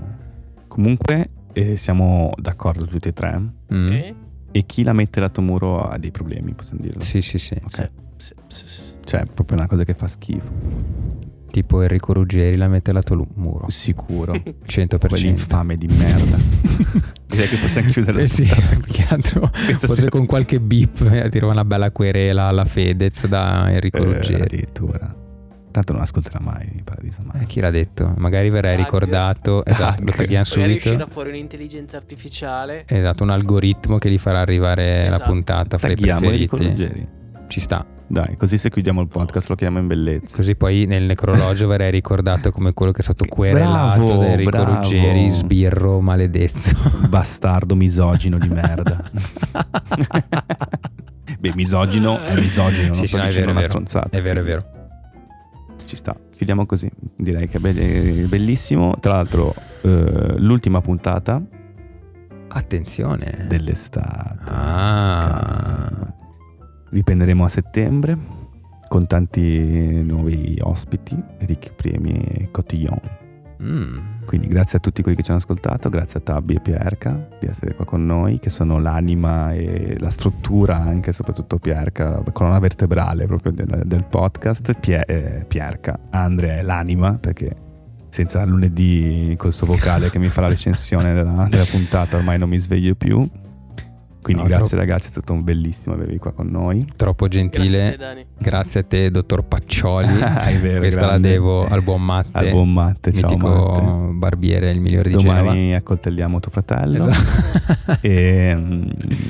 Comunque 0.66 1.30
eh, 1.52 1.76
siamo 1.76 2.32
d'accordo 2.36 2.84
tutti 2.86 3.08
e 3.08 3.12
tre. 3.12 3.40
Mm. 3.72 3.86
Ok? 3.92 4.14
E 4.50 4.64
chi 4.66 4.82
la 4.82 4.92
mette 4.92 5.20
lato 5.20 5.40
muro 5.42 5.82
ha 5.82 5.98
dei 5.98 6.10
problemi, 6.10 6.52
possiamo 6.54 6.80
dirlo. 6.80 7.02
Sì, 7.02 7.20
sì, 7.20 7.38
sì. 7.38 7.54
Ok. 7.62 7.90
Sì, 8.16 8.34
sì, 8.48 8.66
sì. 8.66 8.94
Cioè, 9.04 9.20
è 9.20 9.26
proprio 9.26 9.56
una 9.58 9.66
cosa 9.66 9.84
che 9.84 9.94
fa 9.94 10.06
schifo. 10.08 10.96
Tipo 11.50 11.80
Enrico 11.82 12.12
Ruggeri 12.12 12.56
la 12.56 12.68
mette 12.68 12.92
lato 12.92 13.14
lu- 13.14 13.26
muro. 13.34 13.66
Sicuro. 13.70 14.32
100%. 14.66 15.06
Quell'infame 15.08 15.76
di 15.76 15.86
merda. 15.86 16.36
Direi 17.26 17.46
che 17.48 17.56
possiamo 17.56 17.90
chiudere 17.90 18.22
Eh 18.22 18.26
sì, 18.26 18.42
più 18.82 18.92
che 18.92 19.06
altro 19.08 19.50
forse 19.52 19.86
sera. 19.94 20.08
con 20.10 20.26
qualche 20.26 20.60
beep 20.60 21.00
eh, 21.10 21.28
tiro 21.30 21.48
una 21.50 21.64
bella 21.64 21.90
querela 21.90 22.44
alla 22.44 22.64
Fedez 22.64 23.26
da 23.28 23.70
Enrico 23.70 23.98
Eh, 23.98 24.04
Ruggeri. 24.04 24.42
addirittura. 24.42 25.14
Tanto 25.70 25.92
non 25.92 26.02
ascolterà 26.02 26.38
mai 26.40 26.66
il 26.74 26.82
Paradiso 26.82 27.20
Eh, 27.20 27.36
Mai. 27.36 27.46
chi 27.46 27.60
l'ha 27.60 27.70
detto? 27.70 28.12
Magari 28.16 28.48
verrai 28.50 28.76
Tag. 28.76 28.84
ricordato. 28.84 29.62
Tag. 29.64 29.74
Esatto, 29.74 30.02
lo 30.04 30.12
tagliamo 30.12 30.44
subito. 30.44 31.06
fuori 31.08 31.28
un'intelligenza 31.30 31.96
artificiale. 31.96 32.84
Esatto, 32.86 33.22
un 33.22 33.30
algoritmo 33.30 33.98
che 33.98 34.10
gli 34.10 34.18
farà 34.18 34.40
arrivare 34.40 35.02
la 35.02 35.14
Esatto. 35.16 35.30
puntata 35.30 35.78
fra 35.78 35.92
i 35.92 35.94
Tagghiamo 35.94 36.26
Enrico 36.30 36.56
preferiti. 36.56 36.82
Ruggeri. 36.84 37.08
Ci 37.48 37.60
sta. 37.60 37.86
Dai, 38.10 38.38
così 38.38 38.56
se 38.56 38.70
chiudiamo 38.70 39.02
il 39.02 39.08
podcast 39.08 39.50
lo 39.50 39.54
chiamiamo 39.54 39.82
in 39.82 39.86
bellezza. 39.88 40.34
Così 40.34 40.54
poi 40.56 40.86
nel 40.86 41.02
necrologio 41.02 41.66
verrai 41.68 41.90
ricordato 41.90 42.50
come 42.50 42.72
quello 42.72 42.90
che 42.90 43.00
è 43.00 43.02
stato 43.02 43.26
querelato 43.26 44.04
Bravo, 44.06 44.20
da 44.22 44.28
Enrico 44.28 44.50
bravo. 44.50 44.74
Ruggeri, 44.76 45.28
sbirro 45.30 46.00
maledetto. 46.00 46.70
Bastardo 47.08 47.74
misogino 47.76 48.38
di 48.38 48.48
merda. 48.48 49.02
Beh, 51.38 51.52
misogino 51.54 52.18
è 52.24 52.34
misogino, 52.34 52.86
non 52.86 52.94
Sì, 52.94 53.06
sto 53.06 53.18
no, 53.18 53.24
è 53.24 53.26
dicendo 53.26 53.32
vero, 53.32 53.40
è 53.40 53.42
una 53.50 53.52
vero. 53.60 53.68
stronzata. 53.68 54.08
È 54.16 54.22
vero, 54.22 54.40
è 54.40 54.42
vero. 54.42 54.66
Ci 55.88 55.96
sta. 55.96 56.14
Chiudiamo 56.36 56.66
così. 56.66 56.90
Direi 57.16 57.48
che 57.48 57.56
è 57.56 57.60
be- 57.60 58.26
bellissimo. 58.28 58.94
Tra 59.00 59.14
l'altro, 59.14 59.54
eh, 59.80 60.34
l'ultima 60.36 60.82
puntata 60.82 61.42
Attenzione. 62.48 63.46
dell'estate. 63.48 64.50
Ah. 64.52 66.14
Riprenderemo 66.90 67.42
a 67.42 67.48
settembre 67.48 68.18
con 68.86 69.06
tanti 69.06 70.02
nuovi 70.02 70.58
ospiti, 70.60 71.16
ricchi 71.38 71.70
premi 71.74 72.18
e 72.20 72.50
cotillon. 72.50 73.00
Mm. 73.62 73.98
Quindi 74.28 74.46
grazie 74.46 74.76
a 74.76 74.80
tutti 74.82 75.00
quelli 75.00 75.16
che 75.16 75.22
ci 75.22 75.30
hanno 75.30 75.40
ascoltato, 75.40 75.88
grazie 75.88 76.18
a 76.18 76.22
Tabby 76.22 76.56
e 76.56 76.60
Pierca 76.60 77.28
di 77.40 77.46
essere 77.46 77.74
qua 77.74 77.86
con 77.86 78.04
noi, 78.04 78.38
che 78.38 78.50
sono 78.50 78.78
l'anima 78.78 79.54
e 79.54 79.96
la 79.98 80.10
struttura 80.10 80.76
anche, 80.76 81.14
soprattutto 81.14 81.56
Pierca, 81.56 82.20
la 82.22 82.30
colonna 82.30 82.58
vertebrale 82.58 83.24
proprio 83.24 83.52
del, 83.52 83.84
del 83.86 84.04
podcast. 84.04 84.74
Pie- 84.78 85.06
eh, 85.06 85.44
Pierca, 85.46 85.98
Andrea 86.10 86.58
è 86.58 86.62
l'anima, 86.62 87.14
perché 87.14 87.56
senza 88.10 88.44
lunedì 88.44 89.34
col 89.38 89.54
suo 89.54 89.66
vocale 89.66 90.10
che 90.10 90.18
mi 90.18 90.28
fa 90.28 90.42
la 90.42 90.48
recensione 90.48 91.14
della, 91.14 91.46
della 91.48 91.64
puntata 91.64 92.18
ormai 92.18 92.36
non 92.36 92.50
mi 92.50 92.58
sveglio 92.58 92.94
più. 92.96 93.26
Quindi 94.28 94.42
No, 94.42 94.48
grazie 94.48 94.76
troppo- 94.76 94.84
ragazzi, 94.84 95.06
è 95.06 95.10
stato 95.10 95.32
un 95.32 95.42
bellissimo 95.44 95.94
avervi 95.94 96.18
qua 96.18 96.32
con 96.32 96.48
noi. 96.48 96.86
Troppo 96.96 97.26
Grazie 97.28 97.46
a 97.46 97.48
te, 97.50 97.58
gentile. 97.58 97.96
Dani. 97.96 98.26
Grazie 98.36 98.80
a 98.80 98.82
te, 98.84 99.08
dottor 99.10 99.44
Paccioli. 99.44 100.06
Ah, 100.20 100.42
è 100.48 100.58
vero, 100.58 100.78
Questa 100.80 101.00
grande. 101.06 101.28
la 101.28 101.34
devo 101.34 101.66
al 101.66 101.82
buon 101.82 102.04
Matte. 102.04 102.28
Al 102.32 102.50
buon 102.50 102.72
Matte, 102.72 103.12
ciao 103.12 103.28
mitico 103.30 103.48
Matte. 103.48 104.12
barbiere, 104.12 104.70
il 104.70 104.80
migliore 104.80 105.08
di 105.08 105.16
Genova. 105.16 105.38
Domani 105.38 105.74
accoltelliamo 105.74 106.40
tuo 106.40 106.50
fratello. 106.50 106.96
Esatto. 106.98 107.56
E 108.02 108.54
mm, 108.54 108.82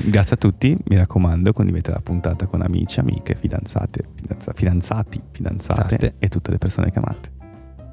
grazie 0.05 0.35
a 0.35 0.37
tutti, 0.37 0.75
mi 0.89 0.95
raccomando, 0.97 1.53
condividete 1.53 1.91
la 1.91 2.01
puntata 2.01 2.45
con 2.45 2.61
amici, 2.61 2.99
amiche, 2.99 3.35
fidanzate, 3.35 4.03
fidanza- 4.15 4.51
fidanzati, 4.53 5.21
fidanzate 5.31 5.81
Fidanzate. 5.95 6.13
e 6.19 6.27
tutte 6.27 6.51
le 6.51 6.57
persone 6.57 6.91
che 6.91 6.99
amate. 6.99 7.31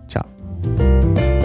Ciao. 0.07 1.36